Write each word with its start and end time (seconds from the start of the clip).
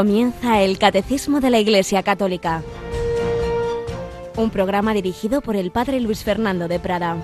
Comienza 0.00 0.62
el 0.62 0.78
Catecismo 0.78 1.40
de 1.40 1.50
la 1.50 1.58
Iglesia 1.58 2.02
Católica, 2.02 2.62
un 4.34 4.48
programa 4.48 4.94
dirigido 4.94 5.42
por 5.42 5.56
el 5.56 5.70
Padre 5.70 6.00
Luis 6.00 6.24
Fernando 6.24 6.68
de 6.68 6.80
Prada. 6.80 7.18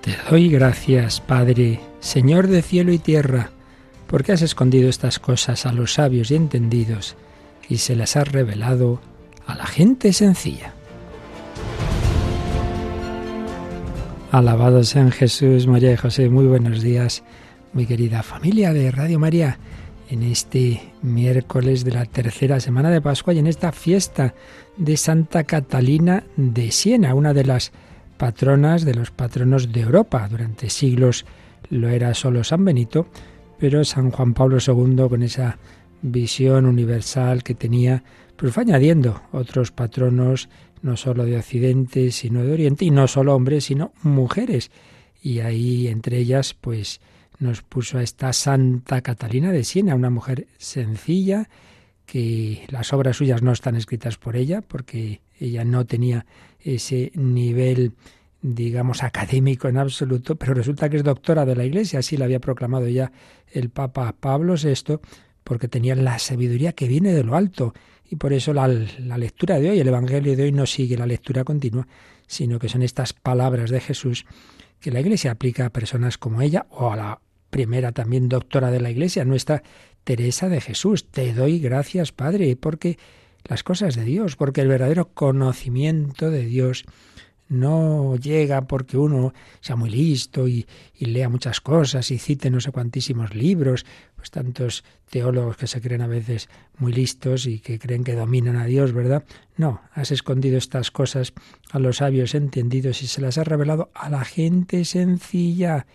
Te 0.00 0.16
doy 0.30 0.48
gracias, 0.48 1.20
Padre, 1.20 1.80
Señor 1.98 2.46
de 2.46 2.62
cielo 2.62 2.92
y 2.92 2.98
tierra, 2.98 3.50
porque 4.06 4.30
has 4.30 4.42
escondido 4.42 4.88
estas 4.88 5.18
cosas 5.18 5.66
a 5.66 5.72
los 5.72 5.94
sabios 5.94 6.30
y 6.30 6.36
entendidos 6.36 7.16
y 7.68 7.78
se 7.78 7.96
las 7.96 8.14
has 8.14 8.30
revelado 8.30 9.00
a 9.48 9.56
la 9.56 9.66
gente 9.66 10.12
sencilla. 10.12 10.72
Alabados 14.30 14.90
sean 14.90 15.10
Jesús, 15.10 15.66
María 15.66 15.92
y 15.92 15.96
José. 15.96 16.28
Muy 16.28 16.46
buenos 16.46 16.80
días, 16.80 17.24
muy 17.72 17.86
querida 17.86 18.22
familia 18.22 18.72
de 18.72 18.92
Radio 18.92 19.18
María 19.18 19.58
en 20.14 20.22
este 20.22 20.80
miércoles 21.02 21.82
de 21.82 21.90
la 21.90 22.04
tercera 22.04 22.60
semana 22.60 22.88
de 22.90 23.00
Pascua 23.00 23.34
y 23.34 23.40
en 23.40 23.48
esta 23.48 23.72
fiesta 23.72 24.32
de 24.76 24.96
Santa 24.96 25.42
Catalina 25.42 26.22
de 26.36 26.70
Siena, 26.70 27.16
una 27.16 27.34
de 27.34 27.44
las 27.44 27.72
patronas 28.16 28.84
de 28.84 28.94
los 28.94 29.10
patronos 29.10 29.72
de 29.72 29.80
Europa. 29.80 30.28
Durante 30.30 30.70
siglos 30.70 31.26
lo 31.68 31.88
era 31.88 32.14
solo 32.14 32.44
San 32.44 32.64
Benito, 32.64 33.08
pero 33.58 33.84
San 33.84 34.12
Juan 34.12 34.34
Pablo 34.34 34.58
II, 34.64 35.08
con 35.08 35.24
esa 35.24 35.58
visión 36.00 36.66
universal 36.66 37.42
que 37.42 37.56
tenía, 37.56 38.04
pues 38.36 38.54
fue 38.54 38.62
añadiendo 38.62 39.20
otros 39.32 39.72
patronos, 39.72 40.48
no 40.82 40.96
solo 40.96 41.24
de 41.24 41.38
Occidente, 41.38 42.12
sino 42.12 42.44
de 42.44 42.52
Oriente, 42.52 42.84
y 42.84 42.92
no 42.92 43.08
solo 43.08 43.34
hombres, 43.34 43.64
sino 43.64 43.92
mujeres. 44.04 44.70
Y 45.20 45.40
ahí 45.40 45.88
entre 45.88 46.18
ellas, 46.18 46.54
pues 46.54 47.00
nos 47.44 47.62
puso 47.62 47.98
a 47.98 48.02
esta 48.02 48.32
Santa 48.32 49.02
Catalina 49.02 49.52
de 49.52 49.62
Siena, 49.62 49.94
una 49.94 50.10
mujer 50.10 50.48
sencilla, 50.58 51.48
que 52.06 52.66
las 52.68 52.92
obras 52.92 53.16
suyas 53.16 53.42
no 53.42 53.52
están 53.52 53.76
escritas 53.76 54.16
por 54.18 54.36
ella, 54.36 54.62
porque 54.62 55.20
ella 55.38 55.64
no 55.64 55.86
tenía 55.86 56.26
ese 56.60 57.12
nivel 57.14 57.94
digamos, 58.44 59.02
académico 59.02 59.68
en 59.68 59.78
absoluto, 59.78 60.36
pero 60.36 60.52
resulta 60.52 60.90
que 60.90 60.98
es 60.98 61.02
doctora 61.02 61.46
de 61.46 61.56
la 61.56 61.64
Iglesia, 61.64 62.00
así 62.00 62.18
la 62.18 62.26
había 62.26 62.40
proclamado 62.40 62.86
ya 62.88 63.10
el 63.50 63.70
Papa 63.70 64.14
Pablo 64.20 64.56
VI, 64.62 64.98
porque 65.44 65.66
tenía 65.66 65.94
la 65.94 66.18
sabiduría 66.18 66.72
que 66.72 66.86
viene 66.86 67.14
de 67.14 67.24
lo 67.24 67.36
alto. 67.36 67.72
Y 68.04 68.16
por 68.16 68.34
eso 68.34 68.52
la, 68.52 68.68
la, 68.68 69.16
lectura 69.16 69.58
de 69.58 69.70
hoy, 69.70 69.80
el 69.80 69.88
Evangelio 69.88 70.36
de 70.36 70.42
hoy, 70.42 70.52
no 70.52 70.66
sigue 70.66 70.98
la 70.98 71.06
lectura 71.06 71.42
continua, 71.42 71.88
sino 72.26 72.58
que 72.58 72.68
son 72.68 72.82
estas 72.82 73.14
palabras 73.14 73.70
de 73.70 73.80
Jesús 73.80 74.26
que 74.78 74.90
la 74.90 75.00
Iglesia 75.00 75.30
aplica 75.30 75.64
a 75.64 75.70
personas 75.70 76.18
como 76.18 76.42
ella 76.42 76.66
o 76.68 76.92
a 76.92 76.96
la 76.96 77.20
primera 77.54 77.92
también 77.92 78.28
doctora 78.28 78.72
de 78.72 78.80
la 78.80 78.90
Iglesia, 78.90 79.24
nuestra 79.24 79.62
Teresa 80.02 80.48
de 80.48 80.60
Jesús. 80.60 81.06
Te 81.06 81.32
doy 81.32 81.60
gracias, 81.60 82.10
Padre, 82.10 82.56
porque 82.56 82.98
las 83.44 83.62
cosas 83.62 83.94
de 83.94 84.02
Dios, 84.02 84.34
porque 84.34 84.62
el 84.62 84.66
verdadero 84.66 85.10
conocimiento 85.14 86.32
de 86.32 86.46
Dios 86.46 86.84
no 87.48 88.16
llega 88.16 88.66
porque 88.66 88.96
uno 88.96 89.34
sea 89.60 89.76
muy 89.76 89.88
listo 89.88 90.48
y, 90.48 90.66
lea 90.98 91.28
muchas 91.28 91.60
cosas 91.60 92.10
y 92.10 92.18
cite 92.18 92.50
no 92.50 92.60
sé 92.60 92.72
cuantísimos 92.72 93.36
libros, 93.36 93.86
pues 94.16 94.32
tantos 94.32 94.82
teólogos 95.08 95.56
que 95.56 95.68
se 95.68 95.80
creen 95.80 96.02
a 96.02 96.08
veces 96.08 96.48
muy 96.78 96.92
listos 96.92 97.46
y 97.46 97.60
que 97.60 97.78
creen 97.78 98.02
que 98.02 98.14
dominan 98.14 98.56
a 98.56 98.64
Dios, 98.64 98.92
¿verdad? 98.92 99.22
No, 99.56 99.80
has 99.92 100.10
escondido 100.10 100.58
estas 100.58 100.90
cosas 100.90 101.34
a 101.70 101.78
los 101.78 101.98
sabios 101.98 102.34
entendidos 102.34 103.00
y 103.04 103.06
se 103.06 103.20
las 103.20 103.38
has 103.38 103.46
revelado 103.46 103.92
a 103.94 104.10
la 104.10 104.24
gente 104.24 104.84
sencilla 104.84 105.86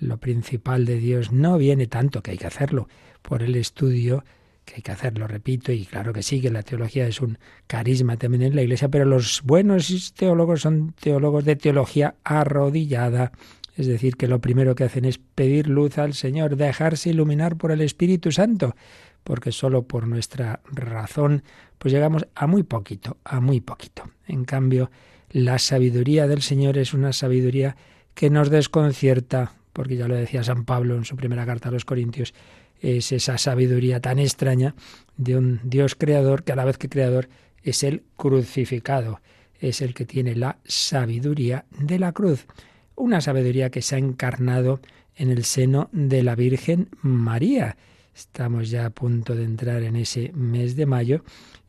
lo 0.00 0.18
principal 0.18 0.84
de 0.84 0.98
Dios 0.98 1.32
no 1.32 1.58
viene 1.58 1.86
tanto, 1.86 2.22
que 2.22 2.32
hay 2.32 2.38
que 2.38 2.46
hacerlo, 2.46 2.88
por 3.22 3.42
el 3.42 3.56
estudio, 3.56 4.24
que 4.64 4.76
hay 4.76 4.82
que 4.82 4.92
hacerlo, 4.92 5.26
repito, 5.26 5.72
y 5.72 5.86
claro 5.86 6.12
que 6.12 6.22
sí, 6.22 6.40
que 6.40 6.50
la 6.50 6.62
teología 6.62 7.06
es 7.06 7.20
un 7.20 7.38
carisma 7.66 8.16
también 8.16 8.42
en 8.42 8.56
la 8.56 8.62
Iglesia, 8.62 8.88
pero 8.88 9.04
los 9.04 9.42
buenos 9.44 10.12
teólogos 10.14 10.62
son 10.62 10.92
teólogos 11.00 11.44
de 11.44 11.56
teología 11.56 12.16
arrodillada, 12.24 13.32
es 13.76 13.86
decir, 13.86 14.16
que 14.16 14.26
lo 14.26 14.40
primero 14.40 14.74
que 14.74 14.84
hacen 14.84 15.04
es 15.04 15.18
pedir 15.18 15.68
luz 15.68 15.98
al 15.98 16.14
Señor, 16.14 16.56
dejarse 16.56 17.10
iluminar 17.10 17.56
por 17.56 17.70
el 17.72 17.80
Espíritu 17.80 18.32
Santo, 18.32 18.74
porque 19.22 19.52
solo 19.52 19.82
por 19.82 20.06
nuestra 20.06 20.60
razón 20.72 21.42
pues 21.78 21.92
llegamos 21.92 22.26
a 22.34 22.46
muy 22.46 22.62
poquito, 22.62 23.18
a 23.24 23.40
muy 23.40 23.60
poquito. 23.60 24.04
En 24.26 24.44
cambio, 24.44 24.90
la 25.30 25.58
sabiduría 25.58 26.26
del 26.26 26.42
Señor 26.42 26.78
es 26.78 26.94
una 26.94 27.12
sabiduría 27.12 27.76
que 28.14 28.30
nos 28.30 28.50
desconcierta, 28.50 29.52
porque 29.76 29.96
ya 29.96 30.08
lo 30.08 30.14
decía 30.14 30.42
San 30.42 30.64
Pablo 30.64 30.96
en 30.96 31.04
su 31.04 31.16
primera 31.16 31.44
carta 31.44 31.68
a 31.68 31.72
los 31.72 31.84
Corintios, 31.84 32.32
es 32.80 33.12
esa 33.12 33.36
sabiduría 33.36 34.00
tan 34.00 34.18
extraña 34.18 34.74
de 35.18 35.36
un 35.36 35.60
Dios 35.64 35.94
creador 35.94 36.44
que 36.44 36.52
a 36.52 36.56
la 36.56 36.64
vez 36.64 36.78
que 36.78 36.88
creador 36.88 37.28
es 37.62 37.82
el 37.82 38.02
crucificado, 38.16 39.20
es 39.60 39.82
el 39.82 39.92
que 39.92 40.06
tiene 40.06 40.34
la 40.34 40.60
sabiduría 40.64 41.66
de 41.78 41.98
la 41.98 42.12
cruz, 42.12 42.46
una 42.94 43.20
sabiduría 43.20 43.68
que 43.68 43.82
se 43.82 43.96
ha 43.96 43.98
encarnado 43.98 44.80
en 45.14 45.28
el 45.28 45.44
seno 45.44 45.90
de 45.92 46.22
la 46.22 46.36
Virgen 46.36 46.88
María. 47.02 47.76
Estamos 48.14 48.70
ya 48.70 48.86
a 48.86 48.90
punto 48.90 49.34
de 49.34 49.44
entrar 49.44 49.82
en 49.82 49.96
ese 49.96 50.32
mes 50.32 50.74
de 50.76 50.86
mayo 50.86 51.22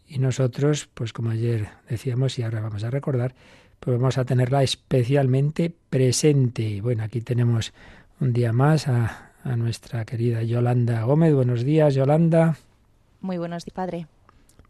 y 0.07 0.19
nosotros, 0.19 0.89
pues 0.94 1.12
como 1.12 1.31
ayer 1.31 1.68
decíamos 1.89 2.39
y 2.39 2.44
ahora 2.44 2.62
vamos 2.62 2.85
a 2.85 2.89
recordar, 2.89 3.35
pues 3.88 4.00
vamos 4.00 4.18
a 4.18 4.25
tenerla 4.25 4.64
especialmente 4.64 5.74
presente. 5.90 6.81
Bueno, 6.81 7.03
aquí 7.03 7.22
tenemos 7.22 7.72
un 8.20 8.34
día 8.34 8.52
más 8.52 8.90
a, 8.90 9.31
a 9.46 9.56
nuestra 9.56 10.03
querida 10.03 10.44
Yolanda 10.44 11.03
Gómez. 11.03 11.34
Buenos 11.34 11.64
días, 11.64 11.96
Yolanda. 11.96 12.58
Muy 13.22 13.38
buenos 13.38 13.64
días, 13.64 13.74
padre. 13.74 14.08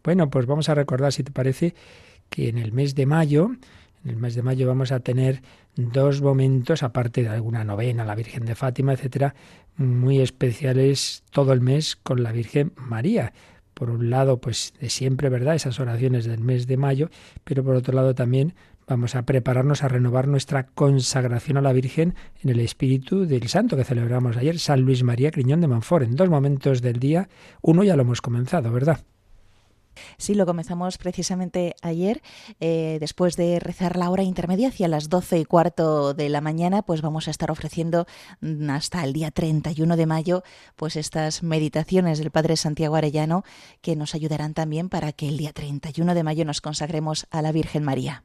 Bueno, 0.04 0.30
pues 0.30 0.46
vamos 0.46 0.70
a 0.70 0.76
recordar, 0.76 1.14
si 1.14 1.24
te 1.24 1.32
parece, 1.32 1.74
que 2.30 2.48
en 2.50 2.60
el 2.60 2.74
mes 2.74 2.94
de 2.94 3.08
mayo, 3.08 3.50
en 4.04 4.12
el 4.12 4.18
mes 4.18 4.36
de 4.36 4.44
mayo 4.44 4.68
vamos 4.68 4.92
a 4.92 5.00
tener 5.00 5.42
dos 5.76 6.22
momentos, 6.22 6.84
aparte 6.84 7.24
de 7.24 7.30
alguna 7.30 7.64
novena, 7.64 8.06
la 8.06 8.14
Virgen 8.14 8.46
de 8.46 8.54
Fátima, 8.54 8.94
etcétera, 8.94 9.34
muy 9.78 10.20
especiales 10.22 11.24
todo 11.32 11.54
el 11.54 11.62
mes 11.62 11.96
con 11.96 12.22
la 12.22 12.32
Virgen 12.32 12.72
María. 12.76 13.34
Por 13.74 13.90
un 13.90 14.12
lado, 14.12 14.38
pues 14.38 14.76
de 14.80 14.92
siempre, 14.92 15.30
¿verdad? 15.30 15.56
Esas 15.56 15.80
oraciones 15.80 16.26
del 16.26 16.42
mes 16.42 16.68
de 16.68 16.78
mayo, 16.78 17.10
pero 17.44 17.64
por 17.64 17.76
otro 17.76 17.96
lado 17.96 18.14
también 18.14 18.54
vamos 18.88 19.16
a 19.16 19.24
prepararnos 19.24 19.84
a 19.84 19.90
renovar 19.90 20.28
nuestra 20.28 20.68
consagración 20.68 21.58
a 21.58 21.62
la 21.62 21.74
Virgen 21.74 22.16
en 22.42 22.50
el 22.50 22.62
Espíritu 22.62 23.26
del 23.26 23.50
Santo 23.50 23.76
que 23.76 23.84
celebramos 23.84 24.38
ayer, 24.38 24.60
San 24.60 24.82
Luis 24.82 25.04
María 25.04 25.32
Criñón 25.32 25.62
de 25.62 25.68
Manfort, 25.68 26.06
en 26.06 26.16
dos 26.16 26.30
momentos 26.30 26.82
del 26.82 27.00
día. 27.00 27.28
Uno 27.62 27.84
ya 27.84 27.96
lo 27.96 28.04
hemos 28.04 28.22
comenzado, 28.22 28.72
¿verdad? 28.72 29.02
Sí, 30.18 30.36
lo 30.36 30.46
comenzamos 30.46 31.00
precisamente 31.00 31.76
ayer, 31.82 32.22
eh, 32.60 32.98
después 33.00 33.36
de 33.36 33.60
rezar 33.60 33.98
la 33.98 34.12
hora 34.12 34.22
intermedia 34.22 34.68
hacia 34.68 34.88
las 34.88 35.10
doce 35.10 35.40
y 35.40 35.46
cuarto 35.46 36.14
de 36.14 36.30
la 36.30 36.40
mañana, 36.40 36.84
pues 36.84 37.02
vamos 37.02 37.28
a 37.28 37.32
estar 37.32 37.50
ofreciendo 37.50 38.06
mm, 38.42 38.70
hasta 38.70 39.04
el 39.04 39.12
día 39.12 39.32
31 39.32 39.98
de 39.98 40.06
mayo, 40.06 40.44
pues 40.76 40.96
estas 40.96 41.42
meditaciones 41.42 42.20
del 42.20 42.30
Padre 42.30 42.58
Santiago 42.58 42.96
Arellano 42.96 43.44
que 43.82 43.96
nos 43.96 44.14
ayudarán 44.14 44.54
también 44.54 44.88
para 44.88 45.12
que 45.14 45.28
el 45.28 45.38
día 45.38 45.52
31 45.52 46.14
de 46.14 46.24
mayo 46.24 46.46
nos 46.46 46.62
consagremos 46.62 47.26
a 47.32 47.42
la 47.42 47.52
Virgen 47.52 47.84
María. 47.84 48.24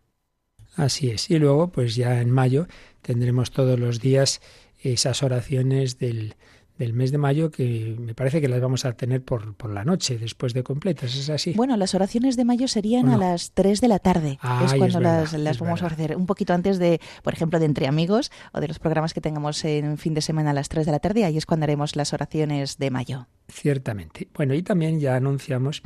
Así 0.75 1.11
es. 1.11 1.31
Y 1.31 1.39
luego, 1.39 1.69
pues 1.69 1.95
ya 1.95 2.21
en 2.21 2.31
mayo 2.31 2.67
tendremos 3.03 3.51
todos 3.51 3.79
los 3.79 4.01
días 4.01 4.41
esas 4.83 5.23
oraciones 5.23 5.99
del, 5.99 6.35
del 6.79 6.95
mes 6.95 7.13
de 7.13 7.19
mayo 7.19 7.51
que 7.51 7.97
me 7.99 8.15
parece 8.15 8.41
que 8.41 8.49
las 8.49 8.61
vamos 8.61 8.85
a 8.85 8.93
tener 8.93 9.23
por, 9.23 9.55
por 9.55 9.71
la 9.71 9.85
noche, 9.85 10.19
después 10.19 10.55
de 10.55 10.63
completas, 10.63 11.15
¿es 11.15 11.31
así? 11.31 11.53
Bueno, 11.53 11.77
las 11.77 11.95
oraciones 11.95 12.37
de 12.37 12.45
mayo 12.45 12.67
serían 12.67 13.09
a 13.09 13.17
las 13.17 13.53
3 13.53 13.81
de 13.81 13.89
la 13.89 13.99
tarde, 13.99 14.39
es 14.65 14.75
cuando 14.75 15.01
las, 15.01 15.33
las 15.35 15.59
vamos 15.59 15.83
a 15.83 15.87
hacer, 15.87 16.17
un 16.17 16.27
poquito 16.27 16.55
antes 16.55 16.79
de, 16.79 17.01
por 17.23 17.35
ejemplo, 17.35 17.59
de 17.59 17.67
Entre 17.67 17.87
Amigos 17.87 18.33
o 18.53 18.61
de 18.61 18.69
los 18.69 18.79
programas 18.79 19.15
que 19.15 19.21
tengamos 19.21 19.65
en 19.65 19.99
fin 19.99 20.15
de 20.15 20.23
semana 20.23 20.51
a 20.51 20.55
las 20.55 20.69
3 20.69 20.87
de 20.87 20.93
la 20.93 20.99
tarde, 20.99 21.25
ahí 21.25 21.37
es 21.37 21.47
cuando 21.47 21.65
haremos 21.65 21.95
las 21.95 22.13
oraciones 22.13 22.79
de 22.79 22.91
mayo. 22.91 23.29
Ciertamente. 23.49 24.29
Bueno, 24.35 24.55
y 24.55 24.63
también 24.63 24.99
ya 24.99 25.15
anunciamos 25.15 25.83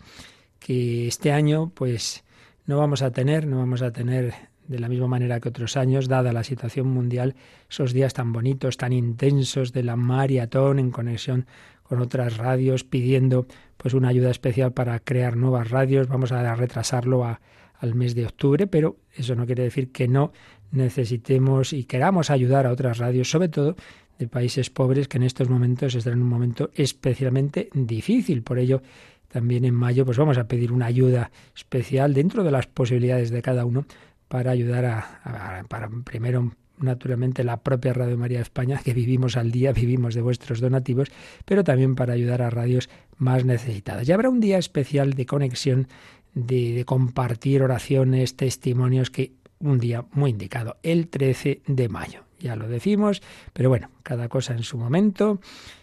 que 0.58 1.08
este 1.08 1.32
año, 1.32 1.72
pues, 1.74 2.24
no 2.64 2.78
vamos 2.78 3.02
a 3.02 3.10
tener, 3.10 3.46
no 3.46 3.58
vamos 3.58 3.82
a 3.82 3.92
tener 3.92 4.34
de 4.68 4.78
la 4.78 4.88
misma 4.88 5.06
manera 5.06 5.40
que 5.40 5.48
otros 5.48 5.76
años, 5.76 6.08
dada 6.08 6.32
la 6.32 6.44
situación 6.44 6.88
mundial, 6.88 7.34
esos 7.70 7.92
días 7.92 8.14
tan 8.14 8.32
bonitos, 8.32 8.76
tan 8.76 8.92
intensos 8.92 9.72
de 9.72 9.82
la 9.82 9.96
maratón 9.96 10.78
en 10.78 10.90
conexión 10.90 11.46
con 11.82 12.00
otras 12.00 12.36
radios, 12.36 12.84
pidiendo 12.84 13.46
pues 13.76 13.94
una 13.94 14.08
ayuda 14.08 14.30
especial 14.30 14.72
para 14.72 14.98
crear 14.98 15.36
nuevas 15.36 15.70
radios. 15.70 16.08
Vamos 16.08 16.32
a 16.32 16.54
retrasarlo 16.54 17.24
a, 17.24 17.40
al 17.78 17.94
mes 17.94 18.14
de 18.14 18.26
octubre, 18.26 18.66
pero 18.66 18.96
eso 19.14 19.34
no 19.34 19.46
quiere 19.46 19.62
decir 19.62 19.92
que 19.92 20.08
no 20.08 20.32
necesitemos 20.72 21.72
y 21.72 21.84
queramos 21.84 22.30
ayudar 22.30 22.66
a 22.66 22.72
otras 22.72 22.98
radios, 22.98 23.30
sobre 23.30 23.48
todo 23.48 23.76
de 24.18 24.28
países 24.28 24.70
pobres 24.70 25.08
que 25.08 25.18
en 25.18 25.24
estos 25.24 25.48
momentos 25.48 25.94
están 25.94 26.14
en 26.14 26.22
un 26.22 26.28
momento 26.28 26.70
especialmente 26.74 27.68
difícil. 27.74 28.42
Por 28.42 28.58
ello, 28.58 28.82
también 29.28 29.64
en 29.64 29.74
mayo 29.74 30.04
pues 30.04 30.16
vamos 30.16 30.38
a 30.38 30.48
pedir 30.48 30.72
una 30.72 30.86
ayuda 30.86 31.30
especial 31.54 32.14
dentro 32.14 32.42
de 32.42 32.50
las 32.50 32.66
posibilidades 32.66 33.30
de 33.30 33.42
cada 33.42 33.64
uno 33.66 33.86
para 34.28 34.50
ayudar 34.50 34.84
a, 34.84 35.64
para 35.68 35.88
primero 35.88 36.52
naturalmente 36.78 37.42
la 37.42 37.62
propia 37.62 37.92
Radio 37.92 38.18
María 38.18 38.40
España, 38.40 38.80
que 38.84 38.92
vivimos 38.92 39.36
al 39.36 39.50
día, 39.50 39.72
vivimos 39.72 40.14
de 40.14 40.22
vuestros 40.22 40.60
donativos, 40.60 41.10
pero 41.44 41.64
también 41.64 41.94
para 41.94 42.12
ayudar 42.12 42.42
a 42.42 42.50
radios 42.50 42.90
más 43.16 43.44
necesitadas. 43.44 44.08
Y 44.08 44.12
habrá 44.12 44.28
un 44.28 44.40
día 44.40 44.58
especial 44.58 45.14
de 45.14 45.26
conexión, 45.26 45.88
de, 46.34 46.74
de 46.74 46.84
compartir 46.84 47.62
oraciones, 47.62 48.36
testimonios, 48.36 49.10
que 49.10 49.32
un 49.58 49.78
día 49.78 50.04
muy 50.12 50.30
indicado, 50.30 50.76
el 50.82 51.08
13 51.08 51.62
de 51.66 51.88
mayo. 51.88 52.24
Ya 52.38 52.56
lo 52.56 52.68
decimos, 52.68 53.22
pero 53.52 53.68
bueno, 53.68 53.90
cada 54.02 54.28
cosa 54.28 54.52
en 54.52 54.62
su 54.62 54.76
momento. 54.76 55.40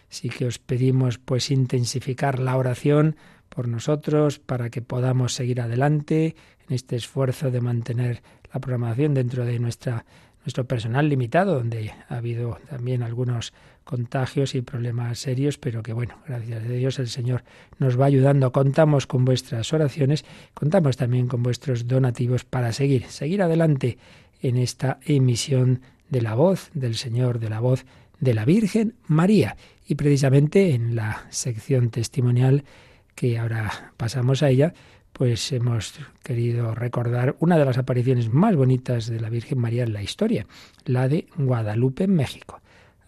Sí 0.08 0.28
que 0.28 0.46
os 0.46 0.58
pedimos 0.58 1.18
pues 1.18 1.50
intensificar 1.50 2.38
la 2.38 2.56
oración 2.56 3.16
por 3.54 3.68
nosotros 3.68 4.38
para 4.38 4.70
que 4.70 4.82
podamos 4.82 5.34
seguir 5.34 5.60
adelante 5.60 6.36
en 6.68 6.74
este 6.74 6.96
esfuerzo 6.96 7.50
de 7.50 7.60
mantener 7.60 8.22
la 8.52 8.60
programación 8.60 9.14
dentro 9.14 9.44
de 9.44 9.58
nuestra 9.58 10.04
nuestro 10.44 10.66
personal 10.66 11.08
limitado, 11.08 11.54
donde 11.54 11.92
ha 12.08 12.16
habido 12.16 12.58
también 12.68 13.02
algunos 13.02 13.52
contagios 13.82 14.54
y 14.54 14.60
problemas 14.60 15.18
serios, 15.18 15.58
pero 15.58 15.82
que 15.82 15.92
bueno, 15.92 16.18
gracias 16.26 16.62
a 16.62 16.68
Dios 16.68 16.98
el 16.98 17.08
Señor 17.08 17.44
nos 17.78 17.98
va 17.98 18.06
ayudando. 18.06 18.52
Contamos 18.52 19.06
con 19.06 19.24
vuestras 19.24 19.72
oraciones, 19.72 20.24
contamos 20.52 20.96
también 20.96 21.28
con 21.28 21.42
vuestros 21.42 21.88
donativos 21.88 22.44
para 22.44 22.72
seguir, 22.72 23.04
seguir 23.06 23.42
adelante 23.42 23.98
en 24.42 24.58
esta 24.58 24.98
emisión 25.06 25.80
de 26.10 26.20
la 26.20 26.34
voz 26.34 26.70
del 26.74 26.94
Señor, 26.94 27.38
de 27.38 27.48
la 27.48 27.60
voz 27.60 27.86
de 28.20 28.34
la 28.34 28.44
Virgen 28.44 28.94
María. 29.06 29.56
Y 29.86 29.94
precisamente 29.96 30.74
en 30.74 30.94
la 30.94 31.26
sección 31.30 31.90
testimonial 31.90 32.64
que 33.14 33.38
ahora 33.38 33.92
pasamos 33.96 34.42
a 34.42 34.50
ella, 34.50 34.74
pues 35.12 35.52
hemos 35.52 35.94
querido 36.22 36.74
recordar 36.74 37.36
una 37.38 37.56
de 37.56 37.64
las 37.64 37.78
apariciones 37.78 38.32
más 38.32 38.56
bonitas 38.56 39.06
de 39.06 39.20
la 39.20 39.30
Virgen 39.30 39.58
María 39.58 39.84
en 39.84 39.92
la 39.92 40.02
historia, 40.02 40.46
la 40.84 41.08
de 41.08 41.28
Guadalupe 41.36 42.04
en 42.04 42.14
México. 42.14 42.60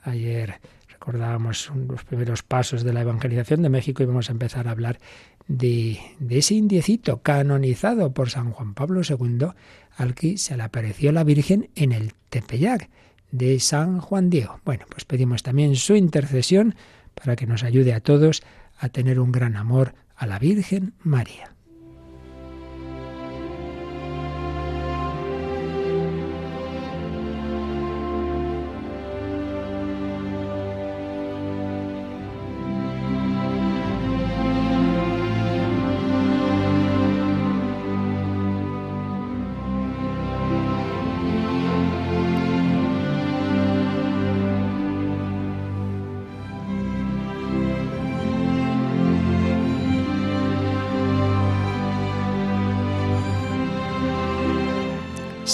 Ayer 0.02 0.60
recordábamos 0.88 1.70
los 1.88 2.04
primeros 2.04 2.42
pasos 2.42 2.84
de 2.84 2.92
la 2.92 3.00
evangelización 3.00 3.62
de 3.62 3.68
México 3.68 4.02
y 4.02 4.06
vamos 4.06 4.28
a 4.28 4.32
empezar 4.32 4.68
a 4.68 4.70
hablar 4.70 5.00
de, 5.48 5.98
de 6.20 6.38
ese 6.38 6.54
indiecito 6.54 7.22
canonizado 7.22 8.12
por 8.12 8.30
San 8.30 8.52
Juan 8.52 8.74
Pablo 8.74 9.02
II 9.08 9.48
al 9.96 10.14
que 10.14 10.38
se 10.38 10.56
le 10.56 10.62
apareció 10.62 11.10
la 11.10 11.24
Virgen 11.24 11.70
en 11.74 11.92
el 11.92 12.12
Tepeyac 12.30 12.88
de 13.32 13.58
San 13.58 14.00
Juan 14.00 14.30
Diego. 14.30 14.60
Bueno, 14.64 14.84
pues 14.88 15.04
pedimos 15.04 15.42
también 15.42 15.74
su 15.74 15.96
intercesión 15.96 16.76
para 17.14 17.34
que 17.34 17.46
nos 17.46 17.64
ayude 17.64 17.94
a 17.94 18.00
todos 18.00 18.42
a 18.78 18.88
tener 18.88 19.20
un 19.20 19.32
gran 19.32 19.56
amor 19.56 19.94
a 20.14 20.26
la 20.26 20.38
Virgen 20.38 20.94
María. 21.02 21.55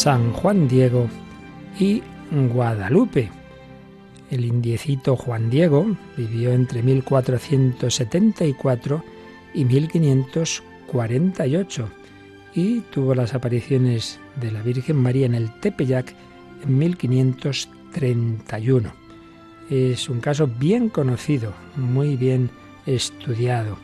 San 0.02 0.32
Juan 0.32 0.66
Diego 0.66 1.06
y 1.78 2.02
Guadalupe. 2.32 3.30
El 4.32 4.44
indiecito 4.44 5.14
Juan 5.14 5.48
Diego 5.48 5.96
vivió 6.16 6.50
entre 6.50 6.82
1474 6.82 9.04
y 9.54 9.64
1548 9.64 11.88
y 12.52 12.80
tuvo 12.80 13.14
las 13.14 13.34
apariciones 13.34 14.18
de 14.40 14.50
la 14.50 14.62
Virgen 14.62 14.96
María 14.96 15.26
en 15.26 15.36
el 15.36 15.52
Tepeyac 15.60 16.16
en 16.64 16.78
1531. 16.78 18.92
Es 19.70 20.08
un 20.08 20.18
caso 20.18 20.48
bien 20.48 20.88
conocido, 20.88 21.52
muy 21.76 22.16
bien 22.16 22.50
estudiado. 22.86 23.78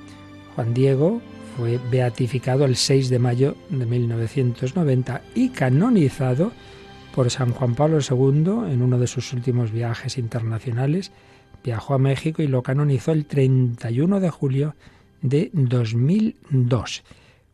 Juan 0.56 0.74
Diego 0.74 1.22
fue 1.58 1.80
beatificado 1.90 2.64
el 2.66 2.76
6 2.76 3.08
de 3.08 3.18
mayo 3.18 3.56
de 3.68 3.84
1990 3.84 5.22
y 5.34 5.48
canonizado 5.48 6.52
por 7.12 7.32
San 7.32 7.50
Juan 7.50 7.74
Pablo 7.74 7.98
II 7.98 8.72
en 8.72 8.80
uno 8.80 8.96
de 8.96 9.08
sus 9.08 9.32
últimos 9.32 9.72
viajes 9.72 10.18
internacionales. 10.18 11.10
Viajó 11.64 11.94
a 11.94 11.98
México 11.98 12.42
y 12.42 12.46
lo 12.46 12.62
canonizó 12.62 13.10
el 13.10 13.26
31 13.26 14.20
de 14.20 14.30
julio 14.30 14.76
de 15.20 15.50
2002. 15.52 17.02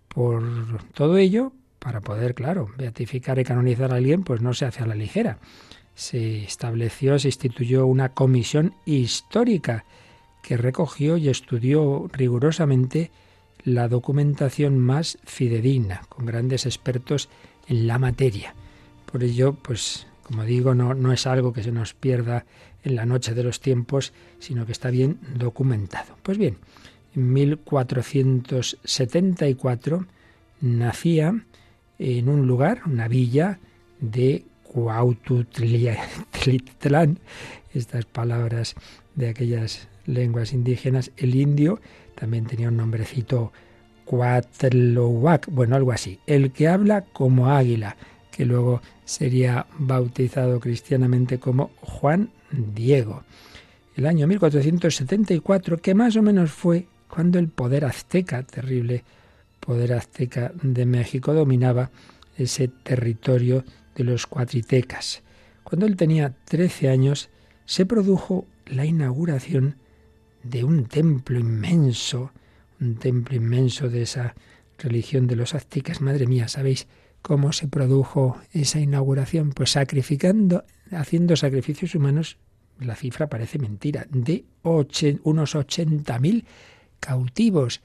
Por 0.08 0.84
todo 0.92 1.16
ello, 1.16 1.52
para 1.78 2.02
poder, 2.02 2.34
claro, 2.34 2.68
beatificar 2.76 3.38
y 3.38 3.44
canonizar 3.44 3.90
a 3.90 3.96
alguien, 3.96 4.22
pues 4.22 4.42
no 4.42 4.52
se 4.52 4.66
hace 4.66 4.82
a 4.82 4.86
la 4.86 4.96
ligera. 4.96 5.38
Se 5.94 6.44
estableció, 6.44 7.18
se 7.18 7.28
instituyó 7.28 7.86
una 7.86 8.10
comisión 8.10 8.74
histórica 8.84 9.86
que 10.42 10.58
recogió 10.58 11.16
y 11.16 11.30
estudió 11.30 12.06
rigurosamente 12.12 13.10
la 13.64 13.88
documentación 13.88 14.78
más 14.78 15.18
fidedigna, 15.24 16.02
con 16.08 16.26
grandes 16.26 16.66
expertos 16.66 17.28
en 17.66 17.86
la 17.86 17.98
materia. 17.98 18.54
Por 19.10 19.24
ello, 19.24 19.54
pues, 19.54 20.06
como 20.22 20.44
digo, 20.44 20.74
no, 20.74 20.92
no 20.94 21.12
es 21.12 21.26
algo 21.26 21.52
que 21.52 21.62
se 21.62 21.72
nos 21.72 21.92
pierda 21.94 22.46
en 22.82 22.96
la 22.96 23.06
noche 23.06 23.34
de 23.34 23.42
los 23.42 23.60
tiempos, 23.60 24.12
sino 24.38 24.66
que 24.66 24.72
está 24.72 24.90
bien 24.90 25.18
documentado. 25.36 26.18
Pues 26.22 26.36
bien, 26.36 26.58
en 27.14 27.32
1474 27.32 30.06
nacía 30.60 31.42
en 31.98 32.28
un 32.28 32.46
lugar, 32.46 32.82
una 32.86 33.08
villa 33.08 33.58
de 34.00 34.44
Cuaututlitlán, 34.64 37.18
estas 37.74 38.04
palabras 38.04 38.74
de 39.14 39.28
aquellas 39.28 39.88
lenguas 40.06 40.52
indígenas, 40.52 41.12
el 41.16 41.34
indio 41.34 41.80
también 42.14 42.46
tenía 42.46 42.68
un 42.68 42.76
nombrecito 42.76 43.52
Cuatlohuac, 44.04 45.48
bueno, 45.50 45.76
algo 45.76 45.92
así, 45.92 46.18
el 46.26 46.52
que 46.52 46.68
habla 46.68 47.02
como 47.02 47.50
águila, 47.50 47.96
que 48.30 48.44
luego 48.44 48.82
sería 49.04 49.66
bautizado 49.78 50.60
cristianamente 50.60 51.38
como 51.38 51.70
Juan 51.80 52.30
Diego. 52.50 53.24
El 53.96 54.06
año 54.06 54.26
1474, 54.26 55.78
que 55.78 55.94
más 55.94 56.16
o 56.16 56.22
menos 56.22 56.50
fue 56.50 56.86
cuando 57.08 57.38
el 57.38 57.48
poder 57.48 57.84
azteca, 57.84 58.42
terrible 58.42 59.04
poder 59.60 59.92
azteca 59.94 60.52
de 60.62 60.84
México, 60.84 61.32
dominaba 61.32 61.90
ese 62.36 62.68
territorio 62.68 63.64
de 63.94 64.04
los 64.04 64.26
cuatritecas. 64.26 65.22
Cuando 65.62 65.86
él 65.86 65.96
tenía 65.96 66.34
13 66.44 66.88
años, 66.88 67.30
se 67.64 67.86
produjo 67.86 68.46
la 68.66 68.84
inauguración 68.84 69.76
de 70.44 70.62
un 70.62 70.84
templo 70.84 71.38
inmenso, 71.38 72.30
un 72.80 72.96
templo 72.96 73.34
inmenso 73.34 73.88
de 73.88 74.02
esa 74.02 74.34
religión 74.78 75.26
de 75.26 75.36
los 75.36 75.54
aztecas. 75.54 76.00
Madre 76.00 76.26
mía, 76.26 76.48
¿sabéis 76.48 76.86
cómo 77.22 77.52
se 77.52 77.66
produjo 77.66 78.38
esa 78.52 78.78
inauguración? 78.78 79.50
Pues 79.50 79.70
sacrificando, 79.70 80.64
haciendo 80.92 81.36
sacrificios 81.36 81.94
humanos, 81.94 82.36
la 82.78 82.94
cifra 82.94 83.28
parece 83.28 83.58
mentira, 83.58 84.06
de 84.10 84.44
unos 84.62 85.54
80.000 85.54 86.44
cautivos. 87.00 87.82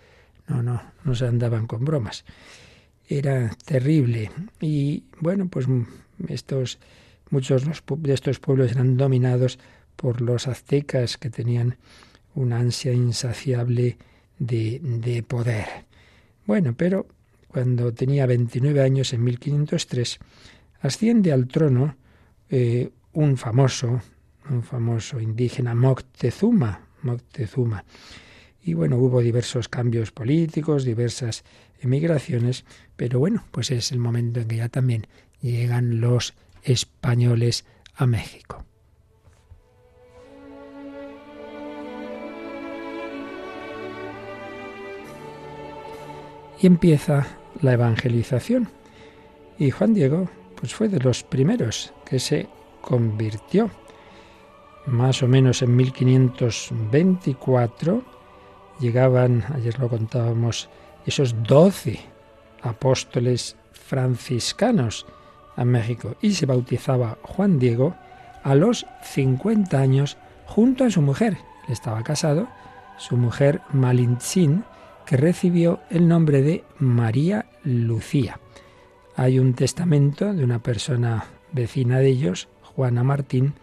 No, 0.47 0.63
no, 0.63 0.81
no 1.03 1.15
se 1.15 1.27
andaban 1.27 1.67
con 1.67 1.85
bromas. 1.85 2.25
Era 3.07 3.55
terrible. 3.65 4.31
Y 4.59 5.03
bueno, 5.19 5.47
pues 5.47 5.67
estos, 6.27 6.79
muchos 7.29 7.63
de 7.63 8.13
estos 8.13 8.39
pueblos 8.39 8.71
eran 8.71 8.97
dominados 8.97 9.59
por 9.95 10.21
los 10.21 10.47
aztecas 10.47 11.17
que 11.17 11.29
tenían 11.29 11.77
una 12.35 12.59
ansia 12.59 12.93
insaciable 12.93 13.97
de, 14.37 14.79
de 14.81 15.23
poder. 15.23 15.65
Bueno, 16.45 16.73
pero 16.75 17.07
cuando 17.47 17.93
tenía 17.93 18.25
29 18.25 18.81
años, 18.81 19.13
en 19.13 19.23
1503, 19.23 20.19
asciende 20.81 21.31
al 21.31 21.47
trono 21.47 21.95
eh, 22.49 22.91
un 23.13 23.37
famoso, 23.37 24.01
un 24.49 24.63
famoso 24.63 25.19
indígena, 25.19 25.75
Moctezuma, 25.75 26.87
Moctezuma. 27.01 27.83
Y 28.61 28.73
bueno, 28.73 28.97
hubo 28.97 29.21
diversos 29.21 29.67
cambios 29.67 30.11
políticos, 30.11 30.83
diversas 30.83 31.43
emigraciones, 31.81 32.65
pero 32.95 33.19
bueno, 33.19 33.45
pues 33.51 33.71
es 33.71 33.91
el 33.91 33.99
momento 33.99 34.41
en 34.41 34.47
que 34.47 34.57
ya 34.57 34.69
también 34.69 35.07
llegan 35.41 36.01
los 36.01 36.33
españoles 36.63 37.65
a 37.95 38.05
México. 38.05 38.65
Y 46.59 46.67
empieza 46.67 47.25
la 47.61 47.73
evangelización. 47.73 48.69
Y 49.57 49.71
Juan 49.71 49.93
Diego 49.93 50.29
pues 50.55 50.73
fue 50.73 50.87
de 50.89 50.99
los 50.99 51.23
primeros 51.23 51.93
que 52.05 52.19
se 52.19 52.47
convirtió. 52.81 53.71
Más 54.85 55.23
o 55.23 55.27
menos 55.27 55.61
en 55.61 55.75
1524 55.75 58.03
llegaban, 58.79 59.43
ayer 59.53 59.77
lo 59.79 59.89
contábamos, 59.89 60.69
esos 61.05 61.43
doce 61.43 61.99
apóstoles 62.61 63.55
franciscanos 63.71 65.05
a 65.55 65.63
México 65.65 66.15
y 66.21 66.33
se 66.33 66.45
bautizaba 66.45 67.17
Juan 67.21 67.59
Diego 67.59 67.95
a 68.43 68.55
los 68.55 68.85
50 69.03 69.79
años 69.79 70.17
junto 70.45 70.83
a 70.83 70.89
su 70.89 71.01
mujer. 71.01 71.37
Estaba 71.67 72.03
casado, 72.03 72.47
su 72.97 73.17
mujer 73.17 73.61
Malintzin, 73.71 74.63
que 75.09 75.17
recibió 75.17 75.79
el 75.89 76.07
nombre 76.07 76.43
de 76.43 76.63
María 76.77 77.47
Lucía. 77.63 78.39
Hay 79.15 79.39
un 79.39 79.55
testamento 79.55 80.35
de 80.35 80.43
una 80.43 80.61
persona 80.61 81.25
vecina 81.51 81.97
de 81.97 82.09
ellos, 82.09 82.47
Juana 82.61 83.03
Martín, 83.03 83.55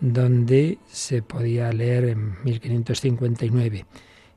donde 0.00 0.78
se 0.86 1.20
podía 1.20 1.70
leer 1.70 2.06
en 2.06 2.42
1559. 2.44 3.84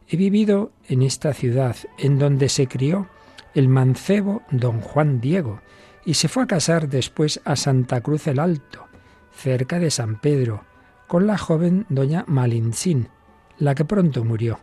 He 0.10 0.18
vivido 0.18 0.74
en 0.89 1.01
esta 1.01 1.34
ciudad, 1.34 1.78
en 1.98 2.20
donde 2.20 2.50
se 2.50 2.68
crió 2.68 3.08
el 3.56 3.70
mancebo 3.70 4.42
don 4.51 4.82
Juan 4.82 5.22
Diego, 5.22 5.62
y 6.04 6.16
se 6.16 6.28
fue 6.28 6.44
a 6.44 6.48
casar 6.48 6.89
después 6.89 7.39
a 7.46 7.56
Santa 7.56 8.01
Cruz 8.01 8.28
el 8.28 8.38
Alto, 8.38 8.86
cerca 9.32 9.80
de 9.80 9.92
San 9.92 10.20
Pedro, 10.20 10.66
con 11.08 11.25
la 11.25 11.38
joven 11.38 11.86
doña 11.88 12.25
Malintzin, 12.28 13.08
la 13.60 13.75
que 13.75 13.86
pronto 13.86 14.25
murió, 14.25 14.60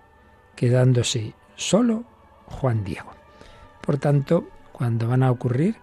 quedándose 0.57 1.33
solo 1.57 2.05
Juan 2.47 2.85
Diego. 2.85 3.13
Por 3.81 3.99
tanto, 3.99 4.49
cuando 4.73 5.09
van 5.09 5.23
a 5.23 5.31
ocurrir 5.31 5.77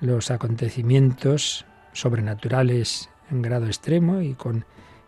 los 0.00 0.30
acontecimientos 0.30 1.66
sobrenaturales 1.92 3.10
en 3.30 3.42
grado 3.42 3.66
extremo 3.66 4.20
y 4.20 4.34
con 4.34 4.64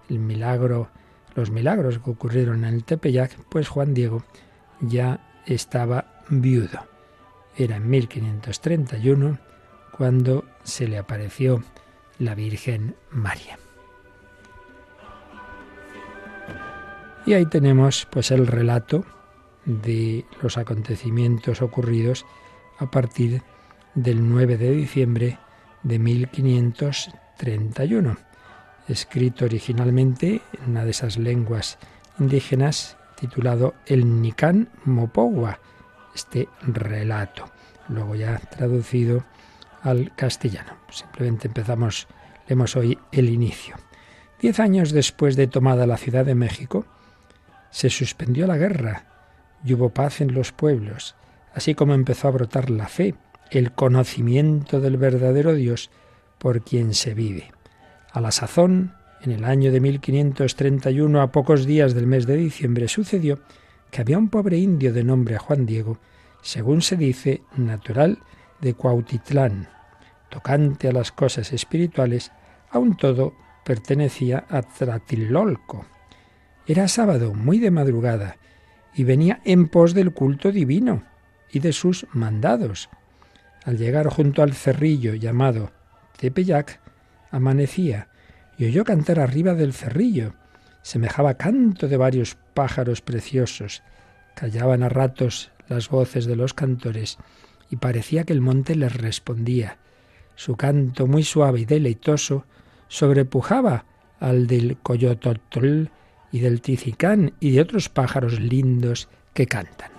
el 0.08 0.18
milagro, 0.18 0.88
los 1.34 1.50
milagros 1.50 1.98
que 1.98 2.10
ocurrieron 2.10 2.64
en 2.64 2.74
el 2.74 2.84
Tepeyac, 2.84 3.36
pues 3.48 3.68
Juan 3.68 3.94
Diego 3.94 4.24
ya 4.80 5.20
estaba 5.46 6.22
viudo. 6.28 6.86
Era 7.56 7.76
en 7.76 7.88
1531 7.88 9.38
cuando 9.96 10.44
se 10.64 10.88
le 10.88 10.98
apareció 10.98 11.62
la 12.18 12.34
Virgen 12.34 12.96
María. 13.10 13.58
Y 17.26 17.34
ahí 17.34 17.46
tenemos 17.46 18.06
pues 18.10 18.30
el 18.30 18.46
relato 18.46 19.04
de 19.70 20.26
los 20.42 20.58
acontecimientos 20.58 21.62
ocurridos 21.62 22.26
a 22.78 22.90
partir 22.90 23.42
del 23.94 24.28
9 24.28 24.56
de 24.56 24.72
diciembre 24.72 25.38
de 25.82 25.98
1531, 25.98 28.16
escrito 28.88 29.44
originalmente 29.44 30.40
en 30.60 30.70
una 30.70 30.84
de 30.84 30.90
esas 30.90 31.18
lenguas 31.18 31.78
indígenas 32.18 32.96
titulado 33.18 33.74
el 33.86 34.20
Nican 34.20 34.68
Mopowa, 34.84 35.60
este 36.14 36.48
relato, 36.62 37.50
luego 37.88 38.14
ya 38.14 38.38
traducido 38.38 39.24
al 39.82 40.14
castellano. 40.14 40.74
Simplemente 40.90 41.48
empezamos, 41.48 42.06
leemos 42.48 42.76
hoy 42.76 42.98
el 43.12 43.28
inicio. 43.28 43.76
Diez 44.40 44.58
años 44.58 44.92
después 44.92 45.36
de 45.36 45.46
tomada 45.46 45.86
la 45.86 45.98
Ciudad 45.98 46.24
de 46.24 46.34
México, 46.34 46.86
se 47.70 47.90
suspendió 47.90 48.46
la 48.46 48.56
guerra 48.56 49.09
y 49.64 49.74
hubo 49.74 49.90
paz 49.90 50.20
en 50.20 50.34
los 50.34 50.52
pueblos, 50.52 51.16
así 51.54 51.74
como 51.74 51.94
empezó 51.94 52.28
a 52.28 52.32
brotar 52.32 52.70
la 52.70 52.88
fe, 52.88 53.14
el 53.50 53.72
conocimiento 53.72 54.80
del 54.80 54.96
verdadero 54.96 55.54
Dios 55.54 55.90
por 56.38 56.62
quien 56.62 56.94
se 56.94 57.14
vive. 57.14 57.52
A 58.12 58.20
la 58.20 58.30
sazón, 58.30 58.94
en 59.22 59.32
el 59.32 59.44
año 59.44 59.70
de 59.72 59.80
1531, 59.80 61.20
a 61.20 61.32
pocos 61.32 61.66
días 61.66 61.94
del 61.94 62.06
mes 62.06 62.26
de 62.26 62.36
diciembre, 62.36 62.88
sucedió 62.88 63.40
que 63.90 64.00
había 64.00 64.18
un 64.18 64.28
pobre 64.28 64.56
indio 64.56 64.92
de 64.92 65.04
nombre 65.04 65.38
Juan 65.38 65.66
Diego, 65.66 65.98
según 66.42 66.80
se 66.80 66.96
dice, 66.96 67.42
natural 67.56 68.18
de 68.60 68.74
Cuautitlán, 68.74 69.68
tocante 70.30 70.88
a 70.88 70.92
las 70.92 71.12
cosas 71.12 71.52
espirituales, 71.52 72.32
aun 72.70 72.96
todo 72.96 73.34
pertenecía 73.64 74.46
a 74.48 74.62
Tratilolco. 74.62 75.84
Era 76.66 76.88
sábado, 76.88 77.34
muy 77.34 77.58
de 77.58 77.70
madrugada, 77.70 78.36
y 78.94 79.04
venía 79.04 79.40
en 79.44 79.68
pos 79.68 79.94
del 79.94 80.12
culto 80.12 80.52
divino 80.52 81.04
y 81.50 81.60
de 81.60 81.72
sus 81.72 82.06
mandados. 82.12 82.88
Al 83.64 83.76
llegar 83.76 84.08
junto 84.08 84.42
al 84.42 84.54
cerrillo 84.54 85.14
llamado 85.14 85.70
Tepeyac, 86.18 86.80
amanecía 87.30 88.08
y 88.58 88.66
oyó 88.66 88.84
cantar 88.84 89.20
arriba 89.20 89.54
del 89.54 89.72
cerrillo. 89.72 90.34
Semejaba 90.82 91.34
canto 91.34 91.88
de 91.88 91.96
varios 91.96 92.36
pájaros 92.54 93.00
preciosos. 93.00 93.82
Callaban 94.34 94.82
a 94.82 94.88
ratos 94.88 95.50
las 95.68 95.88
voces 95.88 96.26
de 96.26 96.36
los 96.36 96.54
cantores 96.54 97.18
y 97.70 97.76
parecía 97.76 98.24
que 98.24 98.32
el 98.32 98.40
monte 98.40 98.74
les 98.74 98.94
respondía. 98.94 99.78
Su 100.34 100.56
canto 100.56 101.06
muy 101.06 101.22
suave 101.22 101.60
y 101.60 101.64
deleitoso 101.64 102.44
sobrepujaba 102.88 103.84
al 104.18 104.46
del 104.46 104.78
coyototl 104.82 105.84
y 106.32 106.40
del 106.40 106.60
ticicán 106.60 107.32
y 107.40 107.52
de 107.52 107.60
otros 107.60 107.88
pájaros 107.88 108.40
lindos 108.40 109.08
que 109.34 109.46
cantan. 109.46 109.90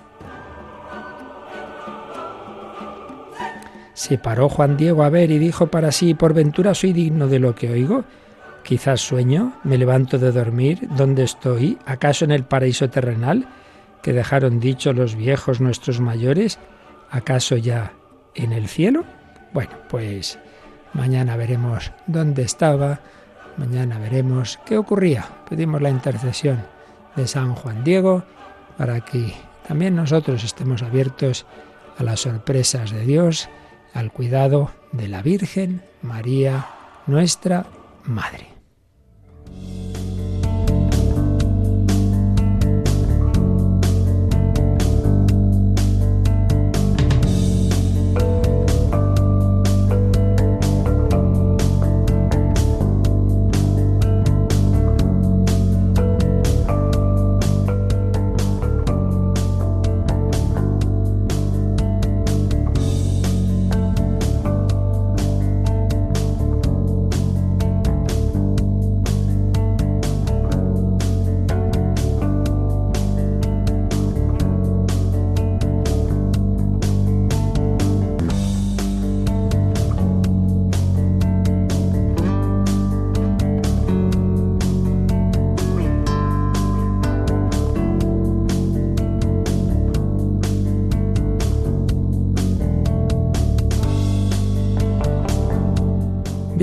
Se 3.93 4.17
paró 4.17 4.49
Juan 4.49 4.77
Diego 4.77 5.03
a 5.03 5.09
ver 5.09 5.29
y 5.31 5.37
dijo 5.37 5.67
para 5.67 5.91
sí, 5.91 6.13
por 6.13 6.33
ventura 6.33 6.73
soy 6.73 6.91
digno 6.93 7.27
de 7.27 7.39
lo 7.39 7.53
que 7.53 7.69
oigo. 7.69 8.03
Quizás 8.63 9.01
sueño, 9.01 9.53
me 9.63 9.77
levanto 9.77 10.17
de 10.17 10.31
dormir, 10.31 10.87
¿dónde 10.97 11.23
estoy? 11.23 11.77
¿Acaso 11.85 12.25
en 12.25 12.31
el 12.31 12.43
paraíso 12.43 12.89
terrenal 12.89 13.47
que 14.01 14.13
dejaron 14.13 14.59
dicho 14.59 14.93
los 14.93 15.15
viejos 15.15 15.61
nuestros 15.61 15.99
mayores? 15.99 16.57
¿Acaso 17.09 17.57
ya 17.57 17.93
en 18.33 18.53
el 18.53 18.67
cielo? 18.67 19.03
Bueno, 19.53 19.73
pues 19.89 20.39
mañana 20.93 21.35
veremos 21.35 21.91
dónde 22.07 22.43
estaba, 22.43 23.01
mañana 23.57 23.99
veremos 23.99 24.59
qué 24.65 24.77
ocurría. 24.77 25.25
Pedimos 25.49 25.81
la 25.81 25.89
intercesión 25.89 26.63
de 27.15 27.27
San 27.27 27.55
Juan 27.55 27.83
Diego 27.83 28.23
para 28.77 29.01
que 29.01 29.33
también 29.67 29.95
nosotros 29.95 30.43
estemos 30.43 30.81
abiertos 30.81 31.45
a 31.97 32.03
las 32.03 32.21
sorpresas 32.21 32.91
de 32.91 33.05
Dios, 33.05 33.49
al 33.93 34.11
cuidado 34.11 34.71
de 34.91 35.07
la 35.07 35.21
Virgen 35.21 35.83
María, 36.01 36.67
nuestra 37.07 37.65
Madre. 38.05 38.47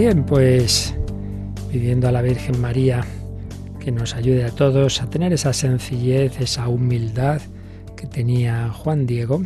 Bien, 0.08 0.24
pues 0.24 0.94
pidiendo 1.70 2.08
a 2.08 2.12
la 2.12 2.22
Virgen 2.22 2.58
María 2.62 3.04
que 3.78 3.92
nos 3.92 4.14
ayude 4.14 4.42
a 4.42 4.50
todos 4.50 5.02
a 5.02 5.10
tener 5.10 5.34
esa 5.34 5.52
sencillez, 5.52 6.40
esa 6.40 6.66
humildad 6.66 7.42
que 7.94 8.06
tenía 8.06 8.70
Juan 8.70 9.04
Diego, 9.04 9.42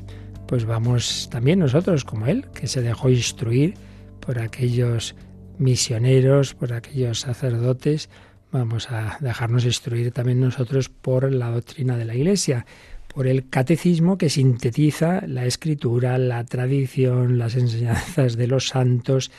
pues 0.46 0.64
vamos 0.64 1.28
también 1.32 1.58
nosotros 1.58 2.04
como 2.04 2.26
él, 2.26 2.46
que 2.54 2.68
se 2.68 2.80
dejó 2.80 3.10
instruir 3.10 3.74
por 4.20 4.38
aquellos 4.38 5.16
misioneros, 5.58 6.54
por 6.54 6.74
aquellos 6.74 7.18
sacerdotes, 7.18 8.08
vamos 8.52 8.88
a 8.88 9.18
dejarnos 9.18 9.64
instruir 9.64 10.12
también 10.12 10.40
nosotros 10.40 10.88
por 10.88 11.32
la 11.32 11.50
doctrina 11.50 11.96
de 11.96 12.04
la 12.04 12.14
Iglesia, 12.14 12.66
por 13.12 13.26
el 13.26 13.48
catecismo 13.48 14.16
que 14.16 14.30
sintetiza 14.30 15.26
la 15.26 15.44
escritura, 15.44 16.18
la 16.18 16.44
tradición, 16.44 17.36
las 17.36 17.56
enseñanzas 17.56 18.36
de 18.36 18.46
los 18.46 18.68
santos, 18.68 19.32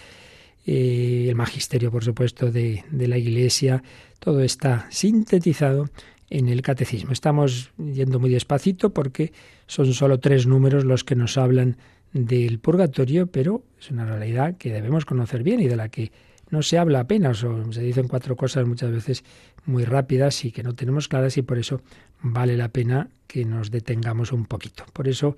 eh, 0.65 1.25
el 1.29 1.35
magisterio, 1.35 1.91
por 1.91 2.03
supuesto, 2.03 2.51
de, 2.51 2.83
la 2.91 3.17
Iglesia, 3.17 3.83
todo 4.19 4.41
está 4.41 4.87
sintetizado 4.89 5.89
en 6.29 6.47
el 6.47 6.61
catecismo. 6.61 7.11
Estamos 7.11 7.71
yendo 7.77 8.19
muy 8.19 8.29
despacito 8.29 8.93
porque 8.93 9.33
son 9.67 9.93
solo 9.93 10.19
tres 10.19 10.47
números 10.47 10.85
los 10.85 11.03
que 11.03 11.15
nos 11.15 11.37
hablan 11.37 11.77
del 12.13 12.59
purgatorio, 12.59 13.27
pero 13.27 13.63
es 13.79 13.91
una 13.91 14.05
realidad 14.05 14.57
que 14.57 14.71
debemos 14.71 15.05
conocer 15.05 15.43
bien 15.43 15.59
y 15.59 15.67
de 15.67 15.75
la 15.75 15.89
que 15.89 16.11
no 16.49 16.61
se 16.61 16.77
habla 16.77 17.01
apenas 17.01 17.43
o 17.43 17.71
se 17.73 17.81
dicen 17.81 18.07
cuatro 18.07 18.35
cosas 18.35 18.67
muchas 18.67 18.91
veces 18.91 19.23
muy 19.65 19.85
rápidas 19.85 20.45
y 20.45 20.51
que 20.51 20.63
no 20.63 20.75
tenemos 20.75 21.07
claras 21.07 21.37
y 21.37 21.41
por 21.41 21.57
eso 21.57 21.81
vale 22.21 22.55
la 22.55 22.69
pena 22.69 23.09
que 23.27 23.43
nos 23.43 23.71
detengamos 23.71 24.31
un 24.31 24.45
poquito. 24.45 24.85
Por 24.93 25.07
eso 25.07 25.35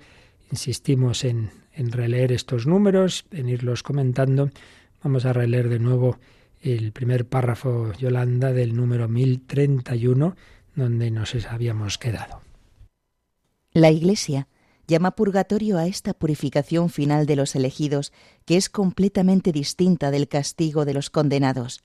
insistimos 0.52 1.24
en, 1.24 1.50
en 1.72 1.90
releer 1.90 2.32
estos 2.32 2.66
números, 2.66 3.26
en 3.30 3.48
irlos 3.48 3.82
comentando. 3.82 4.50
Vamos 5.06 5.24
a 5.24 5.32
releer 5.32 5.68
de 5.68 5.78
nuevo 5.78 6.18
el 6.60 6.90
primer 6.90 7.28
párrafo, 7.28 7.92
Yolanda, 7.92 8.52
del 8.52 8.74
número 8.74 9.06
1031, 9.06 10.34
donde 10.74 11.12
nos 11.12 11.32
habíamos 11.46 11.96
quedado. 11.96 12.40
La 13.72 13.92
Iglesia 13.92 14.48
llama 14.88 15.12
purgatorio 15.12 15.78
a 15.78 15.86
esta 15.86 16.12
purificación 16.12 16.90
final 16.90 17.26
de 17.26 17.36
los 17.36 17.54
elegidos, 17.54 18.12
que 18.46 18.56
es 18.56 18.68
completamente 18.68 19.52
distinta 19.52 20.10
del 20.10 20.26
castigo 20.26 20.84
de 20.84 20.94
los 20.94 21.08
condenados. 21.08 21.84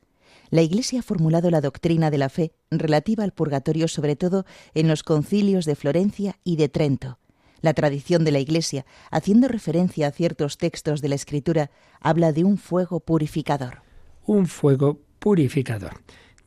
La 0.50 0.64
Iglesia 0.64 1.02
ha 1.02 1.04
formulado 1.04 1.52
la 1.52 1.62
doctrina 1.62 2.10
de 2.10 2.18
la 2.18 2.30
fe 2.30 2.54
relativa 2.72 3.24
al 3.24 3.34
purgatorio 3.34 3.88
sobre 3.88 4.16
todo 4.16 4.48
en 4.74 4.88
los 4.88 5.04
concilios 5.04 5.66
de 5.66 5.76
Florencia 5.76 6.40
y 6.44 6.56
de 6.56 6.70
Trento. 6.70 7.20
La 7.62 7.74
tradición 7.74 8.26
de 8.26 8.32
la 8.32 8.40
Iglesia, 8.40 8.86
haciendo 9.12 9.48
referencia 9.48 10.08
a 10.08 10.12
ciertos 10.12 10.58
textos 10.58 11.02
de 11.02 11.10
la 11.10 11.16
Escritura, 11.16 11.72
habla 12.00 12.32
de 12.32 12.44
un 12.44 12.58
fuego 12.58 13.00
purificador. 13.00 13.82
Un 14.26 14.48
fuego 14.48 15.00
purificador. 15.20 16.02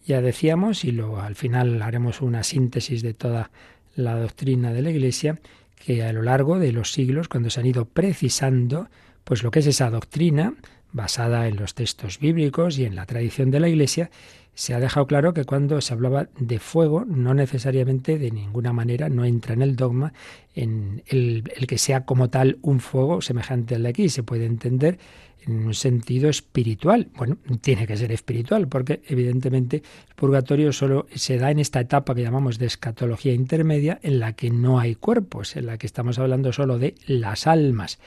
Ya 0.04 0.20
decíamos, 0.20 0.84
y 0.84 0.92
luego 0.92 1.20
al 1.20 1.34
final 1.34 1.80
haremos 1.82 2.20
una 2.20 2.42
síntesis 2.42 3.02
de 3.02 3.14
toda 3.14 3.50
la 3.94 4.16
doctrina 4.16 4.72
de 4.72 4.82
la 4.82 4.90
Iglesia, 4.90 5.40
que 5.76 6.02
a 6.02 6.12
lo 6.12 6.22
largo 6.22 6.58
de 6.58 6.72
los 6.72 6.92
siglos, 6.92 7.28
cuando 7.28 7.50
se 7.50 7.60
han 7.60 7.66
ido 7.66 7.86
precisando, 7.86 8.88
pues 9.24 9.42
lo 9.42 9.50
que 9.50 9.60
es 9.60 9.66
esa 9.66 9.90
doctrina, 9.90 10.54
basada 10.92 11.48
en 11.48 11.56
los 11.56 11.74
textos 11.74 12.18
bíblicos 12.18 12.78
y 12.78 12.84
en 12.84 12.94
la 12.94 13.06
tradición 13.06 13.50
de 13.50 13.60
la 13.60 13.68
Iglesia, 13.68 14.10
se 14.54 14.74
ha 14.74 14.80
dejado 14.80 15.06
claro 15.06 15.34
que 15.34 15.44
cuando 15.44 15.80
se 15.80 15.92
hablaba 15.92 16.28
de 16.38 16.58
fuego, 16.58 17.04
no 17.04 17.34
necesariamente 17.34 18.18
de 18.18 18.30
ninguna 18.30 18.72
manera, 18.72 19.08
no 19.08 19.24
entra 19.24 19.54
en 19.54 19.62
el 19.62 19.76
dogma 19.76 20.12
en 20.54 21.02
el, 21.06 21.50
el, 21.56 21.66
que 21.66 21.78
sea 21.78 22.04
como 22.04 22.30
tal 22.30 22.58
un 22.62 22.80
fuego 22.80 23.20
semejante 23.20 23.74
al 23.74 23.82
de 23.82 23.88
aquí. 23.88 24.08
Se 24.08 24.22
puede 24.22 24.46
entender 24.46 24.98
en 25.46 25.66
un 25.66 25.74
sentido 25.74 26.28
espiritual. 26.28 27.08
Bueno, 27.16 27.38
tiene 27.60 27.86
que 27.86 27.96
ser 27.96 28.12
espiritual, 28.12 28.68
porque 28.68 29.02
evidentemente 29.06 29.78
el 30.08 30.14
purgatorio 30.14 30.72
solo 30.72 31.06
se 31.14 31.38
da 31.38 31.50
en 31.50 31.58
esta 31.58 31.80
etapa 31.80 32.14
que 32.14 32.22
llamamos 32.22 32.58
de 32.58 32.66
escatología 32.66 33.32
intermedia, 33.32 33.98
en 34.02 34.20
la 34.20 34.34
que 34.34 34.50
no 34.50 34.78
hay 34.78 34.94
cuerpos, 34.94 35.56
en 35.56 35.66
la 35.66 35.78
que 35.78 35.86
estamos 35.86 36.18
hablando 36.18 36.52
solo 36.52 36.78
de 36.78 36.94
las 37.06 37.46
almas. 37.46 37.98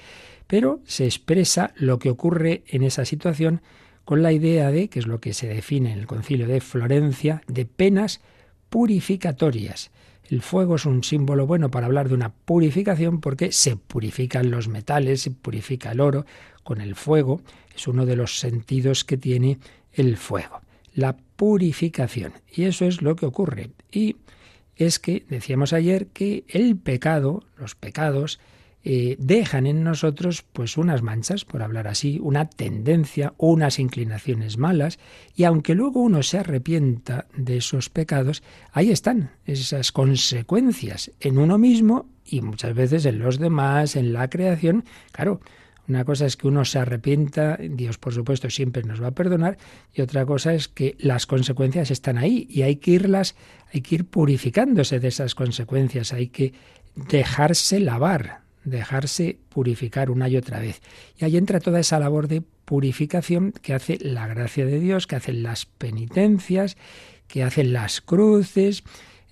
Pero 0.48 0.80
se 0.86 1.06
expresa 1.06 1.74
lo 1.76 2.00
que 2.00 2.10
ocurre 2.10 2.64
en 2.68 2.84
esa 2.84 3.06
situación 3.06 3.62
con 4.08 4.24
la 4.24 4.32
idea 4.32 4.72
de, 4.72 4.88
que 4.88 5.00
es 5.00 5.06
lo 5.06 5.20
que 5.20 5.34
se 5.34 5.50
define 5.50 5.92
en 5.92 6.00
el 6.00 6.08
concilio 6.08 6.48
de 6.48 6.62
Florencia, 6.62 7.42
de 7.46 7.66
penas 7.66 8.22
purificatorias. 8.70 9.92
El 10.30 10.42
fuego 10.42 10.78
es 10.78 10.86
un 10.86 11.04
símbolo 11.04 11.46
bueno 11.46 11.70
para 11.70 11.88
hablar 11.88 12.08
de 12.08 12.14
una 12.14 12.30
purificación 12.32 13.20
porque 13.20 13.52
se 13.52 13.76
purifican 13.76 14.50
los 14.50 14.70
metales, 14.70 15.24
se 15.24 15.32
purifica 15.32 15.92
el 15.92 16.00
oro 16.00 16.26
con 16.64 16.80
el 16.80 16.96
fuego. 16.96 17.42
Es 17.76 17.86
uno 17.86 18.06
de 18.06 18.16
los 18.16 18.40
sentidos 18.40 19.04
que 19.04 19.18
tiene 19.18 19.60
el 19.92 20.16
fuego. 20.16 20.62
La 20.94 21.18
purificación. 21.36 22.32
Y 22.50 22.64
eso 22.64 22.86
es 22.86 23.02
lo 23.02 23.18
que 23.18 23.26
ocurre. 23.26 23.72
Y 23.92 24.16
es 24.78 25.00
que 25.00 25.26
decíamos 25.28 25.74
ayer 25.74 26.08
que 26.08 26.46
el 26.48 26.78
pecado, 26.78 27.44
los 27.58 27.76
pecados, 27.76 28.40
eh, 28.90 29.18
dejan 29.20 29.68
en 29.68 29.84
nosotros 29.84 30.46
pues 30.54 30.78
unas 30.78 31.02
manchas, 31.02 31.44
por 31.44 31.62
hablar 31.62 31.90
así, 31.90 32.20
una 32.24 32.50
tendencia, 32.50 33.34
unas 33.36 33.80
inclinaciones 33.80 34.58
malas, 34.58 34.98
y 35.36 35.44
aunque 35.44 35.76
luego 35.76 36.00
uno 36.00 36.24
se 36.24 36.38
arrepienta 36.38 37.26
de 37.36 37.58
esos 37.58 37.90
pecados, 37.90 38.44
ahí 38.72 38.90
están 38.90 39.32
esas 39.46 39.92
consecuencias 39.92 41.12
en 41.20 41.38
uno 41.38 41.58
mismo 41.58 42.08
y 42.24 42.40
muchas 42.40 42.74
veces 42.76 43.06
en 43.06 43.20
los 43.20 43.40
demás, 43.40 43.98
en 43.98 44.14
la 44.14 44.30
creación. 44.30 44.86
Claro, 45.12 45.42
una 45.90 46.06
cosa 46.06 46.26
es 46.26 46.38
que 46.38 46.48
uno 46.48 46.64
se 46.64 46.80
arrepienta, 46.80 47.58
Dios 47.58 47.98
por 47.98 48.14
supuesto 48.14 48.50
siempre 48.50 48.84
nos 48.84 49.04
va 49.04 49.08
a 49.08 49.16
perdonar, 49.16 49.58
y 49.94 50.00
otra 50.00 50.26
cosa 50.26 50.54
es 50.54 50.70
que 50.70 50.96
las 50.98 51.26
consecuencias 51.26 51.92
están 51.92 52.18
ahí 52.18 52.48
y 52.50 52.62
hay 52.62 52.78
que 52.78 52.92
irlas, 52.92 53.36
hay 53.74 53.82
que 53.82 53.96
ir 53.96 54.06
purificándose 54.06 55.02
de 55.02 55.10
esas 55.10 55.36
consecuencias, 55.36 56.14
hay 56.14 56.30
que 56.30 56.54
dejarse 56.96 57.82
lavar, 57.82 58.47
dejarse 58.70 59.40
purificar 59.50 60.10
una 60.12 60.30
y 60.30 60.38
otra 60.38 60.60
vez. 60.60 60.82
Y 61.18 61.26
ahí 61.26 61.38
entra 61.38 61.60
toda 61.60 61.80
esa 61.80 62.00
labor 62.00 62.28
de 62.28 62.42
purificación 62.42 63.54
que 63.62 63.74
hace 63.74 63.98
la 64.02 64.28
gracia 64.28 64.66
de 64.66 64.80
Dios, 64.80 65.08
que 65.08 65.16
hacen 65.16 65.44
las 65.44 65.66
penitencias, 65.66 66.78
que 67.28 67.44
hacen 67.44 67.74
las 67.74 68.02
cruces, 68.02 68.84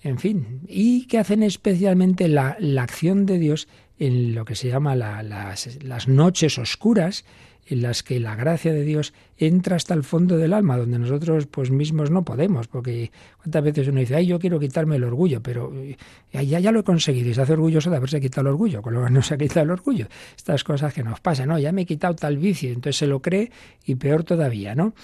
en 0.02 0.18
fin, 0.18 0.60
y 0.68 1.06
que 1.06 1.18
hacen 1.18 1.42
especialmente 1.42 2.28
la, 2.28 2.56
la 2.60 2.82
acción 2.82 3.26
de 3.26 3.38
Dios 3.38 3.68
en 3.98 4.34
lo 4.34 4.44
que 4.44 4.54
se 4.54 4.68
llama 4.68 4.94
las, 4.94 5.82
las 5.82 6.08
noches 6.08 6.58
oscuras, 6.58 7.24
en 7.66 7.82
las 7.82 8.02
que 8.02 8.20
la 8.20 8.36
gracia 8.36 8.72
de 8.72 8.82
Dios 8.82 9.12
entra 9.36 9.76
hasta 9.76 9.94
el 9.94 10.04
fondo 10.04 10.36
del 10.36 10.52
alma, 10.52 10.76
donde 10.76 10.98
nosotros 10.98 11.46
pues 11.46 11.70
mismos 11.70 12.10
no 12.10 12.24
podemos, 12.24 12.68
porque 12.68 13.10
cuántas 13.38 13.64
veces 13.64 13.88
uno 13.88 14.00
dice, 14.00 14.14
ay, 14.14 14.26
yo 14.26 14.38
quiero 14.38 14.58
quitarme 14.58 14.96
el 14.96 15.04
orgullo, 15.04 15.42
pero 15.42 15.72
eh, 15.74 15.96
ya, 16.32 16.60
ya 16.60 16.72
lo 16.72 16.80
he 16.80 16.84
conseguido 16.84 17.28
y 17.30 17.34
se 17.34 17.42
hace 17.42 17.54
orgulloso 17.54 17.90
de 17.90 17.96
haberse 17.96 18.20
quitado 18.20 18.42
el 18.42 18.54
orgullo, 18.54 18.82
con 18.82 18.94
lo 18.94 19.04
que 19.04 19.10
no 19.10 19.22
se 19.22 19.34
ha 19.34 19.38
quitado 19.38 19.64
el 19.64 19.70
orgullo. 19.70 20.06
Estas 20.36 20.64
cosas 20.64 20.94
que 20.94 21.02
nos 21.02 21.20
pasan, 21.20 21.48
no, 21.48 21.58
ya 21.58 21.72
me 21.72 21.82
he 21.82 21.86
quitado 21.86 22.14
tal 22.14 22.38
vicio, 22.38 22.68
entonces 22.68 22.96
se 22.96 23.06
lo 23.06 23.20
cree 23.20 23.50
y 23.84 23.96
peor 23.96 24.24
todavía, 24.24 24.74
¿no? 24.74 24.94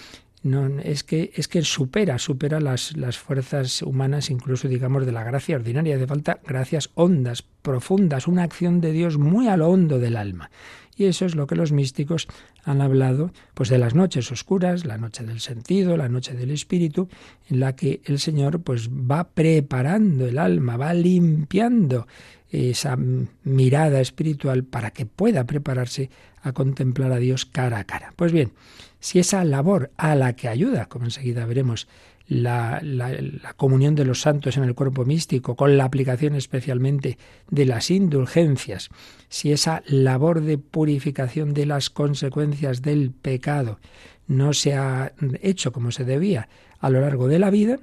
No, 0.42 0.80
es 0.80 1.04
que 1.04 1.30
es 1.36 1.46
que 1.46 1.62
supera, 1.62 2.18
supera 2.18 2.60
las, 2.60 2.96
las 2.96 3.16
fuerzas 3.16 3.80
humanas, 3.80 4.28
incluso 4.28 4.66
digamos 4.66 5.06
de 5.06 5.12
la 5.12 5.22
gracia 5.22 5.54
ordinaria. 5.54 5.94
Hace 5.94 6.08
falta 6.08 6.40
gracias 6.44 6.90
hondas, 6.94 7.42
profundas, 7.42 8.26
una 8.26 8.42
acción 8.42 8.80
de 8.80 8.90
Dios 8.90 9.18
muy 9.18 9.46
a 9.46 9.56
lo 9.56 9.68
hondo 9.68 10.00
del 10.00 10.16
alma. 10.16 10.50
Y 10.96 11.06
eso 11.06 11.24
es 11.24 11.34
lo 11.34 11.46
que 11.46 11.56
los 11.56 11.72
místicos 11.72 12.28
han 12.64 12.80
hablado, 12.80 13.32
pues 13.54 13.68
de 13.68 13.78
las 13.78 13.94
noches 13.94 14.30
oscuras, 14.30 14.84
la 14.84 14.98
noche 14.98 15.24
del 15.24 15.40
sentido, 15.40 15.96
la 15.96 16.08
noche 16.08 16.34
del 16.34 16.50
espíritu, 16.50 17.08
en 17.48 17.60
la 17.60 17.74
que 17.74 18.02
el 18.04 18.18
Señor 18.18 18.60
pues 18.60 18.90
va 18.90 19.24
preparando 19.24 20.26
el 20.26 20.38
alma, 20.38 20.76
va 20.76 20.92
limpiando 20.92 22.06
esa 22.50 22.98
mirada 23.44 24.00
espiritual 24.00 24.64
para 24.64 24.90
que 24.90 25.06
pueda 25.06 25.44
prepararse 25.44 26.10
a 26.42 26.52
contemplar 26.52 27.12
a 27.12 27.18
Dios 27.18 27.46
cara 27.46 27.78
a 27.78 27.84
cara. 27.84 28.12
Pues 28.16 28.32
bien, 28.32 28.52
si 29.00 29.18
esa 29.18 29.44
labor 29.44 29.90
a 29.96 30.14
la 30.14 30.34
que 30.34 30.48
ayuda, 30.48 30.86
como 30.86 31.06
enseguida 31.06 31.46
veremos, 31.46 31.88
la, 32.28 32.80
la, 32.82 33.54
comunión 33.56 33.94
de 33.94 34.04
los 34.04 34.20
santos 34.20 34.56
en 34.56 34.64
el 34.64 34.74
cuerpo 34.74 35.04
místico, 35.04 35.56
con 35.56 35.76
la 35.76 35.84
aplicación 35.84 36.34
especialmente 36.34 37.18
de 37.50 37.66
las 37.66 37.90
indulgencias, 37.90 38.90
si 39.28 39.52
esa 39.52 39.82
labor 39.86 40.40
de 40.40 40.58
purificación 40.58 41.54
de 41.54 41.66
las 41.66 41.90
consecuencias 41.90 42.82
del 42.82 43.10
pecado 43.10 43.78
no 44.26 44.52
se 44.52 44.74
ha 44.74 45.12
hecho 45.40 45.72
como 45.72 45.90
se 45.90 46.04
debía 46.04 46.48
a 46.78 46.90
lo 46.90 47.00
largo 47.00 47.28
de 47.28 47.38
la 47.38 47.50
vida, 47.50 47.78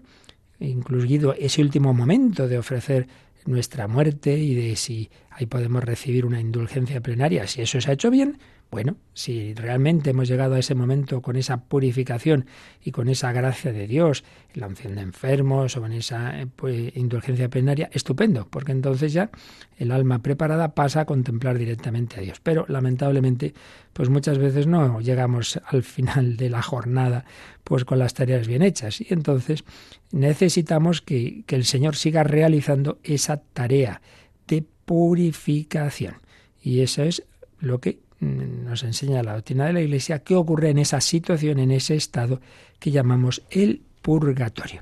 incluido 0.59 1.33
ese 1.33 1.61
último 1.61 1.93
momento 1.93 2.47
de 2.47 2.57
ofrecer 2.57 3.07
nuestra 3.45 3.87
muerte 3.87 4.37
y 4.37 4.55
de 4.55 4.75
si 4.75 5.09
ahí 5.31 5.45
podemos 5.45 5.83
recibir 5.83 6.25
una 6.25 6.41
indulgencia 6.41 7.01
plenaria, 7.01 7.47
si 7.47 7.61
eso 7.61 7.79
se 7.79 7.89
ha 7.89 7.93
hecho 7.93 8.11
bien, 8.11 8.37
bueno, 8.71 8.97
si 9.13 9.55
realmente 9.55 10.11
hemos 10.11 10.27
llegado 10.27 10.53
a 10.53 10.59
ese 10.59 10.75
momento 10.75 11.23
con 11.23 11.35
esa 11.35 11.63
purificación 11.63 12.45
y 12.83 12.91
con 12.91 13.09
esa 13.09 13.31
gracia 13.31 13.73
de 13.73 13.87
Dios, 13.87 14.23
la 14.53 14.67
unción 14.67 14.93
de 14.93 15.01
enfermos 15.01 15.75
o 15.75 15.85
en 15.87 15.93
esa 15.93 16.39
eh, 16.39 16.47
pues, 16.55 16.95
indulgencia 16.95 17.49
plenaria, 17.49 17.89
estupendo, 17.91 18.47
porque 18.47 18.71
entonces 18.71 19.11
ya 19.11 19.31
el 19.77 19.91
alma 19.91 20.21
preparada 20.21 20.75
pasa 20.75 21.01
a 21.01 21.05
contemplar 21.05 21.57
directamente 21.57 22.19
a 22.19 22.21
Dios. 22.21 22.39
Pero 22.41 22.65
lamentablemente, 22.67 23.55
pues 23.91 24.09
muchas 24.09 24.37
veces 24.37 24.67
no 24.67 25.01
llegamos 25.01 25.59
al 25.65 25.81
final 25.81 26.37
de 26.37 26.51
la 26.51 26.61
jornada 26.61 27.25
pues 27.63 27.85
con 27.85 27.97
las 27.97 28.13
tareas 28.13 28.47
bien 28.47 28.61
hechas 28.61 29.01
y 29.01 29.07
entonces 29.09 29.63
necesitamos 30.11 31.01
que, 31.01 31.43
que 31.47 31.55
el 31.55 31.65
Señor 31.65 31.95
siga 31.95 32.23
realizando 32.23 32.99
esa 33.03 33.37
tarea 33.37 34.01
de 34.47 34.63
purificación. 34.85 36.15
Y 36.61 36.81
eso 36.81 37.03
es 37.03 37.23
lo 37.59 37.79
que 37.79 37.99
nos 38.19 38.83
enseña 38.83 39.23
la 39.23 39.33
doctrina 39.33 39.65
de 39.65 39.73
la 39.73 39.81
Iglesia 39.81 40.19
qué 40.19 40.35
ocurre 40.35 40.69
en 40.69 40.77
esa 40.77 41.01
situación, 41.01 41.59
en 41.59 41.71
ese 41.71 41.95
estado 41.95 42.41
que 42.79 42.91
llamamos 42.91 43.41
el 43.49 43.81
purgatorio. 44.01 44.81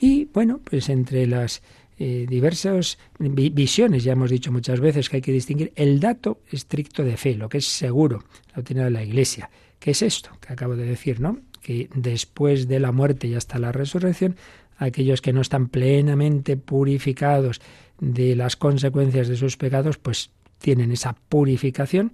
Y 0.00 0.26
bueno, 0.26 0.60
pues 0.62 0.88
entre 0.88 1.26
las 1.26 1.62
eh, 1.98 2.26
diversas 2.28 2.98
visiones, 3.18 4.02
ya 4.02 4.12
hemos 4.12 4.30
dicho 4.30 4.50
muchas 4.50 4.80
veces 4.80 5.08
que 5.08 5.16
hay 5.16 5.22
que 5.22 5.32
distinguir 5.32 5.72
el 5.76 6.00
dato 6.00 6.40
estricto 6.50 7.04
de 7.04 7.16
fe, 7.16 7.36
lo 7.36 7.48
que 7.48 7.58
es 7.58 7.66
seguro, 7.66 8.24
la 8.48 8.56
doctrina 8.56 8.84
de 8.84 8.90
la 8.90 9.04
Iglesia, 9.04 9.48
¿Qué 9.82 9.90
es 9.90 10.02
esto 10.02 10.30
que 10.40 10.52
acabo 10.52 10.76
de 10.76 10.84
decir, 10.86 11.18
no? 11.18 11.40
Que 11.60 11.90
después 11.92 12.68
de 12.68 12.78
la 12.78 12.92
muerte 12.92 13.26
y 13.26 13.34
hasta 13.34 13.58
la 13.58 13.72
resurrección, 13.72 14.36
aquellos 14.76 15.20
que 15.20 15.32
no 15.32 15.40
están 15.40 15.66
plenamente 15.66 16.56
purificados 16.56 17.60
de 17.98 18.36
las 18.36 18.54
consecuencias 18.54 19.26
de 19.26 19.36
sus 19.36 19.56
pecados, 19.56 19.98
pues 19.98 20.30
tienen 20.60 20.92
esa 20.92 21.16
purificación 21.28 22.12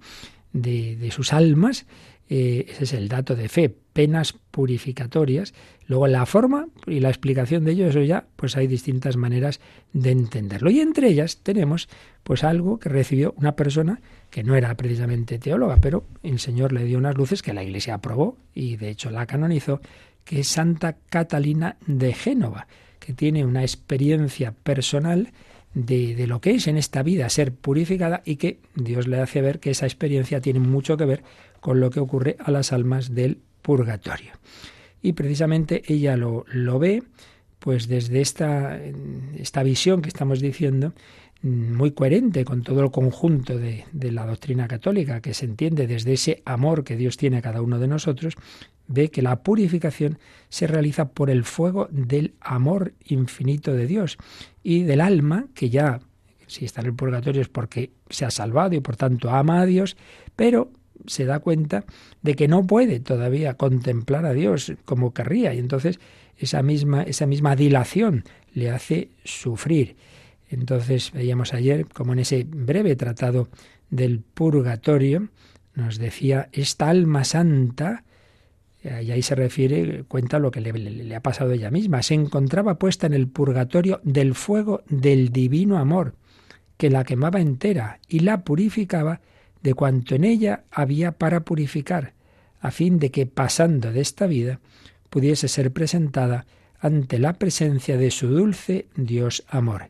de, 0.53 0.95
de 0.95 1.11
sus 1.11 1.33
almas 1.33 1.85
eh, 2.31 2.67
ese 2.69 2.83
es 2.83 2.93
el 2.93 3.09
dato 3.09 3.35
de 3.35 3.49
fe, 3.49 3.69
penas 3.69 4.33
purificatorias. 4.51 5.55
Luego 5.87 6.05
la 6.05 6.27
forma 6.27 6.67
y 6.85 6.99
la 6.99 7.09
explicación 7.09 7.65
de 7.65 7.71
ello, 7.71 7.87
eso 7.87 8.03
ya, 8.03 8.27
pues 8.35 8.55
hay 8.55 8.67
distintas 8.67 9.17
maneras 9.17 9.59
de 9.93 10.11
entenderlo. 10.11 10.69
Y 10.69 10.79
entre 10.79 11.07
ellas 11.07 11.39
tenemos 11.41 11.89
pues 12.23 12.43
algo 12.43 12.77
que 12.77 12.89
recibió 12.89 13.33
una 13.37 13.55
persona 13.55 13.99
que 14.29 14.43
no 14.43 14.55
era 14.55 14.75
precisamente 14.77 15.39
teóloga, 15.39 15.77
pero 15.81 16.05
el 16.21 16.37
Señor 16.37 16.71
le 16.71 16.85
dio 16.85 16.99
unas 16.99 17.17
luces 17.17 17.41
que 17.41 17.53
la 17.53 17.63
Iglesia 17.63 17.95
aprobó 17.95 18.37
y 18.53 18.75
de 18.75 18.89
hecho 18.89 19.09
la 19.09 19.25
canonizó, 19.25 19.81
que 20.23 20.41
es 20.41 20.47
Santa 20.47 20.97
Catalina 21.09 21.77
de 21.87 22.13
Génova, 22.13 22.67
que 22.99 23.13
tiene 23.13 23.43
una 23.43 23.63
experiencia 23.63 24.51
personal 24.51 25.31
de, 25.73 26.25
lo 26.27 26.41
que 26.41 26.51
es 26.51 26.67
en 26.67 26.77
esta 26.77 27.03
vida 27.03 27.29
ser 27.29 27.53
purificada 27.53 28.21
y 28.25 28.37
que 28.37 28.59
Dios 28.75 29.07
le 29.07 29.19
hace 29.19 29.41
ver 29.41 29.59
que 29.59 29.71
esa 29.71 29.85
experiencia 29.85 30.41
tiene 30.41 30.59
mucho 30.59 30.97
que 30.97 31.05
ver 31.05 31.23
con 31.59 31.79
lo 31.79 31.89
que 31.89 31.99
ocurre 31.99 32.37
a 32.39 32.51
las 32.51 32.73
almas 32.73 33.13
del 33.13 33.39
purgatorio. 33.61 34.31
Y 35.01 35.13
precisamente 35.13 35.83
ella 35.87 36.17
lo, 36.17 36.45
lo 36.51 36.79
ve, 36.79 37.03
pues 37.59 37.87
desde 37.87 38.21
esta, 38.21 38.79
esta 39.37 39.63
visión 39.63 40.01
que 40.01 40.09
estamos 40.09 40.39
diciendo, 40.39 40.93
muy 41.41 41.91
coherente 41.91 42.43
con 42.43 42.63
todo 42.63 42.83
el 42.83 42.91
conjunto 42.91 43.57
de, 43.57 43.85
la 43.93 44.25
doctrina 44.25 44.67
católica, 44.67 45.21
que 45.21 45.33
se 45.33 45.45
entiende 45.45 45.87
desde 45.87 46.13
ese 46.13 46.41
amor 46.45 46.83
que 46.83 46.97
Dios 46.97 47.17
tiene 47.17 47.37
a 47.37 47.41
cada 47.41 47.61
uno 47.61 47.79
de 47.79 47.87
nosotros, 47.87 48.35
ve 48.89 49.09
que 49.09 49.21
la 49.21 49.41
purificación 49.43 50.19
se 50.49 50.67
realiza 50.67 51.09
por 51.09 51.29
el 51.29 51.45
fuego 51.45 51.87
del 51.91 52.33
amor 52.41 52.93
infinito 53.05 53.73
de 53.73 53.87
Dios 53.87 54.17
y 54.61 54.83
del 54.83 54.99
alma, 54.99 55.47
que 55.53 55.69
ya, 55.69 56.01
si 56.47 56.65
está 56.65 56.81
en 56.81 56.87
el 56.87 56.95
purgatorio 56.95 57.41
es 57.41 57.47
porque 57.47 57.91
se 58.09 58.25
ha 58.25 58.31
salvado 58.31 58.75
y 58.75 58.81
por 58.81 58.97
tanto 58.97 59.29
ama 59.29 59.61
a 59.61 59.65
Dios, 59.65 59.95
pero 60.35 60.71
se 61.05 61.25
da 61.25 61.39
cuenta 61.39 61.85
de 62.21 62.35
que 62.35 62.47
no 62.47 62.67
puede 62.67 62.99
todavía 62.99 63.53
contemplar 63.53 64.25
a 64.25 64.33
Dios 64.33 64.73
como 64.83 65.13
querría 65.13 65.53
y 65.53 65.59
entonces 65.59 65.99
esa 66.37 66.61
misma, 66.61 67.03
esa 67.03 67.25
misma 67.25 67.55
dilación 67.55 68.23
le 68.53 68.71
hace 68.71 69.11
sufrir. 69.23 69.95
Entonces 70.49 71.11
veíamos 71.13 71.53
ayer 71.53 71.85
como 71.85 72.13
en 72.13 72.19
ese 72.19 72.43
breve 72.43 72.95
tratado 72.95 73.49
del 73.89 74.19
purgatorio 74.19 75.29
nos 75.75 75.97
decía 75.97 76.49
esta 76.51 76.89
alma 76.89 77.23
santa, 77.23 78.03
y 78.83 79.11
ahí 79.11 79.21
se 79.21 79.35
refiere, 79.35 80.03
cuenta 80.07 80.39
lo 80.39 80.51
que 80.51 80.61
le, 80.61 81.15
ha 81.15 81.21
pasado 81.21 81.51
ella 81.51 81.69
misma, 81.69 82.01
se 82.01 82.13
encontraba 82.13 82.79
puesta 82.79 83.07
en 83.07 83.13
el 83.13 83.27
purgatorio 83.27 83.99
del 84.03 84.35
fuego 84.35 84.83
del 84.87 85.29
divino 85.29 85.77
amor, 85.77 86.15
que 86.77 86.89
la 86.89 87.03
quemaba 87.03 87.41
entera 87.41 87.99
y 88.07 88.19
la 88.19 88.43
purificaba 88.43 89.19
de 89.61 89.73
cuanto 89.73 90.15
en 90.15 90.23
ella 90.23 90.63
había 90.71 91.11
para 91.11 91.41
purificar, 91.41 92.13
a 92.61 92.71
fin 92.71 92.99
de 92.99 93.11
que, 93.11 93.25
pasando 93.25 93.91
de 93.91 93.99
esta 93.99 94.27
vida, 94.27 94.61
pudiese 95.09 95.49
ser 95.49 95.71
presentada 95.71 96.45
ante 96.79 97.19
la 97.19 97.33
presencia 97.33 97.97
de 97.97 98.11
su 98.11 98.27
dulce 98.27 98.87
Dios 98.95 99.43
amor. 99.49 99.89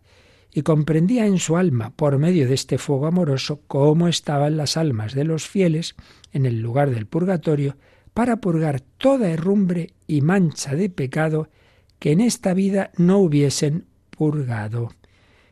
Y 0.51 0.63
comprendía 0.63 1.27
en 1.27 1.37
su 1.37 1.57
alma, 1.57 1.91
por 1.95 2.17
medio 2.17 2.47
de 2.47 2.55
este 2.55 2.79
fuego 2.79 3.05
amoroso, 3.05 3.61
cómo 3.67 4.07
estaban 4.07 4.57
las 4.57 4.77
almas 4.77 5.13
de 5.13 5.23
los 5.23 5.47
fieles 5.47 5.95
en 6.33 6.47
el 6.47 6.59
lugar 6.59 6.89
del 6.89 7.05
purgatorio, 7.05 7.77
para 8.19 8.41
purgar 8.41 8.81
toda 8.81 9.29
herrumbre 9.29 9.93
y 10.05 10.19
mancha 10.19 10.75
de 10.75 10.89
pecado 10.89 11.47
que 11.99 12.11
en 12.11 12.19
esta 12.19 12.53
vida 12.53 12.91
no 12.97 13.19
hubiesen 13.19 13.85
purgado. 14.09 14.91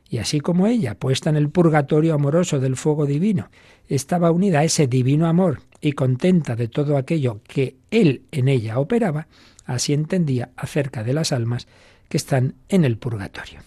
Y 0.10 0.17
así 0.17 0.41
como 0.41 0.67
ella, 0.67 0.95
puesta 0.95 1.30
en 1.30 1.38
el 1.38 1.49
purgatorio 1.49 2.13
amoroso 2.13 2.60
del 2.60 2.75
fuego 2.75 3.06
divino, 3.06 3.49
estaba 3.88 4.32
unida 4.32 4.60
a 4.60 4.63
ese 4.65 4.86
divino 4.86 5.27
amor 5.27 5.62
y 5.80 5.93
contenta 5.93 6.58
de 6.58 6.67
todo 6.67 6.97
aquello 6.97 7.39
que 7.47 7.77
él 7.89 8.23
en 8.34 8.49
ella 8.49 8.80
operaba, 8.80 9.30
así 9.63 9.93
entendía 9.93 10.49
acerca 10.58 11.06
de 11.06 11.13
las 11.13 11.32
almas 11.32 11.69
que 12.10 12.17
están 12.17 12.56
en 12.67 12.84
el 12.84 12.97
purgatorio. 12.97 13.62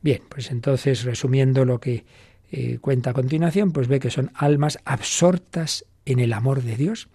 Bien, 0.00 0.22
pues 0.30 0.50
entonces, 0.50 1.04
resumiendo 1.04 1.66
lo 1.66 1.78
que 1.78 2.06
eh, 2.52 2.78
cuenta 2.80 3.10
a 3.10 3.12
continuación, 3.12 3.72
pues 3.72 3.86
ve 3.86 4.00
que 4.00 4.08
son 4.08 4.30
almas 4.32 4.78
absortas 4.86 5.84
en 6.06 6.20
el 6.20 6.32
amor 6.32 6.62
de 6.62 6.78
Dios. 6.78 7.10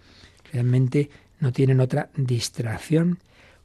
Realmente 0.56 1.10
no 1.38 1.52
tienen 1.52 1.80
otra 1.80 2.08
distracción, 2.16 3.18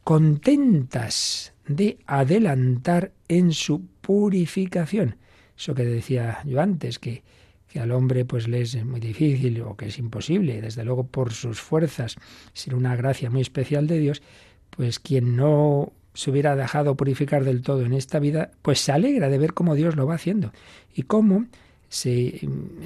contentas 0.03 1.53
de 1.65 1.99
adelantar 2.05 3.13
en 3.29 3.53
su 3.53 3.85
purificación. 4.01 5.15
Eso 5.57 5.73
que 5.73 5.85
decía 5.85 6.39
yo 6.43 6.59
antes, 6.59 6.99
que, 6.99 7.23
que 7.69 7.79
al 7.79 7.93
hombre 7.93 8.25
pues 8.25 8.49
le 8.49 8.59
es 8.59 8.83
muy 8.83 8.99
difícil 8.99 9.61
o 9.61 9.77
que 9.77 9.85
es 9.85 9.99
imposible, 9.99 10.59
desde 10.59 10.83
luego 10.83 11.07
por 11.07 11.31
sus 11.31 11.61
fuerzas, 11.61 12.17
sin 12.51 12.73
una 12.73 12.97
gracia 12.97 13.29
muy 13.29 13.39
especial 13.39 13.87
de 13.87 13.97
Dios, 13.97 14.21
pues 14.69 14.99
quien 14.99 15.37
no 15.37 15.93
se 16.13 16.29
hubiera 16.29 16.57
dejado 16.57 16.97
purificar 16.97 17.45
del 17.45 17.61
todo 17.61 17.85
en 17.85 17.93
esta 17.93 18.19
vida, 18.19 18.51
pues 18.61 18.81
se 18.81 18.91
alegra 18.91 19.29
de 19.29 19.37
ver 19.37 19.53
cómo 19.53 19.75
Dios 19.75 19.95
lo 19.95 20.07
va 20.07 20.15
haciendo 20.15 20.51
y 20.93 21.03
cómo 21.03 21.45
se, 21.91 22.39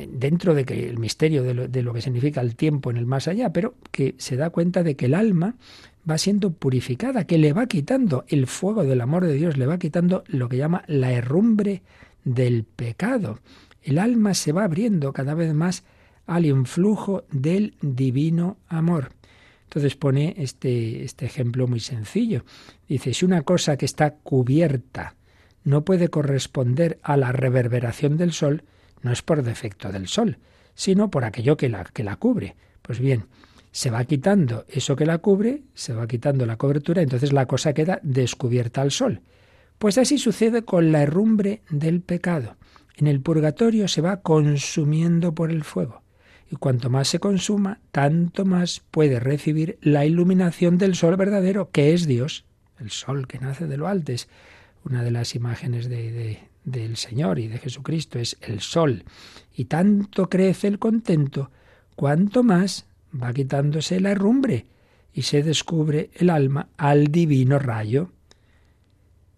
dentro 0.10 0.56
de 0.56 0.66
que 0.66 0.90
el 0.90 0.98
misterio 0.98 1.44
de 1.44 1.54
lo, 1.54 1.68
de 1.68 1.84
lo 1.84 1.94
que 1.94 2.02
significa 2.02 2.42
el 2.42 2.56
tiempo 2.56 2.90
en 2.90 2.98
el 2.98 3.06
más 3.06 3.28
allá, 3.28 3.54
pero 3.54 3.76
que 3.92 4.16
se 4.18 4.36
da 4.36 4.50
cuenta 4.50 4.82
de 4.82 4.96
que 4.96 5.06
el 5.06 5.14
alma 5.14 5.58
va 6.10 6.18
siendo 6.18 6.52
purificada, 6.52 7.26
que 7.26 7.38
le 7.38 7.54
va 7.54 7.68
quitando 7.68 8.26
el 8.30 8.48
fuego 8.48 8.84
del 8.84 9.02
amor 9.02 9.24
de 9.24 9.34
Dios, 9.34 9.58
le 9.58 9.68
va 9.68 9.78
quitando 9.78 10.24
lo 10.26 10.50
que 10.50 10.58
llama 10.58 10.84
la 10.88 11.12
herrumbre 11.12 11.84
del 12.24 12.64
pecado. 12.64 13.42
El 13.84 14.00
alma 14.00 14.34
se 14.34 14.52
va 14.52 14.64
abriendo 14.64 15.14
cada 15.14 15.36
vez 15.36 15.54
más 15.54 15.84
al 16.26 16.48
influjo 16.48 17.26
del 17.32 17.76
divino 17.84 18.58
amor. 18.68 19.12
Entonces 19.66 19.96
pone 19.96 20.34
este, 20.40 21.04
este 21.04 21.28
ejemplo 21.28 21.68
muy 21.68 21.80
sencillo. 21.80 22.44
Dice, 22.90 23.14
si 23.14 23.24
una 23.24 23.44
cosa 23.44 23.78
que 23.78 23.86
está 23.86 24.16
cubierta 24.16 25.14
no 25.64 25.86
puede 25.86 26.08
corresponder 26.08 26.98
a 27.04 27.18
la 27.18 27.32
reverberación 27.32 28.18
del 28.18 28.34
sol, 28.34 28.64
no 29.06 29.12
es 29.12 29.22
por 29.22 29.44
defecto 29.44 29.92
del 29.92 30.08
sol, 30.08 30.40
sino 30.74 31.12
por 31.12 31.26
aquello 31.26 31.56
que 31.58 31.70
la, 31.70 31.84
que 31.84 32.04
la 32.04 32.16
cubre. 32.16 32.56
Pues 32.82 33.00
bien, 33.00 33.26
se 33.72 33.92
va 33.92 34.04
quitando 34.06 34.66
eso 34.68 34.96
que 34.96 35.06
la 35.06 35.20
cubre, 35.20 35.62
se 35.76 35.94
va 35.94 36.08
quitando 36.08 36.48
la 36.48 36.58
cobertura, 36.58 37.04
entonces 37.04 37.32
la 37.32 37.46
cosa 37.46 37.74
queda 37.74 38.00
descubierta 38.02 38.82
al 38.82 38.90
sol. 38.90 39.22
Pues 39.78 40.00
así 40.00 40.18
sucede 40.18 40.64
con 40.64 40.92
la 40.92 41.04
herrumbre 41.04 41.62
del 41.70 42.02
pecado. 42.02 42.58
En 42.96 43.06
el 43.06 43.22
purgatorio 43.22 43.88
se 43.88 44.02
va 44.02 44.22
consumiendo 44.22 45.36
por 45.36 45.52
el 45.52 45.64
fuego. 45.64 46.02
Y 46.50 46.56
cuanto 46.56 46.90
más 46.90 47.08
se 47.08 47.20
consuma, 47.20 47.82
tanto 47.92 48.44
más 48.44 48.82
puede 48.90 49.20
recibir 49.20 49.78
la 49.82 50.06
iluminación 50.06 50.80
del 50.80 50.96
sol 50.96 51.16
verdadero, 51.16 51.70
que 51.70 51.94
es 51.94 52.08
Dios, 52.08 52.46
el 52.80 52.90
sol 52.90 53.28
que 53.28 53.38
nace 53.38 53.68
de 53.68 53.78
lo 53.78 53.88
alto. 53.88 54.14
Es 54.14 54.30
una 54.84 55.04
de 55.04 55.12
las 55.12 55.36
imágenes 55.36 55.90
de, 55.90 56.40
del 56.66 56.98
Señor 56.98 57.40
y 57.40 57.48
de 57.48 57.60
Jesucristo, 57.60 58.20
es 58.20 58.38
el 58.42 58.60
sol. 58.60 59.04
Y 59.56 59.66
tanto 59.66 60.30
crece 60.30 60.68
el 60.68 60.80
contento, 60.80 61.52
cuanto 61.96 62.44
más 62.44 62.86
va 63.22 63.32
quitándose 63.32 64.00
la 64.00 64.12
herrumbre 64.12 64.66
y 65.14 65.22
se 65.22 65.44
descubre 65.44 66.10
el 66.16 66.30
alma 66.30 66.68
al 66.76 67.08
divino 67.08 67.58
rayo. 67.58 68.12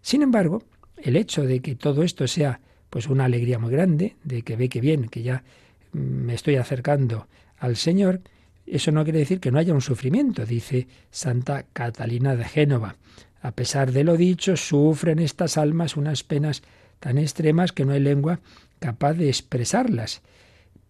Sin 0.00 0.22
embargo, 0.22 0.64
el 0.96 1.16
hecho 1.16 1.44
de 1.44 1.60
que 1.60 1.76
todo 1.76 2.02
esto 2.02 2.26
sea 2.26 2.60
pues 2.90 3.06
una 3.06 3.26
alegría 3.26 3.58
muy 3.58 3.70
grande, 3.70 4.16
de 4.24 4.42
que 4.42 4.56
ve 4.56 4.68
que 4.68 4.80
bien, 4.80 5.08
que 5.08 5.22
ya 5.22 5.44
me 5.92 6.34
estoy 6.34 6.56
acercando 6.56 7.28
al 7.58 7.76
Señor, 7.76 8.22
eso 8.66 8.92
no 8.92 9.04
quiere 9.04 9.20
decir 9.20 9.40
que 9.40 9.50
no 9.50 9.58
haya 9.58 9.74
un 9.74 9.80
sufrimiento, 9.80 10.44
dice 10.44 10.88
Santa 11.10 11.64
Catalina 11.72 12.36
de 12.36 12.44
Génova. 12.44 12.96
A 13.40 13.52
pesar 13.52 13.92
de 13.92 14.04
lo 14.04 14.16
dicho, 14.16 14.56
sufren 14.56 15.18
estas 15.18 15.56
almas 15.56 15.96
unas 15.96 16.24
penas 16.24 16.62
tan 17.00 17.18
extremas 17.18 17.72
que 17.72 17.84
no 17.84 17.92
hay 17.92 18.00
lengua 18.00 18.40
capaz 18.78 19.14
de 19.14 19.28
expresarlas. 19.28 20.22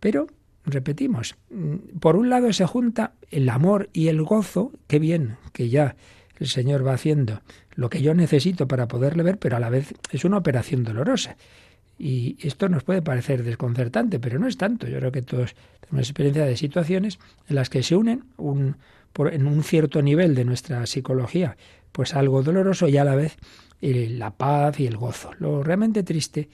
Pero 0.01 0.29
repetimos, 0.65 1.37
mm, 1.51 1.99
por 2.01 2.17
un 2.17 2.31
lado 2.31 2.53
se 2.53 2.67
junta 2.67 3.13
el 3.31 3.49
amor 3.49 3.89
y 3.93 4.09
el 4.09 4.23
gozo, 4.23 4.73
qué 4.87 4.99
bien 4.99 5.37
que 5.53 5.69
ya 5.69 5.97
el 6.39 6.47
Señor 6.47 6.87
va 6.87 6.95
haciendo 6.95 7.41
lo 7.75 7.91
que 7.91 8.03
yo 8.03 8.15
necesito 8.15 8.69
para 8.69 8.89
poderle 8.89 9.23
ver, 9.23 9.39
pero 9.39 9.57
a 9.57 9.61
la 9.61 9.71
vez 9.71 9.95
es 10.11 10.25
una 10.25 10.39
operación 10.39 10.85
dolorosa. 10.85 11.37
Y 11.99 12.37
esto 12.41 12.69
nos 12.69 12.85
puede 12.85 13.03
parecer 13.03 13.43
desconcertante, 13.43 14.21
pero 14.21 14.39
no 14.39 14.47
es 14.47 14.57
tanto. 14.57 14.87
Yo 14.87 14.99
creo 14.99 15.11
que 15.11 15.23
todos 15.23 15.57
tenemos 15.81 16.09
experiencia 16.09 16.45
de 16.45 16.57
situaciones 16.57 17.19
en 17.49 17.57
las 17.57 17.71
que 17.71 17.83
se 17.83 17.97
unen 17.97 18.25
un, 18.37 18.77
en 19.33 19.47
un 19.47 19.65
cierto 19.65 20.01
nivel 20.01 20.37
de 20.37 20.45
nuestra 20.45 20.87
psicología, 20.87 21.57
pues 21.91 22.15
algo 22.15 22.43
doloroso 22.43 22.87
y 22.87 22.97
a 22.99 23.05
la 23.05 23.17
vez 23.17 23.37
eh, 23.81 24.09
la 24.11 24.31
paz 24.31 24.81
y 24.81 24.87
el 24.87 24.97
gozo. 24.97 25.31
Lo 25.39 25.63
realmente 25.63 26.03
triste 26.03 26.49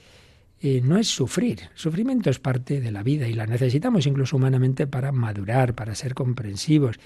eh, 0.61 0.81
no 0.83 0.97
es 0.97 1.07
sufrir. 1.07 1.69
sufrimiento 1.75 2.29
es 2.29 2.39
parte 2.39 2.79
de 2.81 2.91
la 2.91 3.03
vida 3.03 3.27
y 3.27 3.33
la 3.33 3.45
necesitamos 3.45 4.07
incluso 4.07 4.37
humanamente 4.37 4.87
para 4.87 5.11
madurar, 5.11 5.75
para 5.75 5.95
ser 5.95 6.13
comprensivos. 6.13 6.97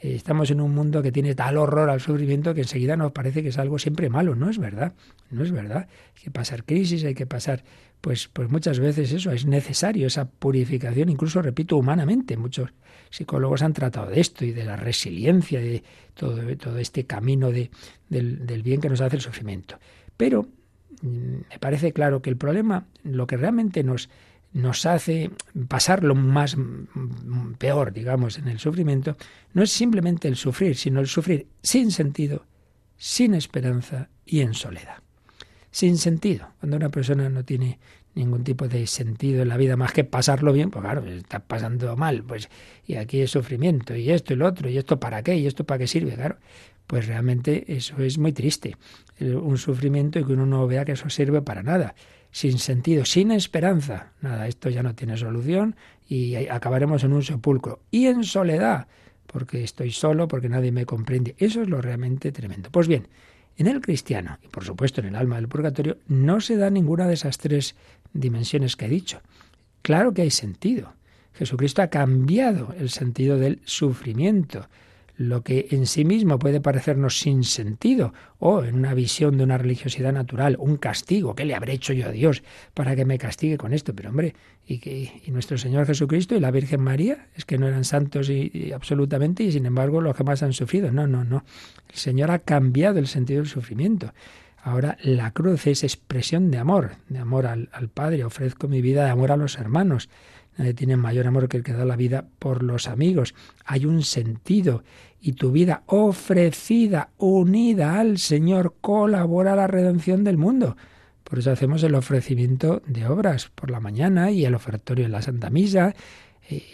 Eh, 0.00 0.14
estamos 0.14 0.50
en 0.50 0.60
un 0.60 0.74
mundo 0.74 1.02
que 1.02 1.12
tiene 1.12 1.34
tal 1.34 1.56
horror 1.56 1.90
al 1.90 2.00
sufrimiento 2.00 2.54
que 2.54 2.62
enseguida 2.62 2.96
nos 2.96 3.12
parece 3.12 3.42
que 3.42 3.50
es 3.50 3.58
algo 3.58 3.78
siempre 3.78 4.08
malo. 4.08 4.34
No 4.34 4.50
es 4.50 4.58
verdad, 4.58 4.94
no 5.30 5.42
es 5.42 5.52
verdad. 5.52 5.88
Hay 6.16 6.22
que 6.24 6.30
pasar 6.30 6.64
crisis, 6.64 7.04
hay 7.04 7.14
que 7.14 7.26
pasar, 7.26 7.64
pues, 8.00 8.28
pues 8.32 8.50
muchas 8.50 8.80
veces 8.80 9.12
eso, 9.12 9.32
es 9.32 9.46
necesario 9.46 10.06
esa 10.06 10.28
purificación, 10.28 11.08
incluso, 11.08 11.42
repito, 11.42 11.76
humanamente. 11.76 12.36
Muchos 12.36 12.70
psicólogos 13.14 13.62
han 13.62 13.72
tratado 13.72 14.10
de 14.10 14.20
esto 14.20 14.44
y 14.44 14.50
de 14.50 14.64
la 14.64 14.76
resiliencia, 14.76 15.60
de 15.60 15.84
todo, 16.14 16.78
este 16.78 17.06
camino 17.06 17.52
de, 17.52 17.70
del, 18.08 18.62
bien 18.62 18.80
que 18.80 18.88
nos 18.88 19.00
hace 19.00 19.16
el 19.16 19.22
sufrimiento. 19.22 19.78
Pero 20.16 20.48
mm, 21.02 21.36
me 21.50 21.58
parece 21.60 21.92
claro 21.92 22.22
que 22.22 22.30
el 22.30 22.36
problema, 22.36 22.86
lo 23.04 23.26
que 23.26 23.36
realmente 23.36 23.84
nos 23.84 24.08
nos 24.52 24.86
hace 24.86 25.32
pasar 25.66 26.04
lo 26.04 26.14
más 26.14 26.56
peor, 27.58 27.92
digamos, 27.92 28.38
en 28.38 28.46
el 28.46 28.60
sufrimiento, 28.60 29.16
no 29.52 29.64
es 29.64 29.72
simplemente 29.72 30.28
el 30.28 30.36
sufrir, 30.36 30.76
sino 30.76 31.00
el 31.00 31.08
sufrir 31.08 31.48
sin 31.60 31.90
sentido, 31.90 32.46
sin 32.96 33.34
esperanza 33.34 34.10
y 34.24 34.42
en 34.42 34.54
soledad. 34.54 35.03
Sin 35.74 35.98
sentido. 35.98 36.50
Cuando 36.60 36.76
una 36.76 36.88
persona 36.88 37.28
no 37.28 37.44
tiene 37.44 37.80
ningún 38.14 38.44
tipo 38.44 38.68
de 38.68 38.86
sentido 38.86 39.42
en 39.42 39.48
la 39.48 39.56
vida 39.56 39.76
más 39.76 39.90
que 39.90 40.04
pasarlo 40.04 40.52
bien, 40.52 40.70
pues 40.70 40.84
claro, 40.84 41.04
está 41.04 41.40
pasando 41.40 41.96
mal, 41.96 42.22
pues 42.22 42.48
y 42.86 42.94
aquí 42.94 43.22
es 43.22 43.32
sufrimiento 43.32 43.96
y 43.96 44.08
esto 44.12 44.34
y 44.34 44.36
lo 44.36 44.46
otro 44.46 44.68
y 44.68 44.78
esto 44.78 45.00
para 45.00 45.24
qué 45.24 45.34
y 45.36 45.48
esto 45.48 45.64
para 45.64 45.78
qué 45.80 45.88
sirve, 45.88 46.14
claro. 46.14 46.36
Pues 46.86 47.08
realmente 47.08 47.64
eso 47.66 47.96
es 47.98 48.18
muy 48.18 48.32
triste, 48.32 48.76
un 49.18 49.58
sufrimiento 49.58 50.20
y 50.20 50.24
que 50.24 50.34
uno 50.34 50.46
no 50.46 50.64
vea 50.68 50.84
que 50.84 50.92
eso 50.92 51.10
sirve 51.10 51.42
para 51.42 51.64
nada 51.64 51.96
sin 52.30 52.60
sentido, 52.60 53.04
sin 53.04 53.32
esperanza. 53.32 54.12
Nada, 54.20 54.46
esto 54.46 54.70
ya 54.70 54.84
no 54.84 54.94
tiene 54.94 55.16
solución 55.16 55.74
y 56.08 56.36
acabaremos 56.36 57.02
en 57.02 57.14
un 57.14 57.24
sepulcro. 57.24 57.80
Y 57.90 58.06
en 58.06 58.22
soledad, 58.22 58.86
porque 59.26 59.64
estoy 59.64 59.90
solo, 59.90 60.28
porque 60.28 60.48
nadie 60.48 60.70
me 60.70 60.86
comprende. 60.86 61.34
Eso 61.38 61.62
es 61.62 61.68
lo 61.68 61.80
realmente 61.80 62.30
tremendo. 62.30 62.70
Pues 62.70 62.86
bien, 62.86 63.08
en 63.56 63.66
el 63.66 63.80
cristiano, 63.80 64.38
y 64.42 64.48
por 64.48 64.64
supuesto 64.64 65.00
en 65.00 65.08
el 65.08 65.16
alma 65.16 65.36
del 65.36 65.48
purgatorio, 65.48 65.98
no 66.08 66.40
se 66.40 66.56
da 66.56 66.70
ninguna 66.70 67.06
de 67.06 67.14
esas 67.14 67.38
tres 67.38 67.74
dimensiones 68.12 68.76
que 68.76 68.86
he 68.86 68.88
dicho. 68.88 69.20
Claro 69.82 70.14
que 70.14 70.22
hay 70.22 70.30
sentido. 70.30 70.92
Jesucristo 71.34 71.82
ha 71.82 71.88
cambiado 71.88 72.74
el 72.78 72.90
sentido 72.90 73.38
del 73.38 73.60
sufrimiento 73.64 74.68
lo 75.16 75.42
que 75.42 75.68
en 75.70 75.86
sí 75.86 76.04
mismo 76.04 76.38
puede 76.38 76.60
parecernos 76.60 77.18
sin 77.18 77.44
sentido 77.44 78.12
o 78.38 78.64
en 78.64 78.74
una 78.74 78.94
visión 78.94 79.38
de 79.38 79.44
una 79.44 79.58
religiosidad 79.58 80.12
natural, 80.12 80.56
un 80.58 80.76
castigo, 80.76 81.34
¿qué 81.34 81.44
le 81.44 81.54
habré 81.54 81.74
hecho 81.74 81.92
yo 81.92 82.08
a 82.08 82.12
Dios 82.12 82.42
para 82.74 82.96
que 82.96 83.04
me 83.04 83.18
castigue 83.18 83.56
con 83.56 83.72
esto? 83.72 83.94
Pero 83.94 84.10
hombre, 84.10 84.34
y, 84.66 84.78
que, 84.78 85.22
y 85.24 85.30
nuestro 85.30 85.56
Señor 85.56 85.86
Jesucristo 85.86 86.34
y 86.34 86.40
la 86.40 86.50
Virgen 86.50 86.80
María 86.80 87.28
es 87.36 87.44
que 87.44 87.58
no 87.58 87.68
eran 87.68 87.84
santos 87.84 88.28
y, 88.28 88.72
absolutamente 88.74 89.44
y 89.44 89.52
sin 89.52 89.66
embargo 89.66 90.00
los 90.00 90.16
que 90.16 90.24
más 90.24 90.42
han 90.42 90.52
sufrido. 90.52 90.90
No, 90.90 91.06
no, 91.06 91.24
no. 91.24 91.44
El 91.88 91.96
Señor 91.96 92.30
ha 92.30 92.40
cambiado 92.40 92.98
el 92.98 93.06
sentido 93.06 93.40
del 93.40 93.48
sufrimiento. 93.48 94.12
Ahora 94.62 94.96
la 95.02 95.30
cruz 95.32 95.66
es 95.66 95.84
expresión 95.84 96.50
de 96.50 96.58
amor, 96.58 96.92
de 97.08 97.18
amor 97.18 97.46
al, 97.46 97.68
al 97.72 97.88
Padre. 97.88 98.24
Ofrezco 98.24 98.66
mi 98.66 98.80
vida 98.80 99.04
de 99.04 99.10
amor 99.10 99.30
a 99.30 99.36
los 99.36 99.58
hermanos. 99.58 100.08
Nadie 100.56 100.74
tiene 100.74 100.96
mayor 100.96 101.26
amor 101.26 101.48
que 101.48 101.56
el 101.56 101.64
que 101.64 101.72
da 101.72 101.84
la 101.84 101.96
vida 101.96 102.26
por 102.38 102.62
los 102.62 102.88
amigos. 102.88 103.34
Hay 103.64 103.86
un 103.86 104.02
sentido 104.02 104.84
y 105.20 105.32
tu 105.32 105.50
vida 105.52 105.82
ofrecida, 105.86 107.10
unida 107.18 107.98
al 107.98 108.18
Señor, 108.18 108.74
colabora 108.80 109.54
a 109.54 109.56
la 109.56 109.66
redención 109.66 110.22
del 110.22 110.36
mundo. 110.36 110.76
Por 111.24 111.38
eso 111.38 111.50
hacemos 111.50 111.82
el 111.82 111.94
ofrecimiento 111.94 112.82
de 112.86 113.06
obras 113.06 113.50
por 113.54 113.70
la 113.70 113.80
mañana 113.80 114.30
y 114.30 114.44
el 114.44 114.54
ofertorio 114.54 115.06
en 115.06 115.12
la 115.12 115.22
Santa 115.22 115.50
Misa. 115.50 115.94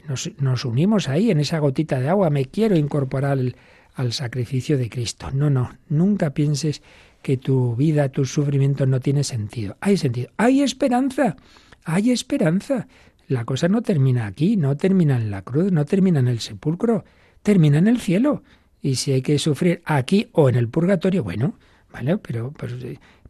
Nos, 0.09 0.31
nos, 0.39 0.65
unimos 0.65 1.09
ahí 1.09 1.31
en 1.31 1.39
esa 1.39 1.61
gotita 1.61 2.01
de 2.01 2.09
agua. 2.09 2.29
Me 2.29 2.47
quiero 2.47 2.77
incorporar 2.77 3.33
al, 3.33 3.57
al 3.95 4.13
sacrificio 4.13 4.77
de 4.77 4.91
Cristo. 4.91 5.31
No, 5.31 5.49
no, 5.51 5.71
nunca 5.89 6.31
pienses 6.31 6.83
que 7.23 7.37
tu 7.37 7.77
vida, 7.77 8.09
tu 8.09 8.25
sufrimiento 8.25 8.87
no 8.87 9.01
tiene 9.01 9.25
sentido. 9.25 9.77
Hay 9.81 9.97
sentido. 9.97 10.31
Hay 10.37 10.63
esperanza. 10.63 11.37
Hay 11.85 12.11
esperanza. 12.11 12.89
La 13.31 13.45
cosa 13.45 13.69
no 13.69 13.81
termina 13.81 14.27
aquí, 14.27 14.57
no 14.57 14.77
termina 14.77 15.15
en 15.15 15.31
la 15.31 15.43
cruz, 15.43 15.71
no 15.71 15.85
termina 15.85 16.19
en 16.19 16.27
el 16.27 16.41
sepulcro, 16.41 17.05
termina 17.45 17.79
en 17.79 17.87
el 17.87 18.01
cielo. 18.01 18.43
Y 18.83 18.97
si 18.97 19.13
hay 19.13 19.23
que 19.23 19.39
sufrir 19.39 19.83
aquí 19.85 20.31
o 20.33 20.49
en 20.49 20.57
el 20.57 20.69
purgatorio, 20.69 21.23
bueno, 21.23 21.55
vale, 21.93 22.19
pero 22.19 22.51
pues, 22.51 22.75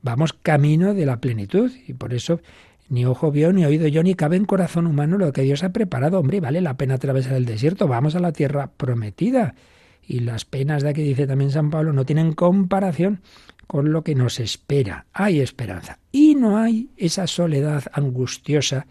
vamos 0.01 0.33
camino 0.33 0.95
de 0.95 1.05
la 1.05 1.21
plenitud. 1.21 1.71
Y 1.87 1.93
por 1.93 2.15
eso 2.15 2.41
ni 2.89 3.05
ojo 3.05 3.31
vio, 3.31 3.53
ni 3.53 3.67
oído 3.67 3.89
yo, 3.89 4.03
ni 4.03 4.15
cabe 4.15 4.37
en 4.37 4.47
corazón 4.47 4.87
humano 4.87 5.19
lo 5.19 5.35
que 5.35 5.43
Dios 5.43 5.63
ha 5.65 5.69
preparado. 5.75 6.19
Hombre, 6.19 6.41
vale 6.41 6.63
la 6.63 6.79
pena 6.79 6.95
atravesar 6.95 7.35
el 7.35 7.45
desierto, 7.45 7.87
vamos 7.87 8.15
a 8.15 8.21
la 8.21 8.33
tierra 8.33 8.71
prometida. 8.75 9.55
Y 10.03 10.21
las 10.21 10.47
penas 10.47 10.83
de 10.83 10.89
aquí, 10.89 11.03
dice 11.03 11.27
también 11.27 11.51
San 11.51 11.69
Pablo, 11.69 11.93
no 11.93 12.07
tienen 12.07 12.33
comparación 12.33 13.21
con 13.67 13.93
lo 13.93 14.03
que 14.03 14.15
nos 14.15 14.41
espera. 14.41 15.05
Hay 15.13 15.41
esperanza. 15.41 15.99
Y 16.11 16.37
no 16.37 16.57
hay 16.57 16.89
esa 16.97 17.27
soledad 17.27 17.85
angustiosa 17.93 18.87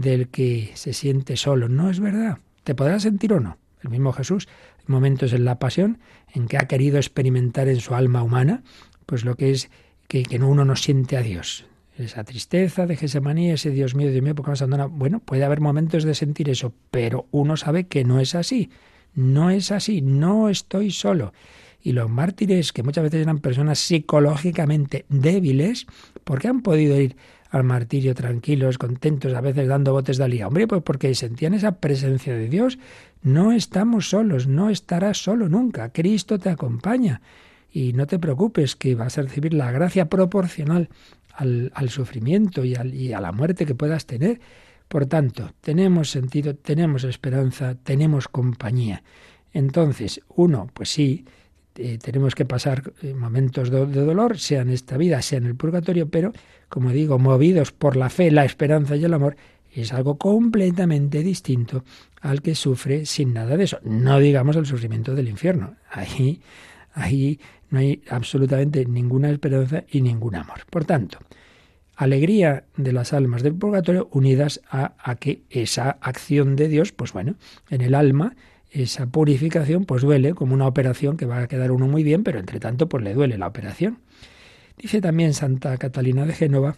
del 0.00 0.28
que 0.28 0.72
se 0.74 0.92
siente 0.92 1.36
solo. 1.36 1.68
No 1.68 1.90
es 1.90 2.00
verdad. 2.00 2.38
¿Te 2.64 2.74
podrás 2.74 3.02
sentir 3.02 3.32
o 3.32 3.40
no? 3.40 3.58
El 3.82 3.90
mismo 3.90 4.12
Jesús, 4.12 4.48
en 4.86 4.92
momentos 4.92 5.32
en 5.32 5.44
la 5.44 5.58
pasión, 5.58 5.98
en 6.34 6.48
que 6.48 6.58
ha 6.58 6.68
querido 6.68 6.96
experimentar 6.98 7.68
en 7.68 7.80
su 7.80 7.94
alma 7.94 8.22
humana, 8.22 8.62
pues 9.06 9.24
lo 9.24 9.36
que 9.36 9.52
es 9.52 9.70
que, 10.08 10.22
que 10.22 10.38
uno 10.38 10.64
no 10.64 10.76
siente 10.76 11.16
a 11.16 11.22
Dios. 11.22 11.66
Esa 11.96 12.24
tristeza 12.24 12.86
de 12.86 12.96
Gesemaní, 12.96 13.50
ese 13.50 13.70
Dios 13.70 13.94
mío, 13.94 14.10
Dios 14.10 14.22
mío, 14.22 14.34
¿por 14.34 14.44
qué 14.44 14.52
me 14.52 14.56
abandona? 14.56 14.86
Bueno, 14.86 15.20
puede 15.20 15.44
haber 15.44 15.60
momentos 15.60 16.04
de 16.04 16.14
sentir 16.14 16.48
eso, 16.48 16.72
pero 16.90 17.26
uno 17.30 17.56
sabe 17.56 17.88
que 17.88 18.04
no 18.04 18.20
es 18.20 18.34
así. 18.34 18.70
No 19.14 19.50
es 19.50 19.72
así, 19.72 20.00
no 20.00 20.48
estoy 20.48 20.92
solo. 20.92 21.32
Y 21.82 21.92
los 21.92 22.08
mártires, 22.08 22.72
que 22.72 22.82
muchas 22.82 23.04
veces 23.04 23.22
eran 23.22 23.38
personas 23.38 23.78
psicológicamente 23.78 25.06
débiles, 25.08 25.86
¿por 26.22 26.40
qué 26.40 26.48
han 26.48 26.62
podido 26.62 27.00
ir 27.00 27.16
al 27.50 27.64
martirio 27.64 28.14
tranquilos, 28.14 28.78
contentos, 28.78 29.32
a 29.34 29.40
veces 29.40 29.68
dando 29.68 29.92
botes 29.92 30.18
de 30.18 30.24
alía. 30.24 30.46
Hombre, 30.46 30.66
pues 30.66 30.82
porque 30.82 31.14
sentían 31.14 31.54
esa 31.54 31.80
presencia 31.80 32.34
de 32.34 32.48
Dios. 32.48 32.78
No 33.22 33.52
estamos 33.52 34.10
solos, 34.10 34.46
no 34.46 34.70
estarás 34.70 35.18
solo 35.18 35.48
nunca. 35.48 35.90
Cristo 35.92 36.38
te 36.38 36.50
acompaña. 36.50 37.20
Y 37.70 37.92
no 37.92 38.06
te 38.06 38.18
preocupes 38.18 38.76
que 38.76 38.94
vas 38.94 39.18
a 39.18 39.22
recibir 39.22 39.54
la 39.54 39.70
gracia 39.70 40.08
proporcional 40.08 40.88
al, 41.32 41.70
al 41.74 41.90
sufrimiento 41.90 42.64
y, 42.64 42.76
y 42.92 43.12
a 43.12 43.20
la 43.20 43.32
muerte 43.32 43.66
que 43.66 43.74
puedas 43.74 44.06
tener. 44.06 44.40
Por 44.88 45.06
tanto, 45.06 45.52
tenemos 45.60 46.10
sentido, 46.10 46.54
tenemos 46.54 47.04
esperanza, 47.04 47.74
tenemos 47.74 48.28
compañía. 48.28 49.02
Entonces, 49.52 50.22
uno, 50.28 50.68
pues 50.72 50.88
sí, 50.90 51.26
eh, 51.80 51.96
tenemos 51.98 52.34
que 52.34 52.44
pasar 52.44 52.92
eh, 53.02 53.14
momentos 53.14 53.70
de, 53.70 53.86
dolor, 53.86 54.38
sea 54.38 54.62
en 54.62 54.70
esta 54.70 54.96
vida, 54.96 55.22
sea 55.22 55.38
en 55.38 55.46
el 55.46 55.54
purgatorio, 55.54 56.08
pero, 56.08 56.32
como 56.68 56.90
digo, 56.90 57.18
movidos 57.18 57.72
por 57.72 57.96
la 57.96 58.10
fe, 58.10 58.30
la 58.30 58.44
esperanza 58.44 58.96
y 58.96 59.04
el 59.04 59.14
amor, 59.14 59.36
es 59.72 59.92
algo 59.92 60.18
completamente 60.18 61.22
distinto 61.22 61.84
al 62.20 62.42
que 62.42 62.54
sufre 62.54 63.06
sin 63.06 63.32
nada 63.32 63.56
de 63.56 63.64
eso. 63.64 63.78
No 63.84 64.18
digamos 64.18 64.56
el 64.56 64.66
sufrimiento 64.66 65.14
del 65.14 65.28
infierno. 65.28 65.76
Ahí, 65.90 66.40
ahí 66.94 67.38
no 67.70 67.78
hay 67.78 68.02
absolutamente 68.08 68.84
ninguna 68.86 69.30
esperanza 69.30 69.84
y 69.90 70.00
ningún 70.00 70.34
amor. 70.34 70.60
Por 70.70 70.84
tanto, 70.84 71.18
alegría 71.96 72.64
de 72.76 72.92
las 72.92 73.12
almas 73.12 73.42
del 73.42 73.54
purgatorio 73.54 74.08
unidas 74.12 74.60
a, 74.70 74.94
a 74.98 75.16
que 75.16 75.42
esa 75.50 75.90
acción 76.00 76.56
de 76.56 76.68
Dios, 76.68 76.92
pues 76.92 77.12
bueno, 77.12 77.36
en 77.70 77.82
el 77.82 77.94
alma 77.94 78.34
esa 78.70 79.06
purificación 79.06 79.84
pues 79.84 80.02
duele 80.02 80.34
como 80.34 80.54
una 80.54 80.66
operación 80.66 81.16
que 81.16 81.26
va 81.26 81.38
a 81.38 81.48
quedar 81.48 81.70
uno 81.70 81.86
muy 81.86 82.02
bien, 82.02 82.22
pero 82.22 82.38
entre 82.38 82.60
tanto 82.60 82.88
pues 82.88 83.02
le 83.02 83.14
duele 83.14 83.38
la 83.38 83.46
operación. 83.46 83.98
Dice 84.78 85.00
también 85.00 85.34
Santa 85.34 85.76
Catalina 85.76 86.24
de 86.24 86.32
Génova 86.32 86.76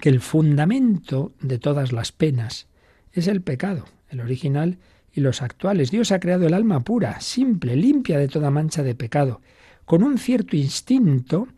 que 0.00 0.08
el 0.08 0.20
fundamento 0.20 1.32
de 1.40 1.58
todas 1.58 1.92
las 1.92 2.12
penas 2.12 2.66
es 3.12 3.26
el 3.26 3.40
pecado, 3.40 3.86
el 4.10 4.20
original 4.20 4.78
y 5.12 5.20
los 5.20 5.42
actuales. 5.42 5.90
Dios 5.90 6.12
ha 6.12 6.20
creado 6.20 6.46
el 6.46 6.54
alma 6.54 6.80
pura, 6.80 7.20
simple, 7.20 7.76
limpia 7.76 8.18
de 8.18 8.28
toda 8.28 8.50
mancha 8.50 8.82
de 8.82 8.94
pecado, 8.94 9.40
con 9.84 10.02
un 10.02 10.18
cierto 10.18 10.56
instinto 10.56 11.48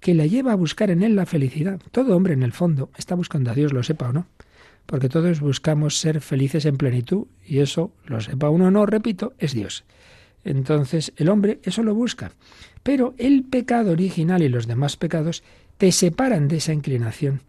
que 0.00 0.14
la 0.14 0.26
lleva 0.26 0.52
a 0.52 0.56
buscar 0.56 0.90
en 0.90 1.02
él 1.02 1.16
la 1.16 1.26
felicidad. 1.26 1.80
Todo 1.90 2.14
hombre 2.14 2.34
en 2.34 2.42
el 2.42 2.52
fondo 2.52 2.90
está 2.98 3.14
buscando 3.14 3.50
a 3.50 3.54
Dios, 3.54 3.72
lo 3.72 3.82
sepa 3.82 4.10
o 4.10 4.12
no 4.12 4.26
porque 4.86 5.08
todos 5.08 5.40
buscamos 5.40 5.98
ser 5.98 6.20
felices 6.20 6.64
en 6.64 6.76
plenitud 6.76 7.26
y 7.44 7.58
eso, 7.58 7.92
lo 8.06 8.20
sepa 8.20 8.48
uno 8.48 8.66
o 8.66 8.70
no, 8.70 8.86
repito, 8.86 9.34
es 9.38 9.52
Dios. 9.52 9.84
Entonces 10.46 11.12
el 11.16 11.28
hombre 11.28 11.58
eso 11.64 11.82
lo 11.82 11.94
busca. 11.94 12.32
Pero 12.82 13.14
el 13.18 13.42
pecado 13.42 13.90
original 13.90 14.42
y 14.42 14.48
los 14.48 14.66
demás 14.66 14.96
pecados 14.96 15.42
te 15.76 15.90
separan 15.92 16.48
de 16.48 16.58
esa 16.58 16.72
inclinación 16.72 17.42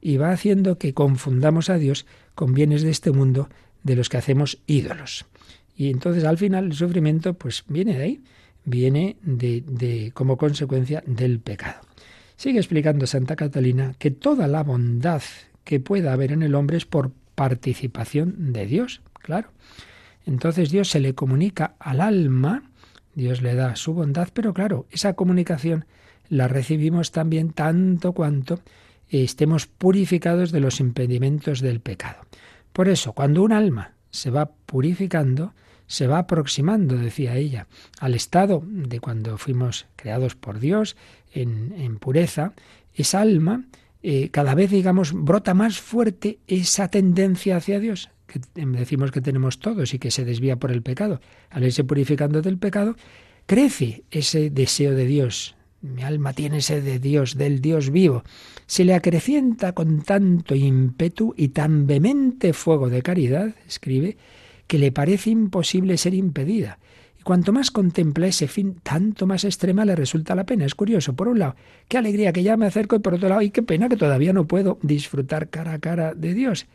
y 0.00 0.18
va 0.18 0.32
haciendo 0.32 0.76
que 0.76 0.92
confundamos 0.92 1.70
a 1.70 1.78
Dios 1.78 2.06
con 2.34 2.52
bienes 2.52 2.82
de 2.82 2.90
este 2.90 3.10
mundo 3.10 3.48
de 3.82 3.96
los 3.96 4.10
que 4.10 4.18
hacemos 4.18 4.58
ídolos. 4.66 5.24
Y 5.76 5.90
entonces 5.90 6.24
al 6.24 6.36
final 6.36 6.66
el 6.66 6.74
sufrimiento 6.74 7.34
pues 7.34 7.64
viene 7.68 7.96
de 7.96 8.04
ahí, 8.04 8.20
viene 8.64 9.16
de, 9.22 9.64
de 9.66 10.12
como 10.12 10.36
consecuencia 10.36 11.02
del 11.06 11.40
pecado. 11.40 11.80
Sigue 12.36 12.58
explicando 12.58 13.06
Santa 13.06 13.34
Catalina 13.34 13.94
que 13.98 14.10
toda 14.10 14.46
la 14.46 14.62
bondad 14.62 15.22
que 15.64 15.80
pueda 15.80 16.12
haber 16.12 16.32
en 16.32 16.42
el 16.42 16.54
hombre 16.54 16.76
es 16.76 16.84
por 16.84 17.12
participación 17.34 18.52
de 18.52 18.66
Dios, 18.66 19.00
claro. 19.14 19.48
Entonces 20.26 20.70
Dios 20.70 20.88
se 20.88 21.00
le 21.00 21.14
comunica 21.14 21.74
al 21.78 22.00
alma 22.00 22.62
Dios 23.14 23.42
le 23.42 23.54
da 23.54 23.76
su 23.76 23.92
bondad, 23.92 24.28
pero 24.32 24.54
claro, 24.54 24.86
esa 24.90 25.14
comunicación 25.14 25.84
la 26.28 26.48
recibimos 26.48 27.12
también 27.12 27.52
tanto 27.52 28.12
cuanto 28.12 28.60
estemos 29.08 29.66
purificados 29.66 30.50
de 30.50 30.60
los 30.60 30.80
impedimentos 30.80 31.60
del 31.60 31.80
pecado. 31.80 32.24
Por 32.72 32.88
eso, 32.88 33.12
cuando 33.12 33.42
un 33.42 33.52
alma 33.52 33.92
se 34.10 34.30
va 34.30 34.52
purificando, 34.66 35.52
se 35.86 36.06
va 36.06 36.18
aproximando, 36.18 36.96
decía 36.96 37.36
ella, 37.36 37.66
al 38.00 38.14
estado 38.14 38.62
de 38.64 39.00
cuando 39.00 39.36
fuimos 39.36 39.86
creados 39.96 40.34
por 40.34 40.58
Dios 40.58 40.96
en, 41.34 41.98
pureza, 41.98 42.54
esa 42.94 43.20
alma 43.20 43.66
eh, 44.02 44.30
cada 44.30 44.54
vez, 44.54 44.70
digamos, 44.70 45.12
brota 45.12 45.52
más 45.52 45.78
fuerte 45.78 46.38
esa 46.46 46.88
tendencia 46.88 47.58
hacia 47.58 47.78
Dios, 47.78 48.08
que 48.32 48.40
decimos 48.66 49.10
que 49.10 49.20
tenemos 49.20 49.58
todos 49.58 49.94
y 49.94 49.98
que 49.98 50.10
se 50.10 50.24
desvía 50.24 50.56
por 50.56 50.72
el 50.72 50.82
pecado. 50.82 51.20
Al 51.50 51.64
irse 51.64 51.84
purificando 51.84 52.42
del 52.42 52.58
pecado, 52.58 52.96
crece 53.46 54.04
ese 54.10 54.50
deseo 54.50 54.94
de 54.94 55.06
Dios. 55.06 55.54
Mi 55.82 56.02
alma 56.02 56.32
tiene 56.32 56.60
sed 56.60 56.84
de 56.84 57.00
Dios, 57.00 57.36
del 57.36 57.60
Dios 57.60 57.90
vivo. 57.90 58.22
Se 58.66 58.84
le 58.84 58.94
acrecienta 58.94 59.72
con 59.72 60.02
tanto 60.02 60.54
ímpetu 60.54 61.34
y 61.36 61.48
tan 61.48 61.86
vehemente 61.86 62.52
fuego 62.52 62.88
de 62.88 63.02
caridad, 63.02 63.54
escribe, 63.66 64.16
que 64.68 64.78
le 64.78 64.92
parece 64.92 65.30
imposible 65.30 65.96
ser 65.98 66.14
impedida. 66.14 66.78
Y 67.18 67.24
cuanto 67.24 67.52
más 67.52 67.72
contempla 67.72 68.28
ese 68.28 68.46
fin, 68.46 68.76
tanto 68.82 69.26
más 69.26 69.44
extrema 69.44 69.84
le 69.84 69.96
resulta 69.96 70.36
la 70.36 70.46
pena. 70.46 70.64
Es 70.64 70.76
curioso, 70.76 71.14
por 71.14 71.26
un 71.26 71.40
lado, 71.40 71.56
qué 71.88 71.98
alegría 71.98 72.32
que 72.32 72.44
ya 72.44 72.56
me 72.56 72.66
acerco 72.66 72.94
y 72.94 73.00
por 73.00 73.14
otro 73.14 73.28
lado, 73.28 73.42
y 73.42 73.50
qué 73.50 73.62
pena 73.62 73.88
que 73.88 73.96
todavía 73.96 74.32
no 74.32 74.46
puedo 74.46 74.78
disfrutar 74.82 75.48
cara 75.48 75.74
a 75.74 75.78
cara 75.80 76.14
de 76.14 76.32
Dios. 76.32 76.66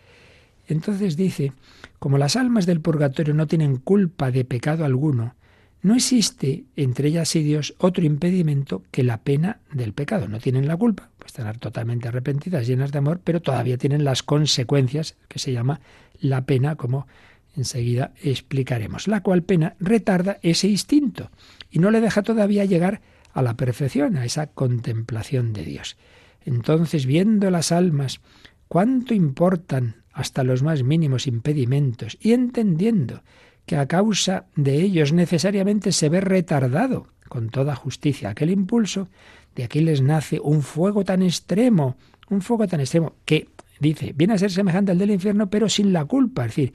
Entonces 0.68 1.18
dice, 1.18 1.54
como 2.00 2.18
las 2.18 2.36
almas 2.36 2.66
del 2.66 2.82
purgatorio 2.82 3.34
no 3.34 3.48
tienen 3.48 3.78
culpa 3.78 4.32
de 4.32 4.46
pecado 4.46 4.86
alguno, 4.86 5.36
no 5.82 5.96
existe 5.96 6.66
entre 6.76 7.10
ellas 7.10 7.36
y 7.36 7.44
Dios 7.44 7.76
otro 7.78 8.04
impedimento 8.04 8.84
que 8.92 9.04
la 9.04 9.20
pena 9.20 9.60
del 9.72 9.94
pecado. 9.94 10.28
No 10.28 10.40
tienen 10.40 10.68
la 10.68 10.76
culpa, 10.76 11.10
pues 11.18 11.32
estar 11.32 11.58
totalmente 11.60 12.08
arrepentidas, 12.08 12.68
llenas 12.68 12.92
de 12.92 12.98
amor, 12.98 13.22
pero 13.24 13.42
todavía 13.42 13.78
tienen 13.78 14.04
las 14.04 14.24
consecuencias, 14.24 15.16
que 15.28 15.40
se 15.40 15.54
llama 15.54 15.80
la 16.20 16.46
pena, 16.46 16.76
como 16.76 17.08
enseguida 17.56 18.14
explicaremos, 18.22 19.08
la 19.08 19.22
cual 19.22 19.44
pena 19.44 19.76
retarda 19.80 20.38
ese 20.42 20.68
instinto 20.68 21.32
y 21.72 21.80
no 21.80 21.92
le 21.92 22.02
deja 22.02 22.22
todavía 22.22 22.66
llegar 22.66 23.02
a 23.34 23.42
la 23.42 23.56
perfección, 23.56 24.18
a 24.18 24.26
esa 24.26 24.48
contemplación 24.48 25.54
de 25.54 25.64
Dios. 25.64 25.98
Entonces, 26.44 27.06
viendo 27.06 27.52
las 27.52 27.72
almas 27.72 28.22
cuánto 28.68 29.14
importan 29.14 30.04
hasta 30.18 30.44
los 30.44 30.64
más 30.64 30.82
mínimos 30.82 31.28
impedimentos 31.28 32.18
y 32.20 32.34
entendiendo 32.34 33.22
que 33.68 33.78
a 33.78 33.86
causa 33.86 34.46
de 34.56 34.82
ellos 34.82 35.14
necesariamente 35.14 35.92
se 35.92 36.10
ve 36.10 36.22
retardado 36.22 37.08
con 37.30 37.50
toda 37.50 37.76
justicia 37.76 38.30
aquel 38.30 38.50
impulso, 38.50 39.10
de 39.56 39.64
aquí 39.64 39.80
les 39.80 40.02
nace 40.02 40.40
un 40.40 40.64
fuego 40.64 41.04
tan 41.04 41.22
extremo, 41.22 41.98
un 42.30 42.42
fuego 42.42 42.68
tan 42.68 42.80
extremo 42.80 43.14
que, 43.26 43.50
dice, 43.80 44.14
viene 44.16 44.34
a 44.34 44.40
ser 44.40 44.52
semejante 44.52 44.92
al 44.92 44.98
del 44.98 45.12
infierno, 45.12 45.52
pero 45.52 45.70
sin 45.70 45.94
la 45.94 46.06
culpa, 46.06 46.46
es 46.46 46.56
decir, 46.56 46.74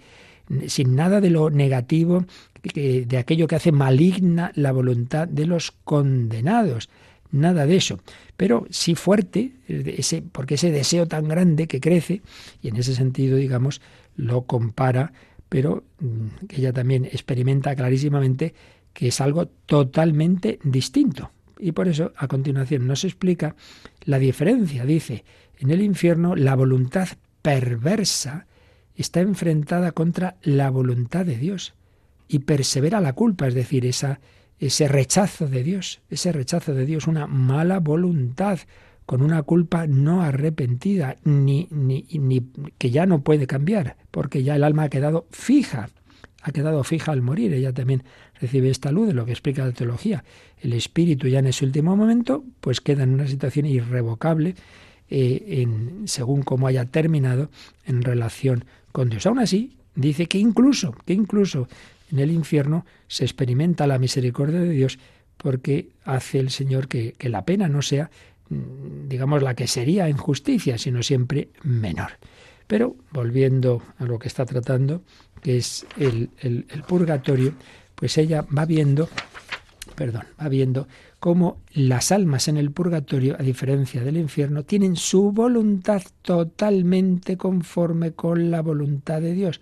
sin 0.68 0.94
nada 0.94 1.20
de 1.20 1.30
lo 1.30 1.50
negativo, 1.50 2.24
de 2.62 3.18
aquello 3.18 3.48
que 3.48 3.56
hace 3.56 3.72
maligna 3.72 4.52
la 4.54 4.70
voluntad 4.70 5.26
de 5.26 5.46
los 5.46 5.72
condenados. 5.72 6.90
Nada 7.32 7.66
de 7.66 7.76
eso. 7.76 7.98
Pero 8.36 8.66
sí 8.70 8.94
fuerte, 8.94 9.52
ese, 9.68 10.22
porque 10.22 10.54
ese 10.54 10.70
deseo 10.70 11.08
tan 11.08 11.26
grande 11.26 11.66
que 11.66 11.80
crece, 11.80 12.22
y 12.60 12.68
en 12.68 12.76
ese 12.76 12.94
sentido, 12.94 13.36
digamos, 13.36 13.80
lo 14.16 14.42
compara 14.42 15.12
pero 15.52 15.84
mm, 16.00 16.46
que 16.48 16.56
ella 16.56 16.72
también 16.72 17.04
experimenta 17.04 17.76
clarísimamente 17.76 18.54
que 18.94 19.08
es 19.08 19.20
algo 19.20 19.48
totalmente 19.66 20.58
distinto. 20.64 21.30
Y 21.58 21.72
por 21.72 21.88
eso, 21.88 22.14
a 22.16 22.26
continuación, 22.26 22.86
nos 22.86 23.04
explica 23.04 23.54
la 24.06 24.18
diferencia. 24.18 24.86
Dice, 24.86 25.26
en 25.58 25.70
el 25.70 25.82
infierno 25.82 26.36
la 26.36 26.56
voluntad 26.56 27.06
perversa 27.42 28.46
está 28.96 29.20
enfrentada 29.20 29.92
contra 29.92 30.36
la 30.40 30.70
voluntad 30.70 31.26
de 31.26 31.36
Dios 31.36 31.74
y 32.28 32.38
persevera 32.38 33.02
la 33.02 33.12
culpa, 33.12 33.46
es 33.46 33.52
decir, 33.52 33.84
esa, 33.84 34.20
ese 34.66 34.86
rechazo 34.86 35.48
de 35.48 35.64
Dios, 35.64 36.00
ese 36.08 36.30
rechazo 36.30 36.72
de 36.72 36.86
Dios, 36.86 37.08
una 37.08 37.26
mala 37.26 37.80
voluntad, 37.80 38.60
con 39.06 39.20
una 39.20 39.42
culpa 39.42 39.88
no 39.88 40.22
arrepentida, 40.22 41.16
ni, 41.24 41.66
ni, 41.70 42.06
ni 42.12 42.42
que 42.78 42.90
ya 42.90 43.04
no 43.04 43.22
puede 43.22 43.48
cambiar, 43.48 43.96
porque 44.12 44.44
ya 44.44 44.54
el 44.54 44.62
alma 44.62 44.84
ha 44.84 44.88
quedado 44.88 45.26
fija, 45.32 45.90
ha 46.42 46.52
quedado 46.52 46.84
fija 46.84 47.10
al 47.10 47.22
morir. 47.22 47.52
Ella 47.52 47.72
también 47.72 48.04
recibe 48.40 48.70
esta 48.70 48.92
luz 48.92 49.08
de 49.08 49.14
lo 49.14 49.26
que 49.26 49.32
explica 49.32 49.66
la 49.66 49.72
teología. 49.72 50.22
El 50.60 50.74
espíritu 50.74 51.26
ya 51.26 51.40
en 51.40 51.48
ese 51.48 51.64
último 51.64 51.96
momento, 51.96 52.44
pues 52.60 52.80
queda 52.80 53.02
en 53.02 53.14
una 53.14 53.26
situación 53.26 53.66
irrevocable, 53.66 54.54
eh, 55.10 55.44
en, 55.48 56.06
según 56.06 56.42
cómo 56.42 56.68
haya 56.68 56.84
terminado 56.84 57.50
en 57.84 58.02
relación 58.02 58.64
con 58.92 59.10
Dios. 59.10 59.26
Aún 59.26 59.40
así, 59.40 59.76
dice 59.96 60.26
que 60.26 60.38
incluso, 60.38 60.94
que 61.04 61.14
incluso 61.14 61.66
en 62.12 62.18
el 62.18 62.30
infierno 62.30 62.84
se 63.08 63.24
experimenta 63.24 63.86
la 63.86 63.98
misericordia 63.98 64.60
de 64.60 64.68
Dios 64.68 64.98
porque 65.36 65.88
hace 66.04 66.38
el 66.38 66.50
Señor 66.50 66.86
que, 66.86 67.16
la 67.18 67.44
pena 67.44 67.68
no 67.68 67.82
sea 67.82 68.10
Mm, 68.52 69.08
digamos, 69.08 69.42
la 69.42 69.54
que 69.54 69.66
sería 69.66 70.08
injusticia, 70.08 70.76
sino 70.76 71.02
siempre 71.02 71.48
menor. 71.62 72.12
Pero 72.66 72.96
volviendo 73.10 73.82
a 73.98 74.04
lo 74.04 74.18
que 74.18 74.28
está 74.28 74.44
tratando, 74.44 75.02
que 75.40 75.56
es 75.56 75.86
el, 75.96 76.30
el, 76.40 76.64
purgatorio, 76.86 77.54
pues 77.94 78.18
ella 78.18 78.44
va 78.56 78.66
viendo, 78.66 79.08
perdón, 79.94 80.24
va 80.40 80.48
viendo 80.48 80.86
cómo 81.18 81.62
las 81.72 82.12
almas 82.12 82.48
en 82.48 82.58
el 82.58 82.70
purgatorio, 82.70 83.36
a 83.38 83.42
diferencia 83.42 84.02
del 84.02 84.18
infierno, 84.18 84.64
tienen 84.64 84.96
su 84.96 85.32
voluntad 85.32 86.02
totalmente 86.20 87.36
conforme 87.36 88.12
con 88.12 88.50
la 88.50 88.60
voluntad 88.60 89.22
de 89.22 89.32
Dios. 89.32 89.60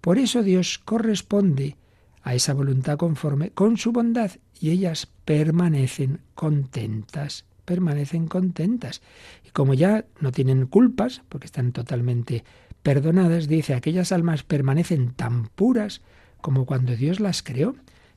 Por 0.00 0.18
eso 0.18 0.42
Dios 0.42 0.78
corresponde 0.78 1.76
a 2.22 2.34
esa 2.34 2.54
voluntad 2.54 2.98
conforme 2.98 3.50
con 3.50 3.76
su 3.76 3.92
bondad 3.92 4.32
y 4.60 4.70
ellas 4.70 5.08
permanecen 5.24 6.20
contentas 6.34 7.44
permanecen 7.70 8.26
contentas. 8.26 9.00
Y 9.46 9.50
como 9.50 9.74
ya 9.74 10.04
no 10.18 10.32
tienen 10.32 10.66
culpas, 10.66 11.22
porque 11.28 11.46
están 11.46 11.70
totalmente 11.70 12.42
perdonadas, 12.82 13.46
dice, 13.46 13.74
aquellas 13.74 14.10
almas 14.10 14.42
permanecen 14.42 15.12
tan 15.12 15.46
puras 15.46 16.00
como 16.40 16.66
cuando 16.66 16.96
Dios 16.96 17.20
las 17.20 17.44
creó, 17.44 17.76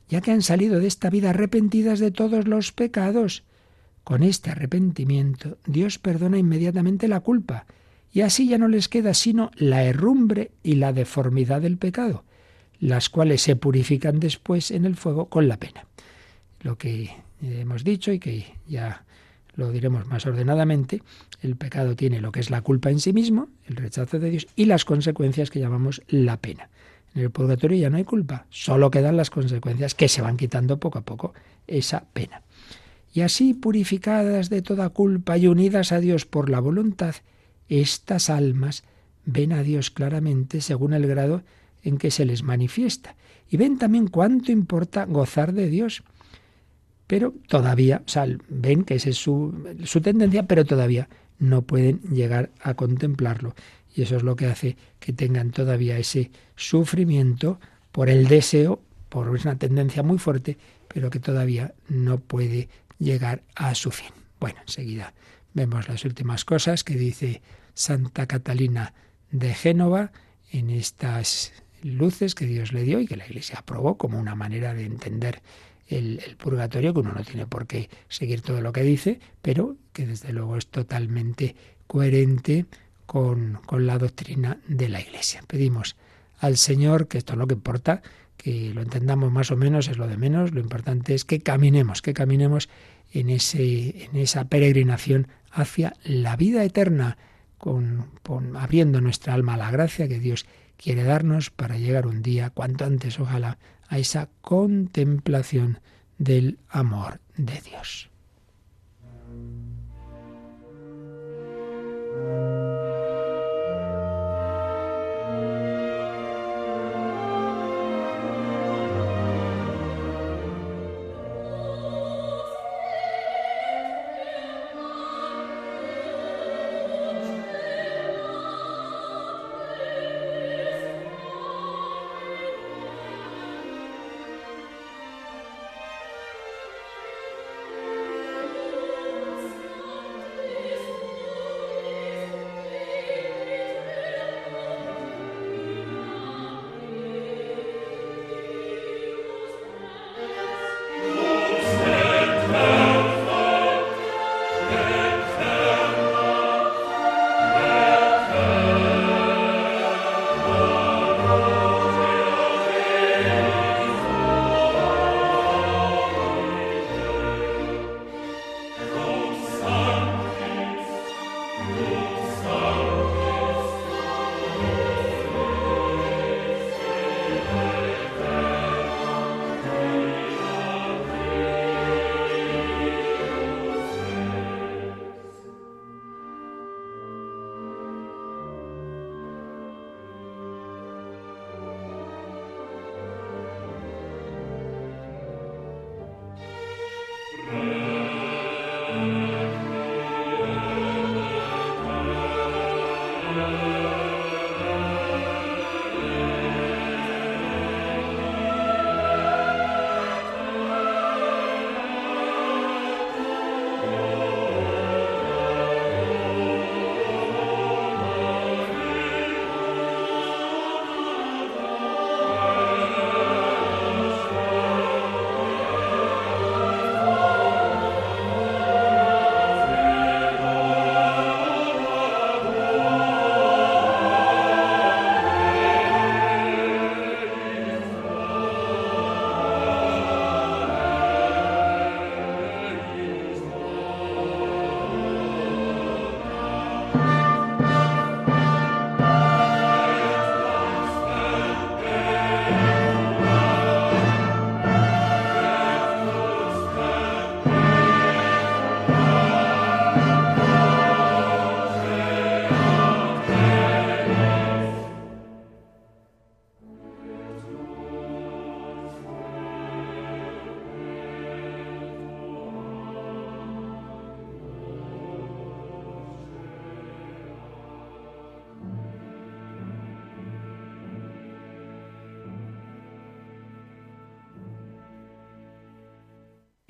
ya 0.09 0.21
que 0.21 0.31
han 0.31 0.41
salido 0.41 0.79
de 0.79 0.87
esta 0.87 1.11
vida 1.11 1.29
arrepentidas 1.29 1.99
de 1.99 2.09
todos 2.09 2.47
los 2.47 2.71
pecados. 2.71 3.43
Con 4.03 4.23
este 4.23 4.49
arrepentimiento 4.49 5.59
Dios 5.67 5.99
perdona 5.99 6.39
inmediatamente 6.39 7.07
la 7.07 7.19
culpa, 7.19 7.67
y 8.11 8.21
así 8.21 8.47
ya 8.47 8.57
no 8.57 8.67
les 8.67 8.89
queda 8.89 9.13
sino 9.13 9.51
la 9.55 9.83
herrumbre 9.83 10.49
y 10.63 10.75
la 10.75 10.93
deformidad 10.93 11.61
del 11.61 11.77
pecado, 11.77 12.23
las 12.83 13.09
cuales 13.09 13.41
se 13.41 13.55
purifican 13.55 14.19
después 14.19 14.69
en 14.69 14.83
el 14.83 14.97
fuego 14.97 15.27
con 15.27 15.47
la 15.47 15.55
pena. 15.55 15.85
Lo 16.61 16.77
que 16.77 17.15
hemos 17.41 17.85
dicho 17.85 18.11
y 18.11 18.19
que 18.19 18.45
ya 18.67 19.05
lo 19.55 19.71
diremos 19.71 20.05
más 20.07 20.25
ordenadamente, 20.25 21.01
el 21.41 21.55
pecado 21.55 21.95
tiene 21.95 22.19
lo 22.19 22.33
que 22.33 22.41
es 22.41 22.49
la 22.49 22.61
culpa 22.61 22.89
en 22.89 22.99
sí 22.99 23.13
mismo, 23.13 23.47
el 23.67 23.77
rechazo 23.77 24.19
de 24.19 24.31
Dios, 24.31 24.47
y 24.57 24.65
las 24.65 24.83
consecuencias 24.83 25.49
que 25.49 25.61
llamamos 25.61 26.01
la 26.09 26.35
pena. 26.37 26.67
En 27.15 27.21
el 27.21 27.31
purgatorio 27.31 27.77
ya 27.77 27.89
no 27.89 27.95
hay 27.95 28.03
culpa, 28.03 28.47
solo 28.49 28.91
quedan 28.91 29.15
las 29.15 29.29
consecuencias 29.29 29.95
que 29.95 30.09
se 30.09 30.21
van 30.21 30.35
quitando 30.35 30.77
poco 30.77 30.99
a 30.99 31.03
poco 31.03 31.33
esa 31.67 32.03
pena. 32.11 32.41
Y 33.13 33.21
así, 33.21 33.53
purificadas 33.53 34.49
de 34.49 34.61
toda 34.61 34.89
culpa 34.89 35.37
y 35.37 35.47
unidas 35.47 35.93
a 35.93 36.01
Dios 36.01 36.25
por 36.25 36.49
la 36.49 36.59
voluntad, 36.59 37.15
estas 37.69 38.29
almas 38.29 38.83
ven 39.23 39.53
a 39.53 39.63
Dios 39.63 39.89
claramente 39.89 40.59
según 40.59 40.91
el 40.91 41.07
grado 41.07 41.43
en 41.83 41.97
que 41.97 42.11
se 42.11 42.25
les 42.25 42.43
manifiesta. 42.43 43.15
Y 43.49 43.57
ven 43.57 43.77
también 43.77 44.07
cuánto 44.07 44.51
importa 44.51 45.05
gozar 45.05 45.53
de 45.53 45.67
Dios 45.67 46.03
pero 47.07 47.33
todavía, 47.47 48.01
o 48.05 48.09
sea, 48.09 48.25
ven 48.49 48.83
que 48.83 48.95
esa 48.95 49.09
es 49.09 49.17
su, 49.17 49.53
su 49.83 50.01
tendencia, 50.01 50.43
pero 50.47 50.65
todavía 50.65 51.09
no 51.37 51.61
pueden 51.61 52.01
llegar 52.01 52.51
a 52.61 52.73
contemplarlo. 52.73 53.55
Y 53.95 54.01
eso 54.01 54.15
es 54.15 54.23
lo 54.23 54.35
que 54.35 54.47
hace 54.47 54.77
que 54.99 55.13
tengan 55.13 55.51
todavía 55.51 55.97
ese 55.97 56.31
sufrimiento 56.55 57.59
por 57.91 58.09
el 58.09 58.27
deseo, 58.27 58.81
por 59.09 59.29
una 59.29 59.57
tendencia 59.57 60.01
muy 60.01 60.17
fuerte, 60.17 60.57
pero 60.91 61.09
que 61.09 61.19
todavía 61.19 61.75
no 61.87 62.19
puede 62.19 62.69
llegar 62.97 63.43
a 63.55 63.75
su 63.75 63.91
fin. 63.91 64.09
Bueno, 64.39 64.59
enseguida 64.61 65.13
vemos 65.53 65.87
las 65.87 66.05
últimas 66.05 66.45
cosas 66.45 66.83
que 66.83 66.95
dice 66.95 67.41
Santa 67.75 68.25
Catalina 68.25 68.93
de 69.31 69.53
Génova 69.53 70.11
en 70.51 70.69
estas 70.69 71.53
luces 71.83 72.35
que 72.35 72.45
Dios 72.45 72.73
le 72.73 72.83
dio 72.83 72.99
y 72.99 73.07
que 73.07 73.17
la 73.17 73.25
Iglesia 73.25 73.59
aprobó 73.59 73.97
como 73.97 74.19
una 74.19 74.35
manera 74.35 74.73
de 74.73 74.85
entender 74.85 75.41
el, 75.87 76.19
purgatorio, 76.37 76.93
que 76.93 77.01
uno 77.01 77.13
no 77.13 77.23
tiene 77.23 77.45
por 77.45 77.67
qué 77.67 77.89
seguir 78.07 78.41
todo 78.41 78.61
lo 78.61 78.71
que 78.71 78.83
dice, 78.83 79.19
pero 79.41 79.75
que 79.91 80.07
desde 80.07 80.33
luego 80.33 80.57
es 80.57 80.67
totalmente 80.67 81.55
coherente 81.87 82.65
con, 83.05 83.59
con 83.65 83.85
la 83.85 83.97
doctrina 83.97 84.59
de 84.67 84.89
la 84.89 85.01
Iglesia. 85.01 85.43
Pedimos 85.45 85.95
al 86.39 86.57
Señor, 86.57 87.07
que 87.07 87.17
esto 87.17 87.33
es 87.33 87.39
lo 87.39 87.47
que 87.47 87.55
importa, 87.55 88.01
que 88.37 88.73
lo 88.73 88.81
entendamos 88.81 89.31
más 89.31 89.51
o 89.51 89.57
menos 89.57 89.87
es 89.87 89.97
lo 89.97 90.07
de 90.07 90.17
menos, 90.17 90.51
lo 90.51 90.59
importante 90.59 91.13
es 91.13 91.25
que 91.25 91.39
caminemos, 91.39 92.01
que 92.01 92.13
caminemos 92.13 92.69
en, 93.11 93.29
ese, 93.29 94.05
en 94.05 94.17
esa 94.17 94.45
peregrinación 94.45 95.27
hacia 95.51 95.93
la 96.03 96.35
vida 96.35 96.63
eterna, 96.63 97.17
con, 97.57 98.09
abriendo 98.57 98.99
nuestra 98.99 99.33
alma 99.33 99.53
a 99.53 99.57
la 99.57 99.71
gracia 99.71 100.09
que 100.09 100.19
Dios 100.19 100.45
quiere 100.83 101.03
darnos 101.03 101.49
para 101.49 101.77
llegar 101.77 102.05
un 102.05 102.21
día, 102.21 102.49
cuanto 102.49 102.83
antes, 102.83 103.17
ojalá, 103.19 103.57
a 103.87 103.99
esa 103.99 104.29
contemplación 104.41 105.79
del 106.17 106.59
amor 106.69 107.21
de 107.37 107.61
Dios. 107.61 108.09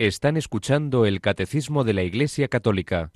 Están 0.08 0.36
escuchando 0.36 1.06
el 1.06 1.22
Catecismo 1.22 1.86
de 1.86 1.93
la 1.93 2.04
Iglesia 2.04 2.49
Católica 2.49 3.10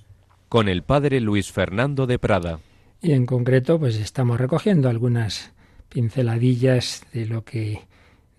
con 0.48 0.70
el 0.70 0.82
Padre 0.82 1.20
Luis 1.20 1.52
Fernando 1.52 2.06
de 2.06 2.18
Prada. 2.18 2.60
Y 3.02 3.12
en 3.12 3.26
concreto, 3.26 3.78
pues 3.78 3.96
estamos 3.96 4.40
recogiendo 4.40 4.88
algunas 4.88 5.52
pinceladillas 5.90 7.04
de 7.12 7.26
lo 7.26 7.44
que 7.44 7.82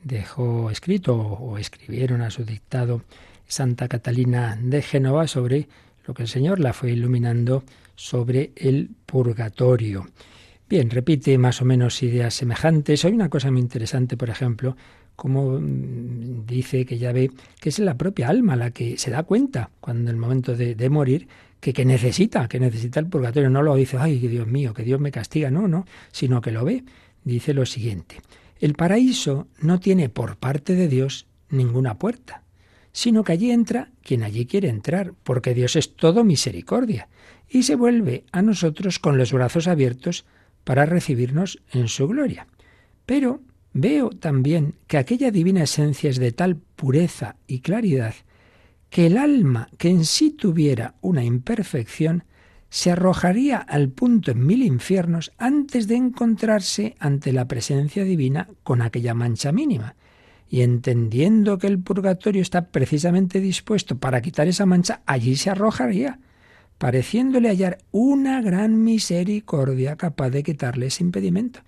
dejó 0.04 0.72
escrito 0.72 1.16
o 1.16 1.60
escribieron 1.60 2.24
a 2.24 2.32
su 2.32 2.44
dictado 2.44 3.04
Santa 3.46 3.88
Catalina 3.88 4.58
de 4.60 4.82
Génova 4.82 5.28
sobre 5.28 5.68
lo 6.08 6.16
que 6.16 6.24
el 6.24 6.28
Señor 6.28 6.60
la 6.60 6.74
fue 6.74 6.90
iluminando 6.90 7.64
sobre 7.94 8.52
el 8.56 8.90
purgatorio. 9.06 10.08
Bien, 10.68 10.90
repite 10.90 11.38
más 11.38 11.62
o 11.62 11.66
menos 11.66 12.02
ideas 12.02 12.34
semejantes. 12.34 13.06
Hay 13.06 13.14
una 13.14 13.30
cosa 13.30 13.52
muy 13.52 13.62
interesante, 13.62 14.18
por 14.18 14.32
ejemplo, 14.32 14.76
como 15.20 15.60
mm, 15.60 16.46
dice 16.46 16.86
que 16.86 16.98
ya 16.98 17.12
ve 17.12 17.30
que 17.60 17.68
es 17.68 17.80
la 17.80 17.98
propia 17.98 18.30
alma 18.30 18.56
la 18.56 18.72
que 18.72 18.98
se 18.98 19.12
da 19.12 19.24
cuenta 19.24 19.70
cuando 19.82 20.10
en 20.10 20.16
el 20.16 20.22
momento 20.22 20.56
de, 20.56 20.90
morir 20.90 21.28
que, 21.60 21.74
que, 21.74 21.84
necesita, 21.84 22.48
que 22.48 22.58
necesita 22.58 23.02
el 23.02 23.08
purgatorio. 23.08 23.50
No 23.50 23.62
lo 23.62 23.76
dice, 23.76 23.98
ay, 24.00 24.18
Dios 24.18 24.48
mío, 24.48 24.74
que 24.74 24.84
Dios 24.84 25.02
me 25.02 25.12
castiga, 25.12 25.52
no, 25.52 25.68
no, 25.68 25.86
sino 26.14 26.40
que 26.40 26.52
lo 26.52 26.64
ve. 26.64 26.86
Dice 27.26 27.54
lo 27.54 27.66
siguiente, 27.66 28.22
el 28.62 28.76
paraíso 28.76 29.48
no 29.60 29.82
tiene 29.82 30.08
por 30.08 30.38
parte 30.38 30.74
de 30.74 30.88
Dios 30.88 31.28
ninguna 31.50 32.00
puerta, 32.00 32.44
sino 32.94 33.26
que 33.26 33.34
allí 33.34 33.52
entra 33.52 33.92
quien 34.02 34.24
allí 34.24 34.46
quiere 34.46 34.70
entrar, 34.70 35.14
porque 35.24 35.54
Dios 35.54 35.76
es 35.76 35.98
todo 35.98 36.24
misericordia, 36.24 37.10
y 37.50 37.64
se 37.64 37.76
vuelve 37.76 38.24
a 38.32 38.42
nosotros 38.42 39.00
con 39.00 39.18
los 39.18 39.34
brazos 39.34 39.68
abiertos 39.68 40.26
para 40.64 40.86
recibirnos 40.86 41.62
en 41.74 41.90
su 41.90 42.08
gloria. 42.08 42.48
Pero 43.06 43.42
Veo 43.74 44.10
también 44.10 44.76
que 44.88 44.98
aquella 44.98 45.32
divina 45.32 45.64
esencia 45.64 46.10
es 46.10 46.18
de 46.18 46.32
tal 46.32 46.56
pureza 46.56 47.36
y 47.48 47.60
claridad 47.60 48.16
que 48.90 49.06
el 49.06 49.18
alma 49.18 49.70
que 49.78 49.90
en 49.90 50.06
sí 50.06 50.32
tuviera 50.32 50.96
una 51.02 51.24
imperfección 51.24 52.24
se 52.70 52.92
arrojaría 52.92 53.58
al 53.58 53.90
punto 53.90 54.32
en 54.32 54.46
mil 54.46 54.64
infiernos 54.64 55.32
antes 55.38 55.88
de 55.88 55.96
encontrarse 55.96 56.96
ante 57.00 57.34
la 57.34 57.48
presencia 57.48 58.04
divina 58.04 58.50
con 58.64 58.82
aquella 58.82 59.14
mancha 59.14 59.52
mínima. 59.52 59.96
Y 60.48 60.62
entendiendo 60.62 61.58
que 61.58 61.68
el 61.68 61.80
purgatorio 61.80 62.42
está 62.42 62.68
precisamente 62.70 63.40
dispuesto 63.40 63.98
para 63.98 64.22
quitar 64.22 64.48
esa 64.48 64.66
mancha, 64.66 65.02
allí 65.06 65.36
se 65.36 65.52
arrojaría, 65.52 66.20
pareciéndole 66.78 67.50
hallar 67.50 67.80
una 67.92 68.42
gran 68.42 68.84
misericordia 68.84 69.96
capaz 69.96 70.30
de 70.30 70.44
quitarle 70.44 70.88
ese 70.88 71.04
impedimento. 71.04 71.62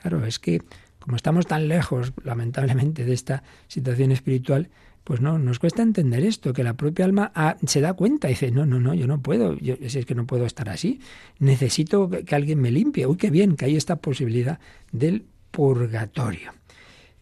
Claro, 0.00 0.26
es 0.26 0.38
que 0.38 0.62
como 1.02 1.16
estamos 1.16 1.46
tan 1.46 1.68
lejos, 1.68 2.12
lamentablemente, 2.24 3.04
de 3.04 3.12
esta 3.12 3.42
situación 3.68 4.12
espiritual, 4.12 4.70
pues 5.04 5.20
no, 5.20 5.38
nos 5.38 5.58
cuesta 5.58 5.82
entender 5.82 6.24
esto, 6.24 6.52
que 6.52 6.62
la 6.62 6.74
propia 6.74 7.04
alma 7.04 7.32
ah, 7.34 7.56
se 7.66 7.80
da 7.80 7.94
cuenta 7.94 8.28
y 8.28 8.34
dice, 8.34 8.50
no, 8.52 8.66
no, 8.66 8.78
no, 8.78 8.94
yo 8.94 9.06
no 9.06 9.20
puedo, 9.20 9.58
yo, 9.58 9.74
es 9.80 10.06
que 10.06 10.14
no 10.14 10.26
puedo 10.26 10.46
estar 10.46 10.68
así, 10.68 11.00
necesito 11.40 12.08
que, 12.08 12.34
alguien 12.34 12.60
me 12.60 12.70
limpie. 12.70 13.06
Uy, 13.06 13.16
qué 13.16 13.30
bien 13.30 13.56
que 13.56 13.64
hay 13.64 13.76
esta 13.76 13.96
posibilidad 13.96 14.60
del 14.92 15.24
purgatorio. 15.50 16.52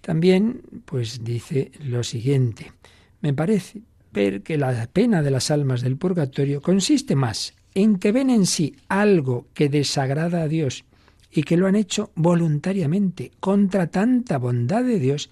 También, 0.03 0.63
pues 0.85 1.25
dice 1.25 1.73
lo 1.83 2.05
siguiente, 2.05 2.73
me 3.23 3.33
parece 3.33 3.83
ver 4.13 4.43
que 4.43 4.59
la 4.59 4.87
pena 4.93 5.23
de 5.23 5.31
las 5.31 5.51
almas 5.51 5.81
del 5.81 5.97
purgatorio 5.97 6.61
consiste 6.61 7.15
más 7.17 7.55
en 7.75 7.99
que 7.99 8.13
ven 8.13 8.31
en 8.31 8.47
sí 8.47 8.77
algo 8.89 9.47
que 9.55 9.69
desagrada 9.69 10.43
a 10.43 10.49
Dios 10.49 10.85
y 11.33 11.43
que 11.43 11.57
lo 11.57 11.67
han 11.67 11.77
hecho 11.77 12.11
voluntariamente 12.15 13.31
contra 13.41 13.87
tanta 13.89 14.39
bondad 14.39 14.85
de 14.85 14.99
Dios 14.99 15.31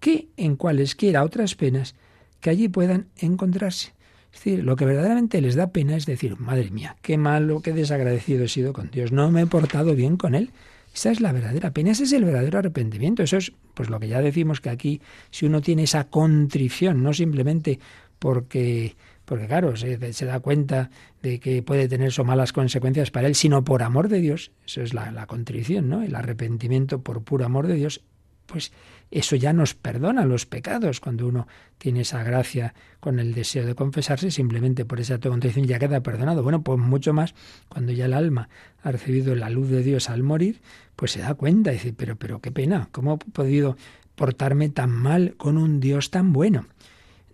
que 0.00 0.28
en 0.36 0.56
cualesquiera 0.56 1.24
otras 1.24 1.54
penas 1.54 1.94
que 2.40 2.50
allí 2.50 2.68
puedan 2.68 3.06
encontrarse. 3.16 3.92
Es 4.32 4.44
decir, 4.44 4.64
lo 4.64 4.76
que 4.76 4.84
verdaderamente 4.84 5.40
les 5.40 5.54
da 5.54 5.68
pena 5.68 5.96
es 5.96 6.04
decir, 6.04 6.38
madre 6.38 6.70
mía, 6.70 6.96
qué 7.00 7.16
malo, 7.16 7.62
qué 7.62 7.72
desagradecido 7.72 8.44
he 8.44 8.48
sido 8.48 8.72
con 8.72 8.90
Dios, 8.90 9.10
no 9.10 9.30
me 9.30 9.42
he 9.42 9.46
portado 9.46 9.94
bien 9.94 10.16
con 10.16 10.34
Él. 10.34 10.50
Esa 10.94 11.10
es 11.10 11.20
la 11.20 11.32
verdadera 11.32 11.72
pena, 11.72 11.90
ese 11.90 12.04
es 12.04 12.12
el 12.12 12.24
verdadero 12.24 12.58
arrepentimiento. 12.58 13.22
Eso 13.22 13.36
es, 13.36 13.52
pues 13.74 13.90
lo 13.90 14.00
que 14.00 14.08
ya 14.08 14.22
decimos 14.22 14.60
que 14.60 14.70
aquí, 14.70 15.00
si 15.30 15.46
uno 15.46 15.60
tiene 15.60 15.82
esa 15.84 16.04
contrición, 16.04 17.02
no 17.02 17.12
simplemente 17.12 17.78
porque 18.18 18.96
porque 19.26 19.46
claro, 19.48 19.76
se, 19.76 19.98
da 19.98 20.40
cuenta 20.40 20.90
de 21.20 21.40
que 21.40 21.62
puede 21.62 21.88
tener 21.88 22.08
eso 22.08 22.24
malas 22.24 22.52
consecuencias 22.52 23.10
para 23.10 23.26
él, 23.26 23.34
sino 23.34 23.64
por 23.64 23.82
amor 23.82 24.08
de 24.08 24.20
Dios, 24.20 24.52
eso 24.64 24.82
es 24.82 24.94
la, 24.94 25.26
contrición, 25.26 25.88
¿no? 25.88 26.02
El 26.02 26.14
arrepentimiento 26.14 27.02
por 27.02 27.22
puro 27.22 27.44
amor 27.44 27.66
de 27.66 27.74
Dios, 27.74 28.02
pues 28.46 28.72
eso 29.10 29.34
ya 29.34 29.52
nos 29.52 29.74
perdona 29.74 30.24
los 30.24 30.46
pecados. 30.46 31.00
Cuando 31.00 31.26
uno 31.26 31.48
tiene 31.78 32.02
esa 32.02 32.22
gracia 32.22 32.74
con 33.00 33.18
el 33.18 33.34
deseo 33.34 33.66
de 33.66 33.74
confesarse, 33.74 34.30
simplemente 34.30 34.84
por 34.84 35.00
esa 35.00 35.18
contrición 35.18 35.66
ya 35.66 35.80
queda 35.80 36.04
perdonado. 36.04 36.44
Bueno, 36.44 36.62
pues 36.62 36.78
mucho 36.78 37.12
más 37.12 37.34
cuando 37.68 37.90
ya 37.90 38.04
el 38.04 38.14
alma 38.14 38.48
ha 38.80 38.92
recibido 38.92 39.34
la 39.34 39.50
luz 39.50 39.68
de 39.70 39.82
Dios 39.82 40.08
al 40.08 40.22
morir, 40.22 40.60
pues 40.94 41.10
se 41.10 41.20
da 41.20 41.34
cuenta 41.34 41.72
y 41.72 41.74
dice, 41.74 41.92
pero, 41.92 42.14
pero 42.14 42.40
qué 42.40 42.52
pena, 42.52 42.88
¿cómo 42.92 43.14
he 43.14 43.30
podido 43.32 43.76
portarme 44.14 44.68
tan 44.68 44.90
mal 44.90 45.34
con 45.36 45.58
un 45.58 45.80
Dios 45.80 46.12
tan 46.12 46.32
bueno? 46.32 46.66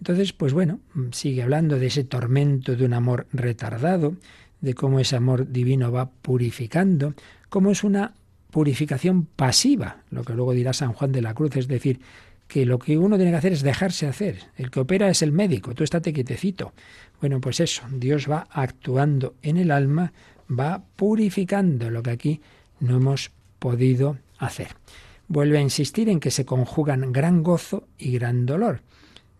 Entonces, 0.03 0.33
pues 0.33 0.53
bueno, 0.53 0.81
sigue 1.13 1.45
hablando 1.45 1.79
de 1.79 1.87
ese 1.87 2.03
tormento 2.03 2.75
de 2.75 2.85
un 2.85 2.93
amor 2.93 3.29
retardado, 3.33 4.17
de 4.61 4.75
cómo 4.75 4.99
ese 4.99 5.15
amor 5.15 5.53
divino 5.53 5.93
va 5.93 6.11
purificando, 6.11 7.15
cómo 7.49 7.71
es 7.71 7.85
una 7.85 8.13
purificación 8.51 9.27
pasiva, 9.27 9.99
lo 10.11 10.25
que 10.25 10.35
luego 10.35 10.55
dirá 10.55 10.73
San 10.73 10.93
Juan 10.93 11.13
de 11.13 11.23
la 11.23 11.35
Cruz, 11.35 11.55
es 11.55 11.69
decir, 11.69 12.01
que 12.49 12.67
lo 12.67 12.81
que 12.81 12.99
uno 12.99 13.15
tiene 13.15 13.31
que 13.31 13.37
hacer 13.37 13.53
es 13.53 13.63
dejarse 13.63 14.09
hacer. 14.09 14.41
El 14.57 14.73
que 14.73 14.81
opera 14.81 15.09
es 15.09 15.23
el 15.23 15.31
médico, 15.31 15.73
tú 15.73 15.85
estate 15.85 16.13
quietecito. 16.13 16.73
Bueno, 17.21 17.41
pues 17.41 17.61
eso, 17.61 17.85
Dios 17.93 18.29
va 18.29 18.49
actuando 18.51 19.37
en 19.41 19.57
el 19.57 19.71
alma, 19.71 20.13
va 20.51 20.83
purificando 20.97 21.91
lo 21.91 22.03
que 22.03 22.11
aquí 22.11 22.41
no 22.81 22.97
hemos 22.97 23.31
podido 23.61 24.19
hacer. 24.39 24.75
Vuelve 25.29 25.59
a 25.59 25.63
insistir 25.63 26.09
en 26.09 26.19
que 26.19 26.33
se 26.33 26.45
conjugan 26.45 27.13
gran 27.13 27.45
gozo 27.45 27.87
y 27.99 28.11
gran 28.11 28.47
dolor. 28.47 28.81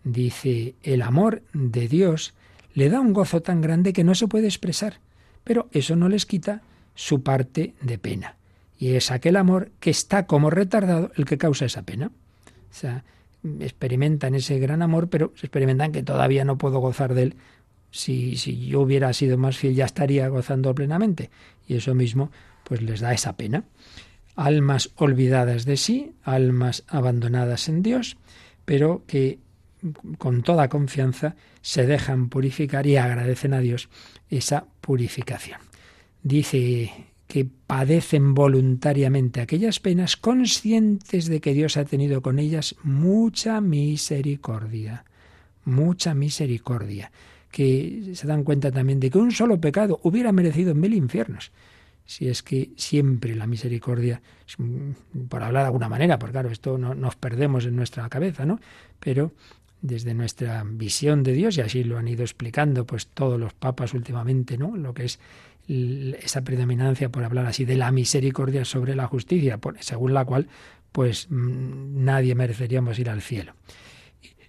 Dice, 0.05 0.75
el 0.83 1.03
amor 1.03 1.43
de 1.53 1.89
Dios 1.89 2.35
le 2.75 2.89
da 2.89 3.01
un 3.01 3.13
gozo 3.13 3.43
tan 3.43 3.61
grande 3.61 3.93
que 3.93 4.05
no 4.05 4.15
se 4.15 4.29
puede 4.29 4.47
expresar, 4.47 5.01
pero 5.45 5.69
eso 5.73 5.97
no 5.97 6.09
les 6.09 6.27
quita 6.27 6.63
su 6.95 7.23
parte 7.23 7.75
de 7.81 7.99
pena. 7.99 8.37
Y 8.79 8.95
es 8.95 9.11
aquel 9.11 9.37
amor 9.37 9.71
que 9.79 9.91
está 9.91 10.27
como 10.27 10.51
retardado 10.51 11.13
el 11.17 11.25
que 11.25 11.39
causa 11.39 11.67
esa 11.67 11.83
pena. 11.83 12.11
O 12.47 12.75
sea, 12.75 13.05
experimentan 13.61 14.35
ese 14.35 14.59
gran 14.59 14.83
amor, 14.83 15.09
pero 15.09 15.33
experimentan 15.37 15.93
que 15.93 16.03
todavía 16.03 16.45
no 16.45 16.59
puedo 16.59 16.81
gozar 16.81 17.15
de 17.15 17.23
él. 17.23 17.37
Si, 17.91 18.37
si 18.37 18.67
yo 18.67 18.81
hubiera 18.81 19.13
sido 19.13 19.37
más 19.39 19.57
fiel 19.57 19.75
ya 19.75 19.85
estaría 19.85 20.27
gozando 20.29 20.75
plenamente. 20.75 21.31
Y 21.69 21.77
eso 21.77 21.95
mismo 21.95 22.31
pues 22.65 22.83
les 22.83 23.01
da 23.01 23.13
esa 23.13 23.37
pena. 23.37 23.65
Almas 24.35 24.91
olvidadas 24.97 25.65
de 25.67 25.77
sí, 25.77 26.13
almas 26.23 26.85
abandonadas 26.89 27.69
en 27.69 27.83
Dios, 27.83 28.17
pero 28.65 29.03
que 29.07 29.39
con 30.19 30.43
toda 30.43 30.69
confianza 30.69 31.37
se 31.61 31.87
dejan 31.87 32.29
purificar 32.29 32.87
y 32.87 32.97
agradecen 32.97 33.55
a 33.55 33.61
Dios 33.61 33.89
esa 34.31 34.65
purificación. 34.81 35.61
Dice 36.23 36.93
que 37.27 37.47
padecen 37.47 38.35
voluntariamente 38.35 39.41
aquellas 39.41 39.81
penas 39.81 40.17
conscientes 40.17 41.27
de 41.27 41.41
que 41.41 41.55
Dios 41.55 41.77
ha 41.77 41.85
tenido 41.85 42.21
con 42.21 42.39
ellas 42.39 42.77
mucha 42.83 43.61
misericordia, 43.61 45.05
mucha 45.65 46.15
misericordia, 46.15 47.11
que 47.51 48.13
se 48.15 48.27
dan 48.27 48.45
cuenta 48.45 48.71
también 48.71 49.01
de 49.01 49.11
que 49.11 49.19
un 49.19 49.33
solo 49.33 49.61
pecado 49.61 49.99
hubiera 50.03 50.31
merecido 50.31 50.75
mil 50.75 50.95
infiernos. 50.95 51.53
Si 52.05 52.29
es 52.29 52.43
que 52.43 52.73
siempre 52.77 53.35
la 53.35 53.47
misericordia, 53.47 54.21
por 55.29 55.43
hablar 55.43 55.63
de 55.63 55.67
alguna 55.69 55.89
manera, 55.89 56.19
porque 56.19 56.33
claro, 56.33 56.51
esto 56.51 56.77
no, 56.77 56.95
nos 56.95 57.17
perdemos 57.17 57.65
en 57.65 57.77
nuestra 57.77 58.09
cabeza, 58.09 58.45
¿no? 58.45 58.61
Pero 59.01 59.33
desde 59.83 60.15
nuestra 60.15 60.63
visión 60.65 61.23
de 61.23 61.33
Dios, 61.33 61.59
y 61.59 61.61
así 61.61 61.85
lo 61.85 61.99
han 61.99 62.09
ido 62.09 62.23
explicando 62.23 62.87
pues 62.87 63.09
todos 63.09 63.39
los 63.39 63.53
papas 63.53 63.93
últimamente, 63.93 64.57
¿no? 64.57 64.77
Lo 64.77 64.95
que 64.95 65.05
es 65.05 65.19
esa 65.69 66.43
predominancia, 66.43 67.11
por 67.11 67.25
hablar 67.25 67.47
así, 67.47 67.65
de 67.65 67.77
la 67.77 67.93
misericordia 67.93 68.65
sobre 68.65 68.97
la 68.97 69.07
justicia, 69.07 69.59
según 69.81 70.15
la 70.15 70.25
cual 70.25 70.49
pues 70.91 71.29
mm, 71.31 72.05
nadie 72.05 72.35
mereceríamos 72.35 72.99
ir 72.99 73.11
al 73.11 73.23
cielo. 73.23 73.55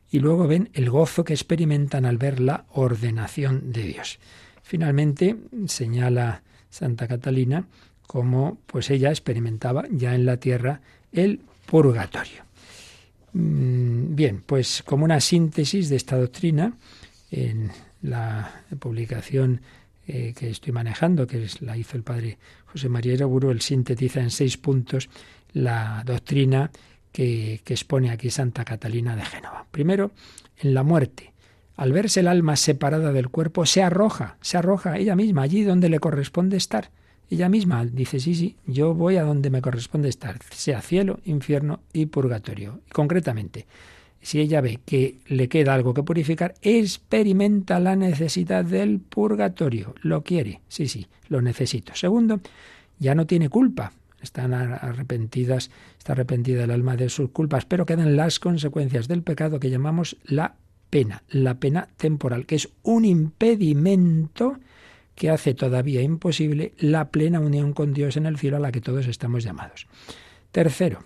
Y 0.10 0.20
luego 0.20 0.48
ven 0.48 0.70
el 0.74 0.90
gozo 0.90 1.24
que 1.24 1.34
experimentan 1.34 2.06
al 2.06 2.18
ver 2.18 2.40
la 2.40 2.66
ordenación 2.72 3.72
de 3.72 3.84
Dios. 3.84 4.20
Finalmente 4.62 5.38
señala 5.66 6.44
Santa 6.70 7.08
Catalina 7.08 7.66
cómo 8.06 8.60
pues 8.68 8.90
ella 8.92 9.10
experimentaba 9.10 9.86
ya 9.90 10.14
en 10.14 10.26
la 10.26 10.38
tierra 10.38 10.82
el 11.12 11.40
purgatorio. 11.66 12.44
Mm, 13.34 14.16
bien, 14.16 14.44
pues 14.46 14.84
como 14.86 15.06
una 15.06 15.20
síntesis 15.20 15.90
de 15.90 15.96
esta 15.96 16.18
doctrina, 16.18 16.78
en 17.32 17.72
la 18.02 18.64
publicación 18.80 19.62
eh, 20.08 20.34
que 20.38 20.50
estoy 20.50 20.72
manejando, 20.72 21.26
que 21.26 21.48
la 21.62 21.76
hizo 21.76 21.98
el 21.98 22.04
padre 22.04 22.38
José 22.66 22.90
María 22.90 23.14
Iraburu, 23.14 23.50
él 23.52 23.62
sintetiza 23.62 24.22
en 24.22 24.30
seis 24.30 24.58
puntos 24.58 25.10
la 25.54 26.04
doctrina 26.06 26.72
que, 27.12 27.62
que 27.64 27.74
expone 27.74 28.12
aquí 28.12 28.30
Santa 28.30 28.66
Catalina 28.66 29.16
de 29.16 29.26
Génova. 29.26 29.66
Primero, 29.72 30.12
en 30.60 30.74
la 30.74 30.84
muerte. 30.84 31.34
Al 31.76 31.92
verse 31.92 32.20
el 32.20 32.28
alma 32.28 32.56
separada 32.56 33.12
del 33.12 33.30
cuerpo, 33.30 33.66
se 33.66 33.82
arroja, 33.82 34.38
se 34.42 34.58
arroja 34.58 34.98
ella 34.98 35.16
misma 35.16 35.42
allí 35.42 35.64
donde 35.64 35.90
le 35.90 36.00
corresponde 36.00 36.58
estar 36.58 36.92
ella 37.34 37.50
misma 37.50 37.86
dice, 37.86 38.20
sí, 38.20 38.36
sí, 38.36 38.56
yo 38.66 38.94
voy 38.94 39.18
a 39.18 39.24
donde 39.24 39.50
me 39.50 39.62
corresponde 39.62 40.10
estar, 40.10 40.40
sea 40.52 40.82
cielo, 40.82 41.20
infierno 41.26 41.82
y 41.92 42.06
purgatorio. 42.06 42.82
concretamente, 42.92 43.66
si 44.22 44.40
ella 44.40 44.62
ve 44.62 44.80
que 44.86 45.20
le 45.28 45.50
queda 45.50 45.74
algo 45.74 45.94
que 45.94 46.04
purificar, 46.04 46.56
experimenta 46.62 47.80
la 47.80 47.96
necesidad 47.96 48.64
del 48.64 49.00
purgatorio. 49.00 49.96
Lo 50.02 50.24
quiere, 50.24 50.62
sí, 50.70 50.88
sí, 50.88 51.08
lo 51.28 51.42
necesito. 51.42 51.94
Segundo, 51.94 52.40
ya 53.00 53.16
no 53.16 53.28
tiene 53.28 53.50
culpa. 53.50 53.92
Están 54.22 54.54
arrepentidas, 54.54 55.70
está 55.98 56.14
arrepentida 56.14 56.64
el 56.64 56.72
alma 56.72 56.96
de 56.96 57.10
sus 57.10 57.32
culpas, 57.32 57.66
pero 57.66 57.86
quedan 57.86 58.16
las 58.16 58.40
consecuencias 58.40 59.10
del 59.10 59.24
pecado 59.24 59.60
que 59.60 59.70
llamamos 59.70 60.16
la 60.24 60.56
pena, 60.90 61.24
la 61.28 61.56
pena 61.56 61.90
temporal, 61.98 62.46
que 62.46 62.56
es 62.56 62.70
un 62.84 63.04
impedimento 63.04 64.60
que 65.16 65.30
hace 65.30 65.54
todavía 65.54 66.02
imposible 66.02 66.74
la 66.78 67.10
plena 67.10 67.40
unión 67.40 67.74
con 67.74 67.94
Dios 67.94 68.18
en 68.18 68.26
el 68.26 68.38
cielo 68.38 68.58
a 68.58 68.60
la 68.60 68.72
que 68.72 68.82
todos 68.82 69.08
estamos 69.08 69.44
llamados. 69.44 69.88
Tercero, 70.52 71.04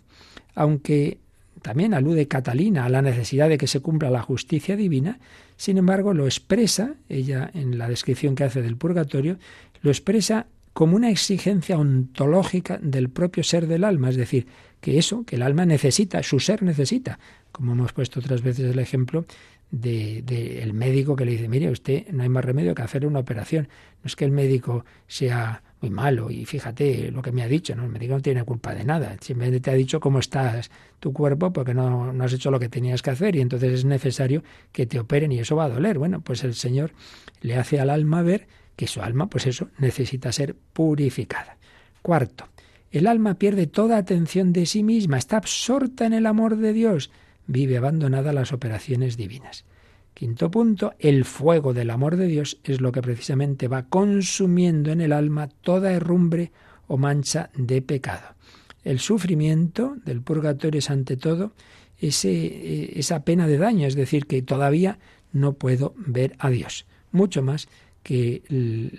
aunque 0.56 1.20
también 1.62 1.94
alude 1.94 2.28
Catalina 2.28 2.86
a 2.86 2.90
la 2.90 3.02
necesidad 3.02 3.50
de 3.50 3.58
que 3.58 3.68
se 3.68 3.80
cumpla 3.80 4.10
la 4.10 4.22
justicia 4.22 4.76
divina, 4.76 5.20
sin 5.56 5.78
embargo 5.78 6.14
lo 6.14 6.26
expresa, 6.26 6.96
ella 7.10 7.50
en 7.54 7.78
la 7.78 7.90
descripción 7.90 8.36
que 8.36 8.44
hace 8.44 8.62
del 8.62 8.78
purgatorio, 8.78 9.38
lo 9.82 9.92
expresa 9.92 10.48
como 10.74 10.96
una 10.96 11.10
exigencia 11.10 11.78
ontológica 11.78 12.78
del 12.82 13.10
propio 13.10 13.44
ser 13.44 13.68
del 13.68 13.84
alma, 13.84 14.10
es 14.10 14.16
decir, 14.16 14.48
que 14.80 15.00
eso, 15.00 15.24
que 15.26 15.36
el 15.36 15.42
alma 15.42 15.66
necesita, 15.66 16.22
su 16.22 16.40
ser 16.40 16.62
necesita, 16.62 17.18
como 17.52 17.72
hemos 17.72 17.94
puesto 17.94 18.20
otras 18.20 18.44
veces 18.44 18.72
el 18.72 18.78
ejemplo 18.78 19.26
del 19.72 20.26
de, 20.26 20.64
el 20.64 20.74
médico 20.74 21.16
que 21.16 21.26
le 21.26 21.32
dice, 21.32 21.50
mire, 21.50 21.70
usted 21.70 22.08
no 22.12 22.24
hay 22.24 22.30
más 22.30 22.46
remedio 22.46 22.74
que 22.74 22.82
hacer 22.82 23.06
una 23.06 23.20
operación. 23.20 23.68
No 24.04 24.08
es 24.08 24.16
que 24.16 24.26
el 24.26 24.32
médico 24.32 24.86
sea 25.08 25.64
muy 25.82 25.92
malo 25.92 26.32
y 26.32 26.46
fíjate 26.46 27.12
lo 27.12 27.22
que 27.22 27.32
me 27.32 27.44
ha 27.44 27.48
dicho, 27.48 27.76
¿no? 27.76 27.84
El 27.84 27.92
médico 27.92 28.16
no 28.16 28.22
tiene 28.22 28.44
culpa 28.44 28.74
de 28.74 28.84
nada, 28.84 29.16
simplemente 29.22 29.60
te 29.60 29.72
ha 29.72 29.76
dicho 29.76 30.00
cómo 30.00 30.20
estás 30.20 30.72
tu 31.00 31.14
cuerpo 31.14 31.54
porque 31.54 31.74
no, 31.74 32.12
no 32.12 32.24
has 32.24 32.34
hecho 32.34 32.50
lo 32.50 32.60
que 32.60 32.70
tenías 32.70 33.02
que 33.02 33.12
hacer 33.12 33.36
y 33.36 33.42
entonces 33.42 33.74
es 33.74 33.86
necesario 33.86 34.44
que 34.72 34.88
te 34.88 35.00
operen 35.00 35.32
y 35.32 35.40
eso 35.40 35.56
va 35.56 35.66
a 35.66 35.70
doler. 35.70 36.00
Bueno, 36.00 36.22
pues 36.22 36.44
el 36.44 36.56
Señor 36.56 36.94
le 37.42 37.56
hace 37.56 37.80
al 37.80 37.90
alma 37.90 38.22
ver 38.24 38.48
que 38.76 38.88
su 38.88 39.02
alma, 39.02 39.28
pues 39.30 39.48
eso, 39.48 39.70
necesita 39.78 40.32
ser 40.32 40.56
purificada. 40.74 41.58
Cuarto, 42.02 42.48
el 42.92 43.08
alma 43.08 43.36
pierde 43.36 43.68
toda 43.68 43.98
atención 43.98 44.54
de 44.54 44.66
sí 44.66 44.84
misma, 44.84 45.18
está 45.18 45.38
absorta 45.38 46.06
en 46.06 46.14
el 46.14 46.26
amor 46.26 46.58
de 46.58 46.74
Dios, 46.74 47.12
vive 47.48 47.78
abandonada 47.78 48.34
las 48.34 48.54
operaciones 48.54 49.18
divinas. 49.18 49.66
Quinto 50.14 50.50
punto, 50.50 50.94
el 51.00 51.26
fuego 51.26 51.74
del 51.74 51.90
amor 51.90 52.18
de 52.18 52.28
Dios 52.28 52.60
es 52.64 52.82
lo 52.82 52.92
que 52.92 53.02
precisamente 53.02 53.68
va 53.68 53.84
consumiendo 53.84 54.92
en 54.92 55.02
el 55.02 55.14
alma 55.14 55.48
toda 55.48 55.94
herrumbre 55.94 56.52
o 56.88 56.98
mancha 56.98 57.50
de 57.56 57.82
pecado. 57.82 58.36
El 58.84 59.00
sufrimiento 59.00 59.98
del 60.06 60.22
purgatorio 60.22 60.80
es 60.80 60.90
ante 60.90 61.18
todo 61.18 61.54
ese, 62.00 62.32
eh, 62.32 62.94
esa 62.96 63.24
pena 63.24 63.48
de 63.48 63.58
daño, 63.58 63.88
es 63.88 63.96
decir, 63.96 64.26
que 64.26 64.42
todavía 64.42 64.98
no 65.34 65.54
puedo 65.54 65.94
ver 65.98 66.36
a 66.40 66.50
Dios. 66.50 66.86
Mucho 67.12 67.44
más 67.44 67.68
que 68.04 68.42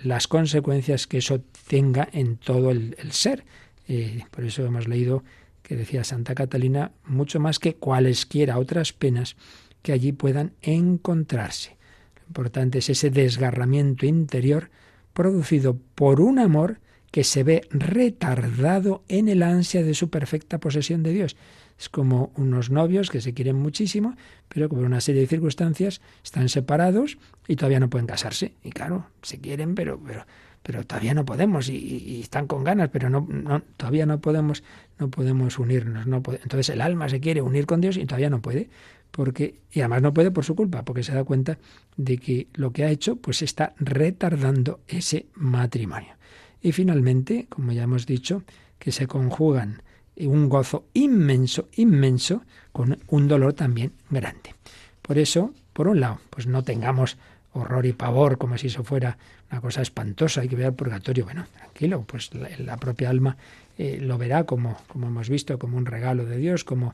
las 0.03 0.27
consecuencias 0.27 1.07
que 1.07 1.17
eso 1.17 1.41
tenga 1.67 2.07
en 2.11 2.37
todo 2.37 2.69
el, 2.69 2.95
ser. 3.09 3.43
Eh, 3.87 4.23
por 4.29 4.45
eso 4.45 4.63
hemos 4.65 4.87
leído 4.87 5.23
que 5.69 5.75
decía 5.75 6.03
Santa 6.03 6.33
Catalina, 6.33 6.93
mucho 7.05 7.39
más 7.39 7.59
que 7.59 7.75
cualesquiera 7.75 8.57
otras 8.57 8.91
penas 8.91 9.35
que 9.83 9.91
allí 9.91 10.13
puedan 10.13 10.53
encontrarse. 10.63 11.77
Lo 12.15 12.23
importante 12.25 12.79
es 12.79 12.89
ese 12.89 13.11
desgarramiento 13.11 14.07
interior 14.07 14.71
producido 15.13 15.77
por 15.93 16.21
un 16.21 16.39
amor 16.39 16.79
que 17.11 17.23
se 17.23 17.43
ve 17.43 17.67
retardado 17.69 19.03
en 19.09 19.29
el 19.29 19.43
ansia 19.43 19.83
de 19.83 19.93
su 19.93 20.09
perfecta 20.09 20.59
posesión 20.59 21.03
de 21.03 21.13
Dios. 21.13 21.37
Es 21.77 21.87
como 21.87 22.31
unos 22.35 22.71
novios 22.71 23.11
que 23.11 23.21
se 23.21 23.35
quieren 23.35 23.55
muchísimo, 23.55 24.15
pero 24.47 24.69
por 24.69 24.79
una 24.79 25.01
serie 25.01 25.21
de 25.21 25.27
circunstancias 25.27 26.01
están 26.23 26.49
separados 26.49 27.19
y 27.47 27.57
todavía 27.57 27.79
no 27.79 27.91
pueden 27.91 28.07
casarse. 28.07 28.53
Y 28.63 28.71
claro, 28.71 29.05
se 29.21 29.39
quieren, 29.39 29.75
pero, 29.75 30.01
pero, 30.03 30.25
pero 30.63 30.85
todavía 30.85 31.13
no 31.13 31.25
podemos 31.25 31.69
y, 31.69 32.19
están 32.21 32.47
con 32.47 32.63
ganas, 32.63 32.89
pero 32.89 33.09
no, 33.09 33.25
no, 33.29 33.61
todavía 33.77 34.05
no 34.05 34.19
podemos, 34.19 34.63
no 34.99 35.09
podemos 35.09 35.57
unirnos. 35.59 36.07
No 36.07 36.17
Entonces 36.17 36.69
el 36.69 36.81
alma 36.81 37.09
se 37.09 37.19
quiere 37.19 37.41
unir 37.41 37.65
con 37.65 37.81
Dios 37.81 37.97
y 37.97 38.05
todavía 38.05 38.29
no 38.29 38.41
puede 38.41 38.69
porque 39.11 39.61
y 39.71 39.79
además 39.79 40.01
no 40.01 40.13
puede 40.13 40.31
por 40.31 40.45
su 40.45 40.55
culpa, 40.55 40.83
porque 40.83 41.03
se 41.03 41.13
da 41.13 41.23
cuenta 41.23 41.57
de 41.97 42.17
que 42.17 42.47
lo 42.53 42.71
que 42.71 42.83
ha 42.83 42.89
hecho 42.89 43.15
pues 43.15 43.41
está 43.41 43.73
retardando 43.79 44.79
ese 44.87 45.27
matrimonio. 45.35 46.15
Y 46.61 46.71
finalmente, 46.71 47.47
como 47.49 47.71
ya 47.71 47.83
hemos 47.83 48.05
dicho, 48.05 48.43
que 48.77 48.91
se 48.91 49.07
conjugan 49.07 49.81
un 50.17 50.49
gozo 50.49 50.85
inmenso, 50.93 51.69
inmenso, 51.75 52.43
con 52.71 52.99
un 53.07 53.27
dolor 53.27 53.53
también 53.53 53.93
grande. 54.09 54.55
Por 55.01 55.17
eso, 55.17 55.53
por 55.73 55.87
un 55.87 56.01
lado, 56.01 56.19
pues 56.29 56.45
no 56.45 56.63
tengamos 56.63 57.17
horror 57.53 57.85
y 57.85 57.93
pavor 57.93 58.37
como 58.37 58.57
si 58.57 58.67
eso 58.67 58.83
fuera 58.83 59.17
una 59.51 59.61
cosa 59.61 59.81
espantosa, 59.81 60.41
hay 60.41 60.47
que 60.47 60.55
ver 60.55 60.67
el 60.67 60.73
purgatorio. 60.73 61.25
Bueno, 61.25 61.45
tranquilo, 61.55 62.03
pues 62.05 62.31
la, 62.33 62.77
propia 62.77 63.09
alma 63.09 63.37
eh, 63.77 63.99
lo 64.01 64.17
verá 64.17 64.43
como, 64.45 64.77
como 64.87 65.07
hemos 65.07 65.29
visto, 65.29 65.57
como 65.57 65.77
un 65.77 65.85
regalo 65.85 66.25
de 66.25 66.37
Dios, 66.37 66.63
como, 66.63 66.93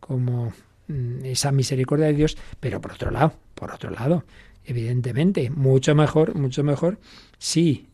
como 0.00 0.52
mm, 0.88 1.24
esa 1.24 1.52
misericordia 1.52 2.06
de 2.06 2.14
Dios, 2.14 2.36
pero 2.60 2.80
por 2.80 2.92
otro 2.92 3.10
lado, 3.10 3.32
por 3.54 3.72
otro 3.72 3.90
lado, 3.90 4.24
evidentemente, 4.64 5.50
mucho 5.50 5.94
mejor, 5.94 6.34
mucho 6.34 6.62
mejor 6.62 6.98
si 7.38 7.88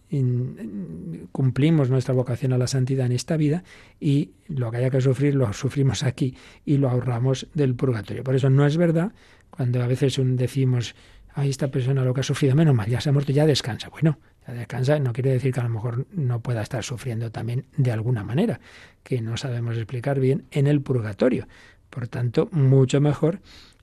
cumplimos 1.32 1.88
nuestra 1.88 2.12
vocación 2.12 2.52
a 2.52 2.58
la 2.58 2.66
santidad 2.66 3.06
en 3.06 3.12
esta 3.12 3.38
vida 3.38 3.64
y 3.98 4.32
lo 4.46 4.70
que 4.70 4.76
haya 4.76 4.90
que 4.90 5.00
sufrir 5.00 5.34
lo 5.34 5.50
sufrimos 5.54 6.02
aquí 6.02 6.36
y 6.66 6.76
lo 6.76 6.90
ahorramos 6.90 7.46
del 7.54 7.74
purgatorio. 7.74 8.22
Por 8.22 8.34
eso 8.34 8.50
no 8.50 8.66
es 8.66 8.76
verdad 8.76 9.12
cuando 9.50 9.82
a 9.82 9.86
veces 9.86 10.20
decimos, 10.22 10.94
ay, 11.34 11.50
esta 11.50 11.68
persona 11.68 12.04
lo 12.04 12.14
que 12.14 12.20
ha 12.20 12.24
sufrido, 12.24 12.54
menos 12.54 12.74
mal, 12.74 12.88
ya 12.88 13.00
se 13.00 13.08
ha 13.08 13.12
muerto, 13.12 13.32
ya 13.32 13.46
descansa. 13.46 13.88
Bueno, 13.88 14.18
ya 14.46 14.54
descansa 14.54 14.98
no 14.98 15.12
quiere 15.12 15.30
decir 15.30 15.52
que 15.52 15.60
a 15.60 15.64
lo 15.64 15.68
mejor 15.68 16.06
no 16.12 16.40
pueda 16.40 16.62
estar 16.62 16.82
sufriendo 16.84 17.30
también 17.30 17.66
de 17.76 17.92
alguna 17.92 18.24
manera, 18.24 18.60
que 19.02 19.20
no 19.20 19.36
sabemos 19.36 19.76
explicar 19.76 20.20
bien 20.20 20.44
en 20.50 20.66
el 20.66 20.80
purgatorio. 20.80 21.46
Por 21.90 22.08
tanto, 22.08 22.48
mucho 22.52 23.00
mejor 23.00 23.40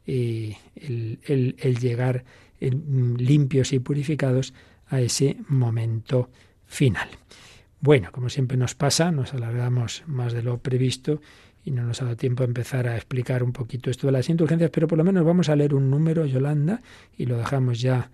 eh, 0.08 0.58
el, 0.76 1.78
llegar 1.80 2.24
limpios 2.60 3.74
y 3.74 3.80
purificados 3.80 4.54
a 4.88 5.02
ese 5.02 5.38
momento 5.48 6.30
final. 6.66 7.10
Bueno, 7.80 8.12
como 8.12 8.30
siempre 8.30 8.58
nos 8.58 8.76
pasa, 8.76 9.12
nos 9.12 9.34
alargamos 9.34 10.04
más 10.08 10.34
de 10.34 10.44
lo 10.44 10.58
previsto 10.58 11.22
y 11.70 11.72
no 11.72 11.84
nos 11.84 12.02
ha 12.02 12.06
dado 12.06 12.18
tiempo 12.18 12.42
a 12.42 12.48
empezar 12.48 12.88
a 12.88 12.96
explicar 12.96 13.44
un 13.44 13.54
poquito 13.54 13.92
esto 13.92 14.08
de 14.08 14.14
las 14.14 14.28
indulgencias, 14.28 14.72
pero 14.72 14.88
por 14.88 14.98
lo 14.98 15.04
menos 15.04 15.24
vamos 15.24 15.50
a 15.50 15.56
leer 15.56 15.76
un 15.76 15.92
número, 15.92 16.26
Yolanda, 16.26 16.82
y 17.16 17.28
lo 17.28 17.38
dejamos 17.38 17.80
ya, 17.80 18.10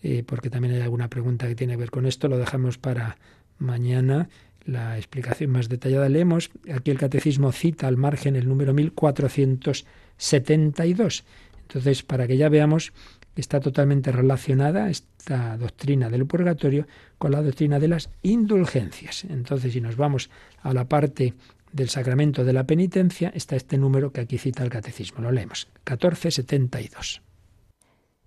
eh, 0.00 0.22
porque 0.24 0.48
también 0.48 0.74
hay 0.74 0.82
alguna 0.82 1.08
pregunta 1.08 1.48
que 1.48 1.56
tiene 1.56 1.72
que 1.72 1.78
ver 1.78 1.90
con 1.90 2.06
esto, 2.06 2.28
lo 2.28 2.38
dejamos 2.38 2.78
para 2.78 3.18
mañana 3.58 4.28
la 4.64 4.96
explicación 4.96 5.50
más 5.50 5.68
detallada. 5.68 6.08
Leemos, 6.08 6.52
aquí 6.72 6.92
el 6.92 6.98
catecismo 6.98 7.50
cita 7.50 7.88
al 7.88 7.96
margen 7.96 8.36
el 8.36 8.48
número 8.48 8.72
1472. 8.74 11.24
Entonces, 11.62 12.04
para 12.04 12.28
que 12.28 12.36
ya 12.36 12.48
veamos 12.48 12.92
está 13.34 13.58
totalmente 13.58 14.12
relacionada 14.12 14.88
esta 14.90 15.56
doctrina 15.56 16.10
del 16.10 16.26
purgatorio 16.26 16.86
con 17.18 17.32
la 17.32 17.42
doctrina 17.42 17.80
de 17.80 17.88
las 17.88 18.08
indulgencias. 18.22 19.24
Entonces, 19.24 19.72
si 19.72 19.80
nos 19.80 19.96
vamos 19.96 20.30
a 20.62 20.72
la 20.74 20.88
parte 20.88 21.34
del 21.72 21.88
sacramento 21.88 22.44
de 22.44 22.52
la 22.52 22.66
penitencia, 22.66 23.30
está 23.34 23.56
este 23.56 23.78
número 23.78 24.12
que 24.12 24.20
aquí 24.20 24.38
cita 24.38 24.62
el 24.62 24.70
catecismo. 24.70 25.20
Lo 25.20 25.32
leemos, 25.32 25.68
1472. 25.86 27.22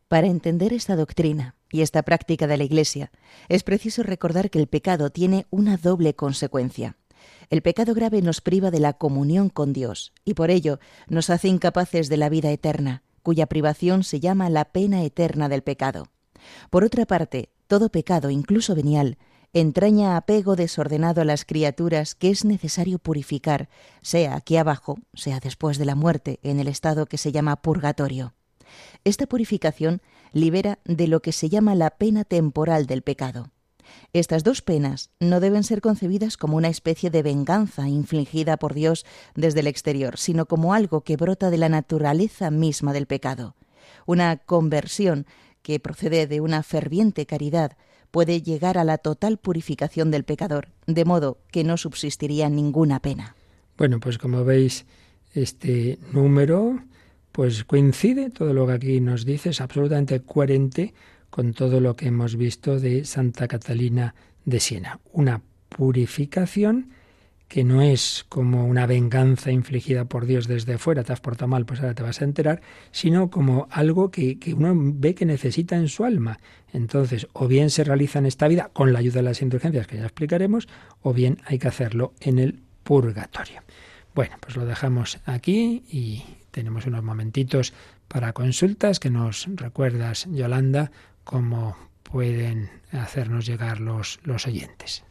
Para 0.08 0.28
entender 0.28 0.74
esta 0.74 0.96
doctrina 0.96 1.56
y 1.72 1.82
esta 1.82 2.04
práctica 2.04 2.48
de 2.48 2.58
la 2.58 2.64
Iglesia, 2.64 3.12
es 3.50 3.64
preciso 3.64 4.04
recordar 4.04 4.50
que 4.50 4.60
el 4.60 4.68
pecado 4.68 5.10
tiene 5.10 5.48
una 5.50 5.78
doble 5.78 6.14
consecuencia. 6.14 6.98
El 7.50 7.62
pecado 7.62 7.94
grave 7.94 8.22
nos 8.22 8.42
priva 8.42 8.70
de 8.72 8.80
la 8.80 8.94
comunión 8.94 9.50
con 9.50 9.74
Dios 9.74 10.14
y 10.26 10.34
por 10.34 10.52
ello 10.52 10.80
nos 11.08 11.30
hace 11.30 11.48
incapaces 11.48 12.10
de 12.10 12.18
la 12.18 12.30
vida 12.30 12.52
eterna 12.52 13.04
cuya 13.24 13.48
privación 13.48 14.04
se 14.04 14.20
llama 14.20 14.50
la 14.50 14.66
pena 14.66 15.04
eterna 15.04 15.50
del 15.50 15.64
pecado. 15.64 16.10
Por 16.70 16.84
otra 16.84 17.06
parte, 17.06 17.50
todo 17.68 17.90
pecado, 17.90 18.30
incluso 18.30 18.76
venial, 18.76 19.18
entraña 19.54 20.18
apego 20.18 20.56
desordenado 20.56 21.22
a 21.22 21.26
las 21.26 21.46
criaturas 21.46 22.16
que 22.16 22.32
es 22.32 22.44
necesario 22.44 22.98
purificar, 22.98 23.70
sea 24.02 24.36
aquí 24.36 24.58
abajo, 24.58 24.98
sea 25.14 25.40
después 25.40 25.78
de 25.78 25.86
la 25.86 25.96
muerte, 25.96 26.40
en 26.42 26.60
el 26.60 26.68
estado 26.68 27.06
que 27.06 27.20
se 27.20 27.32
llama 27.32 27.62
purgatorio. 27.62 28.34
Esta 29.04 29.28
purificación 29.28 30.02
libera 30.32 30.80
de 30.86 31.08
lo 31.08 31.22
que 31.22 31.32
se 31.32 31.50
llama 31.50 31.76
la 31.76 31.92
pena 31.92 32.24
temporal 32.24 32.88
del 32.88 33.04
pecado. 33.04 33.52
Estas 34.12 34.44
dos 34.44 34.62
penas 34.62 35.12
no 35.20 35.40
deben 35.40 35.64
ser 35.64 35.82
concebidas 35.82 36.38
como 36.38 36.58
una 36.58 36.70
especie 36.70 37.12
de 37.12 37.22
venganza 37.22 37.88
infligida 37.88 38.58
por 38.58 38.74
Dios 38.74 39.06
desde 39.36 39.60
el 39.60 39.68
exterior, 39.68 40.18
sino 40.18 40.48
como 40.48 40.74
algo 40.74 41.02
que 41.02 41.18
brota 41.18 41.52
de 41.52 41.58
la 41.58 41.70
naturaleza 41.70 42.50
misma 42.50 42.94
del 42.94 43.06
pecado. 43.06 43.56
Una 44.08 44.38
conversión 44.38 45.28
que 45.62 45.80
procede 45.80 46.26
de 46.26 46.42
una 46.42 46.64
ferviente 46.64 47.26
caridad 47.26 47.78
puede 48.14 48.44
llegar 48.44 48.78
a 48.78 48.84
la 48.84 49.00
total 49.00 49.40
purificación 49.40 50.12
del 50.12 50.24
pecador, 50.24 50.68
de 50.86 51.04
modo 51.04 51.40
que 51.52 51.64
no 51.64 51.78
subsistiría 51.78 52.48
ninguna 52.48 53.00
pena. 53.00 53.36
Bueno, 53.76 54.00
pues 54.00 54.20
como 54.20 54.46
veis, 54.46 54.86
este 55.34 55.98
número 56.12 56.80
pues 57.32 57.64
coincide, 57.64 58.30
todo 58.30 58.54
lo 58.54 58.68
que 58.68 58.74
aquí 58.74 59.02
nos 59.02 59.26
dice 59.26 59.50
es 59.50 59.62
absolutamente 59.62 60.20
coherente 60.20 60.94
con 61.32 61.54
todo 61.54 61.80
lo 61.80 61.96
que 61.96 62.10
hemos 62.10 62.36
visto 62.36 62.80
de 62.80 63.04
Santa 63.04 63.48
Catalina 63.48 64.14
de 64.46 64.60
Siena. 64.60 65.00
Una 65.12 65.42
purificación 65.70 66.92
que 67.54 67.64
no 67.64 67.84
es 67.84 68.26
como 68.30 68.66
una 68.66 68.88
venganza 68.88 69.52
infligida 69.52 70.06
por 70.06 70.26
Dios 70.26 70.48
desde 70.48 70.80
fuera, 70.80 71.04
te 71.04 71.14
has 71.14 71.22
portado 71.22 71.48
mal, 71.50 71.68
pues 71.68 71.82
ahora 71.82 71.94
te 71.94 72.02
vas 72.02 72.20
a 72.20 72.24
enterar, 72.26 72.64
sino 72.92 73.30
como 73.30 73.68
algo 73.70 74.10
que, 74.10 74.40
que, 74.40 74.56
uno 74.56 74.74
ve 74.76 75.14
que 75.14 75.28
necesita 75.28 75.76
en 75.76 75.88
su 75.88 76.04
alma. 76.04 76.40
Entonces, 76.72 77.28
o 77.34 77.48
bien 77.48 77.70
se 77.70 77.84
realiza 77.84 78.18
en 78.18 78.26
esta 78.26 78.48
vida 78.48 78.72
con 78.74 78.92
la 78.92 78.98
ayuda 78.98 79.18
de 79.18 79.22
las 79.22 79.44
indulgencias 79.44 79.86
que 79.86 79.98
ya 79.98 80.06
explicaremos, 80.06 80.68
o 81.04 81.14
bien 81.14 81.44
hay 81.46 81.60
que 81.60 81.68
hacerlo 81.68 82.16
en 82.22 82.40
el 82.40 82.60
purgatorio. 82.84 83.62
Bueno, 84.16 84.36
pues 84.40 84.56
lo 84.56 84.66
dejamos 84.66 85.20
aquí 85.28 85.84
y 85.88 86.24
tenemos 86.50 86.88
unos 86.88 87.04
momentitos 87.04 87.76
para 88.08 88.34
consultas 88.34 89.00
que 89.00 89.12
nos 89.12 89.48
recuerdas, 89.54 90.26
Yolanda, 90.32 90.90
cómo 91.24 91.78
pueden 92.02 92.72
hacernos 92.92 93.46
llegar 93.46 93.80
los, 93.80 94.20
los 94.24 94.48
oyentes. 94.48 95.04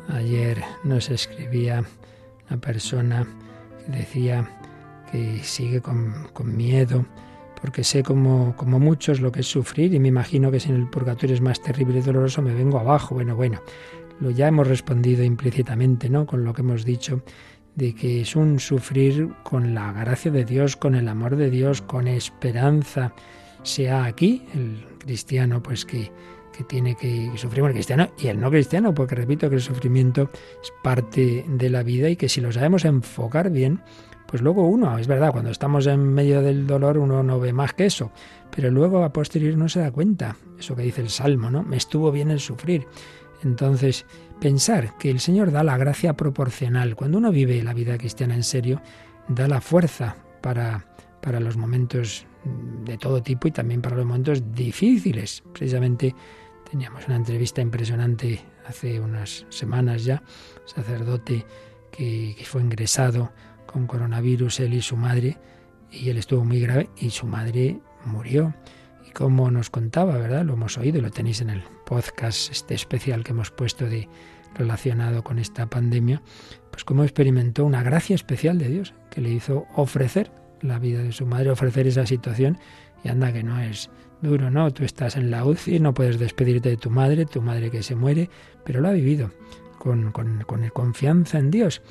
Ayer 0.09 0.65
nos 0.83 1.11
escribía 1.11 1.85
una 2.49 2.59
persona 2.59 3.27
que 3.85 3.93
decía 3.93 4.49
que 5.13 5.41
sigue 5.43 5.83
con, 5.83 6.57
miedo, 6.57 7.05
porque 7.61 7.85
sé 7.85 8.03
como, 8.03 8.57
como 8.57 8.79
muchos 8.79 9.21
lo 9.21 9.31
que 9.31 9.41
es 9.41 9.47
sufrir 9.47 9.93
y 9.93 9.99
me 9.99 10.09
imagino 10.09 10.51
que 10.51 10.59
si 10.59 10.71
en 10.71 10.77
el 10.77 10.89
purgatorio 10.89 11.35
es 11.35 11.43
más 11.43 11.61
terrible 11.61 11.99
y 11.99 12.03
doloroso 12.03 12.41
me 12.41 12.55
vengo 12.55 12.79
abajo. 12.79 13.15
Bueno, 13.15 13.37
bueno, 13.37 13.61
lo 14.21 14.31
ya 14.31 14.49
hemos 14.49 14.67
respondido 14.67 15.23
implícitamente, 15.23 16.09
¿no? 16.09 16.25
Con 16.25 16.45
lo 16.45 16.55
que 16.55 16.63
hemos 16.63 16.87
dicho 16.87 17.23
de 17.75 17.95
que 17.95 18.23
es 18.23 18.37
un 18.37 18.59
sufrir 18.59 19.35
con 19.43 19.75
la 19.75 19.93
gracia 19.93 20.31
de 20.31 20.47
Dios, 20.47 20.77
con 20.77 20.95
el 20.95 21.09
amor 21.09 21.37
de 21.37 21.51
Dios, 21.51 21.83
con 21.83 22.09
esperanza, 22.09 23.13
sea 23.65 24.05
aquí 24.05 24.47
el 24.55 24.87
cristiano, 24.99 25.63
pues 25.63 25.85
que, 25.85 26.11
que 26.59 26.65
tiene 26.65 26.97
que 26.97 27.31
sufrir 27.37 27.65
el 27.65 27.73
cristiano 27.73 28.09
y 28.19 28.27
el 28.27 28.41
no 28.41 28.51
cristiano, 28.51 28.93
porque 28.93 29.15
repito 29.15 29.49
que 29.49 29.55
el 29.55 29.63
sufrimiento 29.63 30.29
es 30.61 30.73
parte 30.83 31.45
de 31.47 31.71
la 31.71 31.85
vida 31.85 32.11
y 32.11 32.17
que 32.17 32.29
si 32.29 32.41
lo 32.41 32.51
sabemos 32.51 32.85
enfocar 32.85 33.49
bien, 33.49 33.81
pues 34.27 34.43
luego 34.43 34.67
uno, 34.67 34.99
es 34.99 35.07
verdad, 35.07 35.31
cuando 35.31 35.53
estamos 35.53 35.87
en 35.87 36.01
medio 36.13 36.43
del 36.43 36.67
dolor 36.67 36.99
uno 36.99 37.23
no 37.23 37.39
ve 37.39 37.53
más 37.53 37.75
que 37.75 37.87
eso, 37.87 38.11
pero 38.51 38.73
luego 38.73 39.05
a 39.05 39.13
posteriori 39.13 39.55
no 39.55 39.69
se 39.69 39.79
da 39.79 39.93
cuenta, 39.93 40.37
eso 40.59 40.75
que 40.75 40.83
dice 40.83 41.01
el 41.01 41.11
Salmo, 41.11 41.49
¿no? 41.49 41.63
Me 41.63 41.77
estuvo 41.77 42.11
bien 42.11 42.33
el 42.33 42.41
sufrir. 42.41 42.89
Entonces, 43.45 44.05
pensar 44.41 44.99
que 44.99 45.13
el 45.13 45.21
Señor 45.21 45.53
da 45.53 45.63
la 45.63 45.79
gracia 45.79 46.15
proporcional. 46.15 46.97
Cuando 46.97 47.19
uno 47.19 47.31
vive 47.31 47.63
la 47.63 47.73
vida 47.73 47.97
cristiana 47.99 48.35
en 48.35 48.43
serio, 48.43 48.83
da 49.29 49.47
la 49.47 49.61
fuerza 49.61 50.17
para, 50.41 50.87
para 51.23 51.39
los 51.39 51.57
momentos 51.57 52.27
de 52.85 52.99
todo 52.99 53.23
tipo 53.23 53.47
y 53.47 53.53
también 53.53 53.81
para 53.81 53.95
los 53.95 54.07
momentos 54.07 54.43
difíciles. 54.53 55.45
Precisamente 55.53 56.17
teníamos 56.71 57.07
una 57.07 57.17
entrevista 57.17 57.61
impresionante 57.61 58.45
hace 58.67 59.01
unas 59.01 59.47
semanas 59.49 60.05
ya, 60.05 60.23
sacerdote 60.67 61.47
que, 61.91 62.37
fue 62.45 62.63
ingresado 62.63 63.33
con 63.67 63.87
coronavirus, 63.87 64.61
él 64.61 64.75
y 64.75 64.83
su 64.83 64.97
madre, 64.97 65.39
y 65.91 66.11
él 66.11 66.19
estuvo 66.19 66.45
muy 66.45 66.61
grave 66.61 66.91
y 66.97 67.11
su 67.11 67.27
madre 67.27 67.81
murió. 68.05 68.55
Y 69.07 69.11
como 69.11 69.51
nos 69.51 69.71
contaba, 69.71 70.17
¿verdad? 70.19 70.45
Lo 70.45 70.55
hemos 70.55 70.77
oído 70.79 71.01
lo 71.01 71.11
tenéis 71.11 71.41
en 71.41 71.51
el 71.51 71.63
podcast 71.87 72.51
este 72.51 72.75
especial 72.75 73.25
que 73.25 73.33
hemos 73.33 73.51
puesto 73.51 73.87
de 73.87 74.09
relacionado 74.55 75.23
con 75.23 75.39
esta 75.39 75.67
pandemia, 75.67 76.23
pues 76.71 76.85
cómo 76.85 77.05
experimentó 77.05 77.65
una 77.65 77.83
gracia 77.83 78.15
especial 78.15 78.59
de 78.59 78.69
Dios 78.69 78.95
que 79.11 79.21
le 79.21 79.31
hizo 79.31 79.67
ofrecer 79.75 80.31
la 80.61 80.79
vida 80.79 81.03
de 81.03 81.13
su 81.13 81.27
madre, 81.27 81.51
ofrecer 81.51 81.87
esa 81.87 82.07
situación 82.07 82.59
y 83.05 83.09
anda 83.09 83.33
que 83.33 83.43
no 83.43 83.61
es 83.61 83.91
duro, 84.23 84.51
¿no? 84.51 84.71
Tú 84.73 84.85
estás 84.85 85.17
en 85.17 85.31
la 85.31 85.45
UCI, 85.45 85.81
no 85.81 85.95
puedes 85.95 86.19
despedirte 86.19 86.71
de 86.71 86.77
tu 86.77 86.91
madre, 86.91 87.27
tu 87.27 87.43
madre 87.43 87.71
que 87.71 87.83
se 87.83 87.95
muere, 87.95 88.31
pero 88.65 88.81
lo 88.81 88.89
ha 88.89 88.93
vivido 88.93 89.31
con, 89.79 90.13
con, 90.13 90.43
con 90.47 90.69
confianza 90.69 91.39
en 91.39 91.51
Dios. 91.51 91.83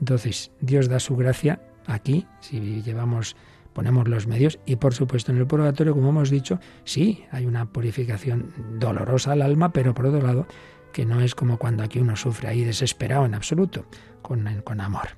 Entonces, 0.00 0.52
Dios 0.60 0.88
da 0.88 1.00
su 1.00 1.16
gracia 1.16 1.60
aquí, 1.86 2.26
si 2.40 2.82
llevamos 2.82 3.36
ponemos 3.76 4.08
los 4.08 4.26
medios 4.26 4.58
y 4.64 4.76
por 4.76 4.94
supuesto 4.94 5.32
en 5.32 5.36
el 5.36 5.46
purgatorio, 5.46 5.92
como 5.92 6.08
hemos 6.08 6.30
dicho, 6.30 6.58
sí, 6.84 7.24
hay 7.30 7.44
una 7.44 7.66
purificación 7.66 8.50
dolorosa 8.78 9.32
al 9.32 9.42
alma, 9.42 9.70
pero 9.70 9.92
por 9.92 10.06
otro 10.06 10.26
lado, 10.26 10.46
que 10.94 11.04
no 11.04 11.20
es 11.20 11.34
como 11.34 11.58
cuando 11.58 11.82
aquí 11.82 11.98
uno 11.98 12.16
sufre 12.16 12.48
ahí 12.48 12.64
desesperado 12.64 13.26
en 13.26 13.34
absoluto, 13.34 13.84
con, 14.22 14.62
con 14.64 14.80
amor. 14.80 15.08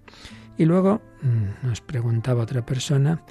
Y 0.56 0.64
luego 0.64 1.00
mm, 1.22 1.68
nos 1.68 1.80
preguntaba 1.80 2.42
otra 2.42 2.66
persona, 2.66 3.22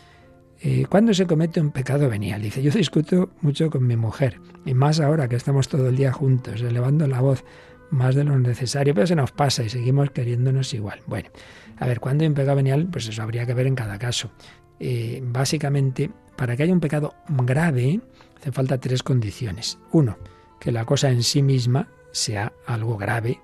eh, 0.61 0.85
¿cuándo 0.89 1.13
se 1.13 1.27
comete 1.27 1.61
un 1.61 1.71
pecado 1.71 2.09
venial? 2.09 2.41
Dice, 2.41 2.61
yo 2.61 2.71
discuto 2.71 3.29
mucho 3.41 3.69
con 3.69 3.85
mi 3.85 3.95
mujer, 3.95 4.39
y 4.65 4.73
más 4.73 4.99
ahora 4.99 5.27
que 5.27 5.35
estamos 5.35 5.67
todo 5.67 5.89
el 5.89 5.95
día 5.95 6.11
juntos, 6.11 6.61
elevando 6.61 7.07
la 7.07 7.21
voz 7.21 7.43
más 7.89 8.15
de 8.15 8.23
lo 8.23 8.37
necesario, 8.37 8.93
pero 8.93 9.07
se 9.07 9.15
nos 9.15 9.31
pasa 9.31 9.63
y 9.63 9.69
seguimos 9.69 10.11
queriéndonos 10.11 10.73
igual. 10.73 10.99
Bueno, 11.05 11.29
a 11.77 11.87
ver, 11.87 11.99
¿cuándo 11.99 12.23
hay 12.23 12.27
un 12.27 12.33
pecado 12.33 12.55
venial? 12.55 12.87
Pues 12.91 13.07
eso 13.07 13.21
habría 13.21 13.45
que 13.45 13.53
ver 13.53 13.67
en 13.67 13.75
cada 13.75 13.97
caso. 13.97 14.31
Eh, 14.79 15.21
básicamente, 15.23 16.11
para 16.35 16.55
que 16.55 16.63
haya 16.63 16.73
un 16.73 16.79
pecado 16.79 17.15
grave, 17.29 18.01
hace 18.39 18.51
falta 18.51 18.79
tres 18.79 19.03
condiciones. 19.03 19.79
Uno, 19.91 20.17
que 20.59 20.71
la 20.71 20.85
cosa 20.85 21.09
en 21.09 21.23
sí 21.23 21.41
misma 21.41 21.87
sea 22.11 22.53
algo 22.65 22.97
grave. 22.97 23.39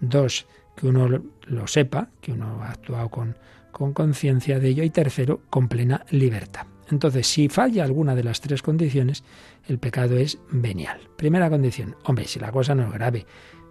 Dos, 0.00 0.46
que 0.76 0.88
uno 0.88 1.22
lo 1.46 1.66
sepa, 1.66 2.10
que 2.20 2.32
uno 2.32 2.62
ha 2.62 2.70
actuado 2.70 3.08
con 3.08 3.36
conciencia 3.76 4.58
de 4.58 4.68
ello. 4.68 4.82
Y 4.82 4.90
tercero, 4.90 5.40
con 5.50 5.68
plena 5.68 6.04
libertad. 6.10 6.66
Entonces, 6.90 7.26
si 7.26 7.48
falla 7.48 7.84
alguna 7.84 8.14
de 8.14 8.24
las 8.24 8.40
tres 8.40 8.62
condiciones, 8.62 9.24
el 9.66 9.78
pecado 9.78 10.16
es 10.16 10.38
venial. 10.50 11.00
Primera 11.16 11.50
condición, 11.50 11.96
hombre, 12.04 12.26
si 12.26 12.38
la 12.38 12.52
cosa 12.52 12.74
no 12.74 12.84
es 12.84 12.92
grave, 12.92 13.26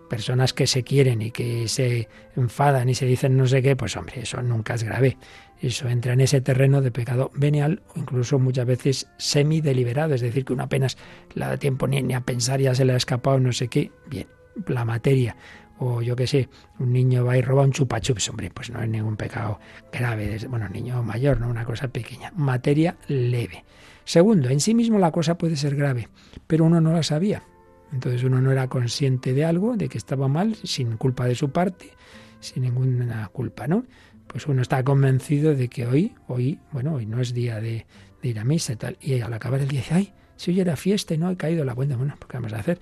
personas 0.09 0.53
que 0.53 0.67
se 0.67 0.83
quieren 0.83 1.21
y 1.21 1.31
que 1.31 1.67
se 1.67 2.07
enfadan 2.35 2.89
y 2.89 2.95
se 2.95 3.05
dicen 3.05 3.37
no 3.37 3.47
sé 3.47 3.61
qué, 3.61 3.75
pues 3.75 3.95
hombre, 3.97 4.21
eso 4.21 4.41
nunca 4.41 4.75
es 4.75 4.83
grave. 4.83 5.17
Eso 5.61 5.87
entra 5.87 6.13
en 6.13 6.21
ese 6.21 6.41
terreno 6.41 6.81
de 6.81 6.91
pecado 6.91 7.31
venial 7.35 7.81
o 7.95 7.99
incluso 7.99 8.37
muchas 8.39 8.65
veces 8.65 9.07
semi-deliberado, 9.17 10.13
es 10.13 10.21
decir, 10.21 10.45
que 10.45 10.53
uno 10.53 10.63
apenas 10.63 10.97
le 11.33 11.45
da 11.45 11.57
tiempo 11.57 11.87
ni, 11.87 12.13
a 12.13 12.21
pensar, 12.21 12.59
ya 12.59 12.75
se 12.75 12.85
le 12.85 12.93
ha 12.93 12.97
escapado 12.97 13.39
no 13.39 13.51
sé 13.53 13.67
qué. 13.67 13.91
Bien, 14.07 14.27
la 14.67 14.85
materia 14.85 15.35
o 15.80 16.01
yo 16.01 16.15
qué 16.15 16.28
sé, 16.28 16.49
un 16.80 16.93
niño 16.93 17.26
va 17.26 17.38
y 17.38 17.41
roba 17.41 17.63
un 17.63 17.71
chupachups, 17.71 18.30
hombre, 18.30 18.49
pues 18.53 18.69
no 18.69 18.82
es 18.82 18.89
ningún 18.89 19.17
pecado 19.17 19.59
grave, 19.91 20.38
bueno, 20.49 20.69
niño 20.69 21.03
mayor, 21.03 21.39
no 21.39 21.49
una 21.49 21.65
cosa 21.65 21.88
pequeña, 21.88 22.32
materia 22.36 22.95
leve. 23.07 23.63
Segundo, 24.05 24.49
en 24.49 24.59
sí 24.59 24.73
mismo 24.73 24.99
la 24.99 25.11
cosa 25.11 25.38
puede 25.38 25.55
ser 25.55 25.76
grave, 25.76 26.07
pero 26.47 26.63
uno 26.65 26.80
no 26.80 26.93
la 26.93 27.03
sabía. 27.03 27.43
Entonces 27.91 28.23
uno 28.23 28.41
no 28.41 28.51
era 28.51 28.67
consciente 28.67 29.34
de 29.34 29.45
algo, 29.45 29.78
de 29.78 29.89
que 29.89 29.97
estaba 29.97 30.28
mal, 30.28 30.55
sin 30.63 30.97
culpa 30.97 31.26
de 31.26 31.36
su 31.36 31.49
parte, 31.51 31.91
sin 32.39 32.63
ninguna 32.63 33.28
culpa, 33.30 33.67
¿no? 33.67 33.86
Pues 34.28 34.47
uno 34.47 34.61
está 34.61 34.84
convencido 34.84 35.55
de 35.55 35.69
que 35.69 35.88
hoy, 35.88 36.13
hoy, 36.28 36.59
bueno, 36.71 36.95
hoy 36.95 37.05
no 37.05 37.21
es 37.21 37.34
día 37.34 37.59
de, 37.59 37.86
ir 38.21 38.39
a 38.39 38.43
misa 38.43 38.73
y 38.73 38.76
tal. 38.76 38.97
Y 39.01 39.19
al 39.21 39.34
acabar 39.34 39.61
el 39.61 39.67
día 39.67 39.82
dice, 39.82 39.93
ay, 39.93 40.13
si 40.36 40.51
hoy 40.51 40.59
era 40.59 40.76
fiesta 40.76 41.13
y 41.13 41.17
no 41.17 41.30
he 41.30 41.38
caído 41.38 41.63
la 41.63 41.76
cuenta, 41.76 41.95
bueno, 41.95 42.15
¿qué 42.19 42.38
vamos 42.38 42.53
a 42.53 42.57
hacer? 42.57 42.80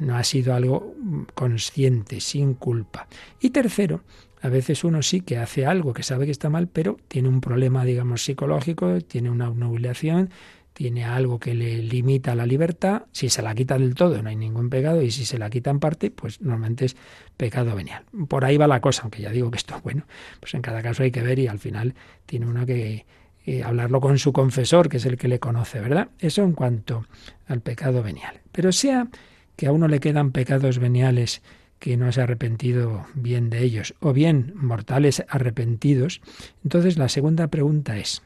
No, 0.00 0.16
ha 0.16 0.24
sido 0.24 0.54
algo 0.54 0.94
consciente, 1.34 2.20
sin 2.20 2.54
culpa. 2.54 3.06
Y 3.40 3.50
tercero, 3.50 4.02
a 4.40 4.48
veces 4.48 4.84
uno 4.84 5.02
sí 5.02 5.20
que 5.20 5.38
hace 5.38 5.66
algo 5.66 5.92
que 5.92 6.02
sabe 6.02 6.26
que 6.26 6.32
está 6.32 6.50
mal, 6.50 6.68
pero 6.68 6.96
tiene 7.08 7.28
un 7.28 7.40
problema, 7.40 7.84
digamos, 7.84 8.24
psicológico, 8.24 9.00
tiene 9.00 9.30
una 9.30 9.48
obnubilación, 9.48 10.30
tiene 10.72 11.04
algo 11.04 11.40
que 11.40 11.54
le 11.54 11.78
limita 11.78 12.36
la 12.36 12.46
libertad, 12.46 13.02
si 13.10 13.28
se 13.30 13.42
la 13.42 13.52
quita 13.52 13.76
del 13.76 13.96
todo 13.96 14.22
no 14.22 14.28
hay 14.28 14.36
ningún 14.36 14.70
pecado 14.70 15.02
y 15.02 15.10
si 15.10 15.24
se 15.24 15.36
la 15.36 15.50
quita 15.50 15.70
en 15.70 15.80
parte, 15.80 16.12
pues 16.12 16.40
normalmente 16.40 16.84
es 16.84 16.96
pecado 17.36 17.74
venial. 17.74 18.04
Por 18.28 18.44
ahí 18.44 18.56
va 18.56 18.68
la 18.68 18.80
cosa, 18.80 19.02
aunque 19.02 19.20
ya 19.20 19.30
digo 19.30 19.50
que 19.50 19.58
esto, 19.58 19.80
bueno, 19.82 20.06
pues 20.38 20.54
en 20.54 20.62
cada 20.62 20.80
caso 20.80 21.02
hay 21.02 21.10
que 21.10 21.20
ver 21.20 21.40
y 21.40 21.48
al 21.48 21.58
final 21.58 21.94
tiene 22.26 22.46
uno 22.46 22.64
que 22.64 23.06
hablarlo 23.64 24.00
con 24.00 24.18
su 24.18 24.32
confesor, 24.32 24.88
que 24.88 24.98
es 24.98 25.06
el 25.06 25.16
que 25.16 25.28
le 25.28 25.38
conoce, 25.38 25.80
¿verdad? 25.80 26.08
Eso 26.18 26.42
en 26.42 26.52
cuanto 26.52 27.06
al 27.46 27.60
pecado 27.60 28.02
venial. 28.02 28.40
Pero 28.52 28.72
sea 28.72 29.08
que 29.56 29.66
a 29.66 29.72
uno 29.72 29.88
le 29.88 30.00
quedan 30.00 30.32
pecados 30.32 30.78
veniales 30.78 31.42
que 31.78 31.96
no 31.96 32.10
se 32.12 32.20
ha 32.20 32.24
arrepentido 32.24 33.06
bien 33.14 33.50
de 33.50 33.62
ellos, 33.62 33.94
o 34.00 34.12
bien 34.12 34.52
mortales 34.54 35.24
arrepentidos, 35.28 36.20
entonces 36.64 36.98
la 36.98 37.08
segunda 37.08 37.48
pregunta 37.48 37.96
es, 37.96 38.22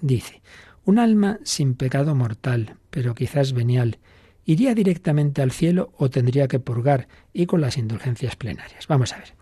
dice, 0.00 0.40
un 0.84 0.98
alma 0.98 1.38
sin 1.44 1.74
pecado 1.74 2.14
mortal, 2.14 2.76
pero 2.90 3.14
quizás 3.14 3.52
venial, 3.52 3.98
¿iría 4.44 4.74
directamente 4.74 5.42
al 5.42 5.50
cielo 5.50 5.92
o 5.96 6.10
tendría 6.10 6.48
que 6.48 6.60
purgar 6.60 7.08
y 7.32 7.46
con 7.46 7.60
las 7.60 7.76
indulgencias 7.76 8.36
plenarias? 8.36 8.86
Vamos 8.86 9.12
a 9.12 9.18
ver. 9.18 9.34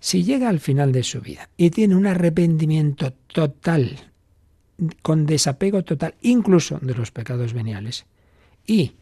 Si 0.00 0.22
llega 0.22 0.48
al 0.48 0.60
final 0.60 0.92
de 0.92 1.02
su 1.02 1.20
vida 1.20 1.48
y 1.56 1.70
tiene 1.70 1.96
un 1.96 2.06
arrepentimiento 2.06 3.12
total, 3.12 4.12
con 5.02 5.26
desapego 5.26 5.84
total, 5.84 6.14
incluso 6.20 6.78
de 6.80 6.94
los 6.94 7.10
pecados 7.10 7.52
veniales, 7.52 8.06
y 8.66 8.92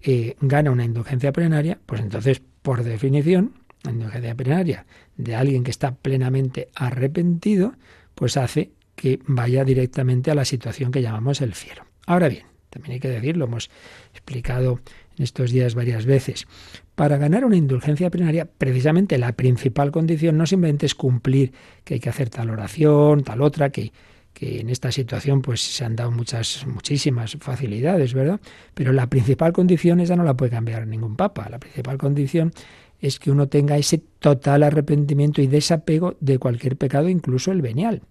eh, 0.00 0.36
gana 0.40 0.70
una 0.70 0.84
indulgencia 0.84 1.32
plenaria, 1.32 1.78
pues 1.86 2.00
entonces, 2.00 2.42
por 2.62 2.84
definición, 2.84 3.54
la 3.82 3.92
indulgencia 3.92 4.34
plenaria 4.34 4.86
de 5.16 5.34
alguien 5.34 5.64
que 5.64 5.70
está 5.70 5.94
plenamente 5.94 6.68
arrepentido, 6.74 7.74
pues 8.14 8.36
hace 8.36 8.72
que 8.94 9.20
vaya 9.26 9.64
directamente 9.64 10.30
a 10.30 10.34
la 10.34 10.44
situación 10.44 10.90
que 10.90 11.02
llamamos 11.02 11.40
el 11.40 11.54
cielo. 11.54 11.84
Ahora 12.06 12.28
bien, 12.28 12.44
también 12.70 12.94
hay 12.94 13.00
que 13.00 13.08
decirlo, 13.08 13.46
hemos 13.46 13.70
explicado 14.12 14.80
en 15.16 15.24
estos 15.24 15.50
días 15.50 15.74
varias 15.74 16.06
veces, 16.06 16.46
para 16.94 17.16
ganar 17.16 17.44
una 17.44 17.56
indulgencia 17.56 18.10
plenaria, 18.10 18.44
precisamente 18.46 19.18
la 19.18 19.32
principal 19.32 19.90
condición 19.90 20.36
no 20.36 20.46
simplemente 20.46 20.86
es 20.86 20.94
cumplir 20.94 21.52
que 21.84 21.94
hay 21.94 22.00
que 22.00 22.08
hacer 22.08 22.30
tal 22.30 22.50
oración, 22.50 23.22
tal 23.22 23.42
otra, 23.42 23.70
que, 23.70 23.92
que 24.32 24.60
en 24.60 24.70
esta 24.70 24.90
situación 24.92 25.42
pues 25.42 25.60
se 25.60 25.84
han 25.84 25.96
dado 25.96 26.10
muchas, 26.10 26.66
muchísimas 26.66 27.36
facilidades, 27.40 28.14
¿verdad? 28.14 28.40
Pero 28.74 28.92
la 28.92 29.08
principal 29.08 29.52
condición 29.52 30.00
esa 30.00 30.16
no 30.16 30.24
la 30.24 30.34
puede 30.34 30.50
cambiar 30.50 30.86
ningún 30.86 31.16
papa. 31.16 31.48
La 31.50 31.58
principal 31.58 31.98
condición 31.98 32.52
es 33.00 33.18
que 33.18 33.30
uno 33.30 33.48
tenga 33.48 33.76
ese 33.76 34.02
total 34.18 34.62
arrepentimiento 34.62 35.42
y 35.42 35.46
desapego 35.46 36.16
de 36.20 36.38
cualquier 36.38 36.76
pecado, 36.76 37.08
incluso 37.08 37.52
el 37.52 37.62
venial. 37.62 38.02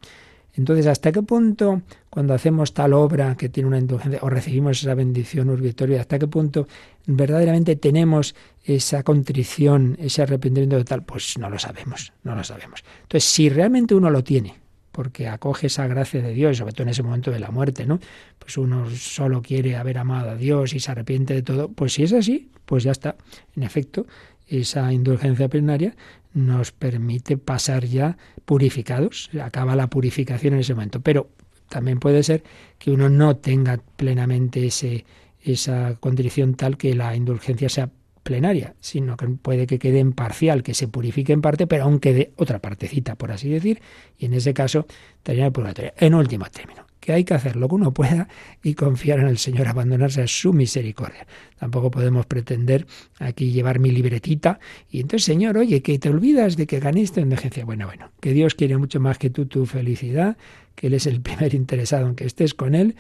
Entonces, 0.55 0.87
¿hasta 0.87 1.11
qué 1.11 1.21
punto 1.21 1.83
cuando 2.09 2.33
hacemos 2.33 2.73
tal 2.73 2.93
obra 2.93 3.35
que 3.37 3.49
tiene 3.49 3.67
una 3.67 3.77
indulgencia 3.77 4.19
o 4.21 4.29
recibimos 4.29 4.81
esa 4.81 4.95
bendición 4.95 5.49
urbitoria, 5.49 6.01
hasta 6.01 6.17
qué 6.17 6.27
punto 6.27 6.67
verdaderamente 7.05 7.75
tenemos 7.75 8.35
esa 8.63 9.03
contrición, 9.03 9.95
ese 9.99 10.23
arrepentimiento 10.23 10.75
de 10.75 10.83
tal? 10.83 11.03
Pues 11.03 11.37
no 11.37 11.49
lo 11.49 11.59
sabemos, 11.59 12.13
no 12.23 12.35
lo 12.35 12.43
sabemos. 12.43 12.83
Entonces, 13.03 13.29
si 13.29 13.49
realmente 13.49 13.93
uno 13.95 14.09
lo 14.09 14.23
tiene, 14.23 14.55
porque 14.91 15.27
acoge 15.27 15.67
esa 15.67 15.87
gracia 15.87 16.21
de 16.21 16.33
Dios, 16.33 16.57
sobre 16.57 16.73
todo 16.73 16.83
en 16.83 16.89
ese 16.89 17.03
momento 17.03 17.31
de 17.31 17.39
la 17.39 17.51
muerte, 17.51 17.85
¿no? 17.85 17.99
Pues 18.37 18.57
uno 18.57 18.89
solo 18.89 19.41
quiere 19.41 19.75
haber 19.75 19.97
amado 19.97 20.31
a 20.31 20.35
Dios 20.35 20.73
y 20.73 20.79
se 20.79 20.91
arrepiente 20.91 21.33
de 21.33 21.43
todo, 21.43 21.69
pues 21.69 21.93
si 21.93 22.03
es 22.03 22.13
así, 22.13 22.51
pues 22.65 22.83
ya 22.83 22.91
está. 22.91 23.15
En 23.55 23.63
efecto, 23.63 24.05
esa 24.47 24.91
indulgencia 24.91 25.47
plenaria 25.47 25.95
nos 26.33 26.71
permite 26.71 27.37
pasar 27.37 27.85
ya 27.85 28.17
purificados, 28.45 29.29
acaba 29.41 29.75
la 29.75 29.89
purificación 29.89 30.53
en 30.53 30.61
ese 30.61 30.73
momento. 30.73 31.01
Pero 31.01 31.29
también 31.69 31.99
puede 31.99 32.23
ser 32.23 32.43
que 32.77 32.91
uno 32.91 33.09
no 33.09 33.37
tenga 33.37 33.79
plenamente 33.95 34.65
ese, 34.65 35.05
esa 35.41 35.95
condición 35.99 36.55
tal 36.55 36.77
que 36.77 36.95
la 36.95 37.15
indulgencia 37.15 37.69
sea 37.69 37.89
plenaria, 38.23 38.75
sino 38.79 39.17
que 39.17 39.27
puede 39.27 39.67
que 39.67 39.79
quede 39.79 39.99
en 39.99 40.13
parcial, 40.13 40.63
que 40.63 40.73
se 40.73 40.87
purifique 40.87 41.33
en 41.33 41.41
parte, 41.41 41.67
pero 41.67 41.83
aún 41.83 41.99
quede 41.99 42.31
otra 42.35 42.59
partecita, 42.59 43.15
por 43.15 43.31
así 43.31 43.49
decir, 43.49 43.81
y 44.17 44.25
en 44.25 44.33
ese 44.33 44.53
caso 44.53 44.85
estaría 45.17 45.45
el 45.45 45.51
purgatorio. 45.51 45.93
En 45.97 46.13
último 46.13 46.45
término, 46.45 46.85
que 46.99 47.13
hay 47.13 47.23
que 47.23 47.33
hacer 47.33 47.55
lo 47.55 47.67
que 47.67 47.75
uno 47.75 47.93
pueda 47.93 48.27
y 48.63 48.73
confiar 48.73 49.19
en 49.19 49.27
el 49.27 49.37
Señor, 49.37 49.67
abandonarse 49.67 50.21
a 50.21 50.27
su 50.27 50.53
misericordia. 50.53 51.25
Tampoco 51.57 51.91
podemos 51.91 52.25
pretender 52.25 52.85
aquí 53.19 53.51
llevar 53.51 53.79
mi 53.79 53.91
libretita 53.91 54.59
y 54.89 54.99
entonces, 54.99 55.25
Señor, 55.25 55.57
oye, 55.57 55.81
que 55.81 55.97
te 55.97 56.09
olvidas 56.09 56.57
de 56.57 56.67
que 56.67 56.79
ganiste 56.79 57.19
en 57.19 57.27
emergencia. 57.27 57.65
Bueno, 57.65 57.87
bueno, 57.87 58.11
que 58.19 58.33
Dios 58.33 58.55
quiere 58.55 58.77
mucho 58.77 58.99
más 58.99 59.17
que 59.17 59.29
tú 59.29 59.45
tu 59.45 59.65
felicidad, 59.65 60.37
que 60.75 60.87
Él 60.87 60.93
es 60.93 61.07
el 61.07 61.21
primer 61.21 61.53
interesado 61.53 62.07
en 62.07 62.15
que 62.15 62.25
estés 62.25 62.53
con 62.53 62.75
Él, 62.75 62.95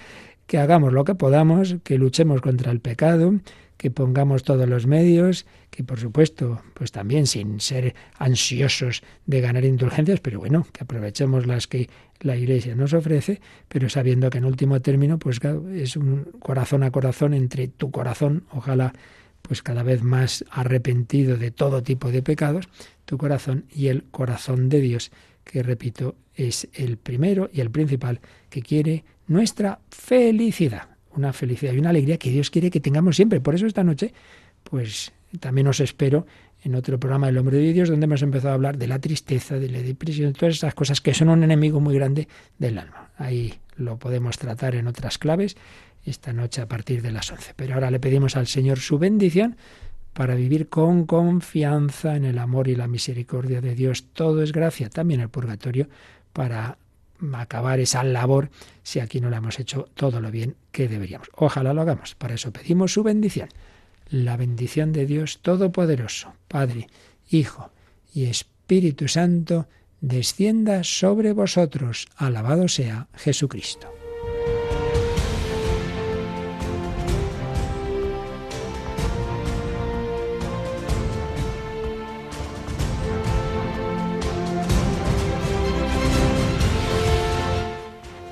que 0.49 0.57
hagamos 0.57 0.93
lo 0.93 1.05
que 1.05 1.13
podamos, 1.13 1.75
que 1.83 1.99
luchemos 1.99 2.41
contra 2.41 2.71
el 2.71 2.79
pecado, 2.79 3.35
que 3.77 3.91
pongamos 3.91 4.41
todos 4.41 4.67
los 4.67 4.87
medios, 4.87 5.45
que 5.69 5.83
por 5.83 5.99
supuesto, 5.99 6.63
pues 6.73 6.91
también 6.91 7.27
sin 7.27 7.59
ser 7.59 7.93
ansiosos 8.17 9.03
de 9.27 9.41
ganar 9.41 9.63
indulgencias, 9.63 10.21
pero 10.21 10.39
bueno, 10.39 10.65
que 10.73 10.83
aprovechemos 10.83 11.45
las 11.45 11.67
que 11.67 11.87
la 12.21 12.35
Iglesia 12.35 12.73
nos 12.73 12.93
ofrece, 12.93 13.41
pero 13.67 13.89
sabiendo 13.89 14.31
que 14.31 14.39
en 14.39 14.45
último 14.45 14.81
término, 14.81 15.19
pues 15.19 15.39
es 15.75 15.95
un 15.95 16.23
corazón 16.39 16.81
a 16.81 16.89
corazón 16.89 17.35
entre 17.35 17.67
tu 17.67 17.91
corazón, 17.91 18.45
ojalá 18.51 18.93
pues 19.43 19.61
cada 19.61 19.83
vez 19.83 20.01
más 20.01 20.43
arrepentido 20.49 21.37
de 21.37 21.51
todo 21.51 21.83
tipo 21.83 22.11
de 22.11 22.23
pecados, 22.23 22.67
tu 23.05 23.19
corazón 23.19 23.65
y 23.69 23.89
el 23.89 24.05
corazón 24.05 24.67
de 24.67 24.81
Dios, 24.81 25.11
que 25.43 25.61
repito, 25.61 26.15
es 26.33 26.67
el 26.73 26.97
primero 26.97 27.51
y 27.53 27.61
el 27.61 27.69
principal 27.69 28.19
que 28.49 28.63
quiere 28.63 29.03
nuestra 29.29 29.79
felicidad 29.89 30.89
una 31.15 31.33
felicidad 31.33 31.73
y 31.73 31.79
una 31.79 31.89
alegría 31.89 32.17
que 32.17 32.29
Dios 32.29 32.49
quiere 32.49 32.69
que 32.69 32.79
tengamos 32.79 33.15
siempre. 33.15 33.41
Por 33.41 33.55
eso 33.55 33.65
esta 33.65 33.83
noche, 33.83 34.13
pues 34.63 35.11
también 35.39 35.67
os 35.67 35.79
espero 35.79 36.25
en 36.63 36.75
otro 36.75 36.99
programa 36.99 37.27
del 37.27 37.37
Hombre 37.37 37.57
de 37.57 37.73
Dios, 37.73 37.89
donde 37.89 38.05
hemos 38.05 38.21
empezado 38.21 38.51
a 38.51 38.55
hablar 38.55 38.77
de 38.77 38.87
la 38.87 38.99
tristeza, 38.99 39.57
de 39.57 39.69
la 39.69 39.79
depresión, 39.79 40.33
de 40.33 40.39
todas 40.39 40.55
esas 40.55 40.73
cosas 40.73 41.01
que 41.01 41.13
son 41.13 41.29
un 41.29 41.43
enemigo 41.43 41.79
muy 41.79 41.95
grande 41.95 42.27
del 42.57 42.77
alma. 42.77 43.11
Ahí 43.17 43.53
lo 43.77 43.97
podemos 43.97 44.37
tratar 44.37 44.75
en 44.75 44.87
otras 44.87 45.17
claves 45.17 45.55
esta 46.05 46.33
noche 46.33 46.61
a 46.61 46.67
partir 46.67 47.01
de 47.01 47.11
las 47.11 47.31
11. 47.31 47.53
Pero 47.55 47.75
ahora 47.75 47.91
le 47.91 47.99
pedimos 47.99 48.35
al 48.35 48.47
Señor 48.47 48.79
su 48.79 48.97
bendición 48.97 49.57
para 50.13 50.35
vivir 50.35 50.67
con 50.67 51.05
confianza 51.05 52.15
en 52.15 52.25
el 52.25 52.39
amor 52.39 52.67
y 52.67 52.75
la 52.75 52.87
misericordia 52.87 53.61
de 53.61 53.75
Dios. 53.75 54.05
Todo 54.11 54.41
es 54.41 54.51
gracia, 54.51 54.89
también 54.89 55.21
el 55.21 55.29
purgatorio, 55.29 55.87
para 56.33 56.77
acabar 57.33 57.79
esa 57.79 58.03
labor 58.03 58.49
si 58.83 58.99
aquí 58.99 59.21
no 59.21 59.29
la 59.29 59.37
hemos 59.37 59.59
hecho 59.59 59.89
todo 59.93 60.21
lo 60.21 60.31
bien 60.31 60.55
que 60.71 60.87
deberíamos. 60.87 61.29
Ojalá 61.35 61.73
lo 61.73 61.81
hagamos. 61.81 62.15
Para 62.15 62.35
eso 62.35 62.51
pedimos 62.51 62.93
su 62.93 63.03
bendición. 63.03 63.49
La 64.09 64.37
bendición 64.37 64.91
de 64.91 65.05
Dios 65.05 65.39
Todopoderoso, 65.41 66.33
Padre, 66.47 66.87
Hijo 67.29 67.71
y 68.13 68.25
Espíritu 68.25 69.07
Santo, 69.07 69.67
descienda 70.01 70.83
sobre 70.83 71.33
vosotros. 71.33 72.07
Alabado 72.15 72.67
sea 72.67 73.07
Jesucristo. 73.15 73.93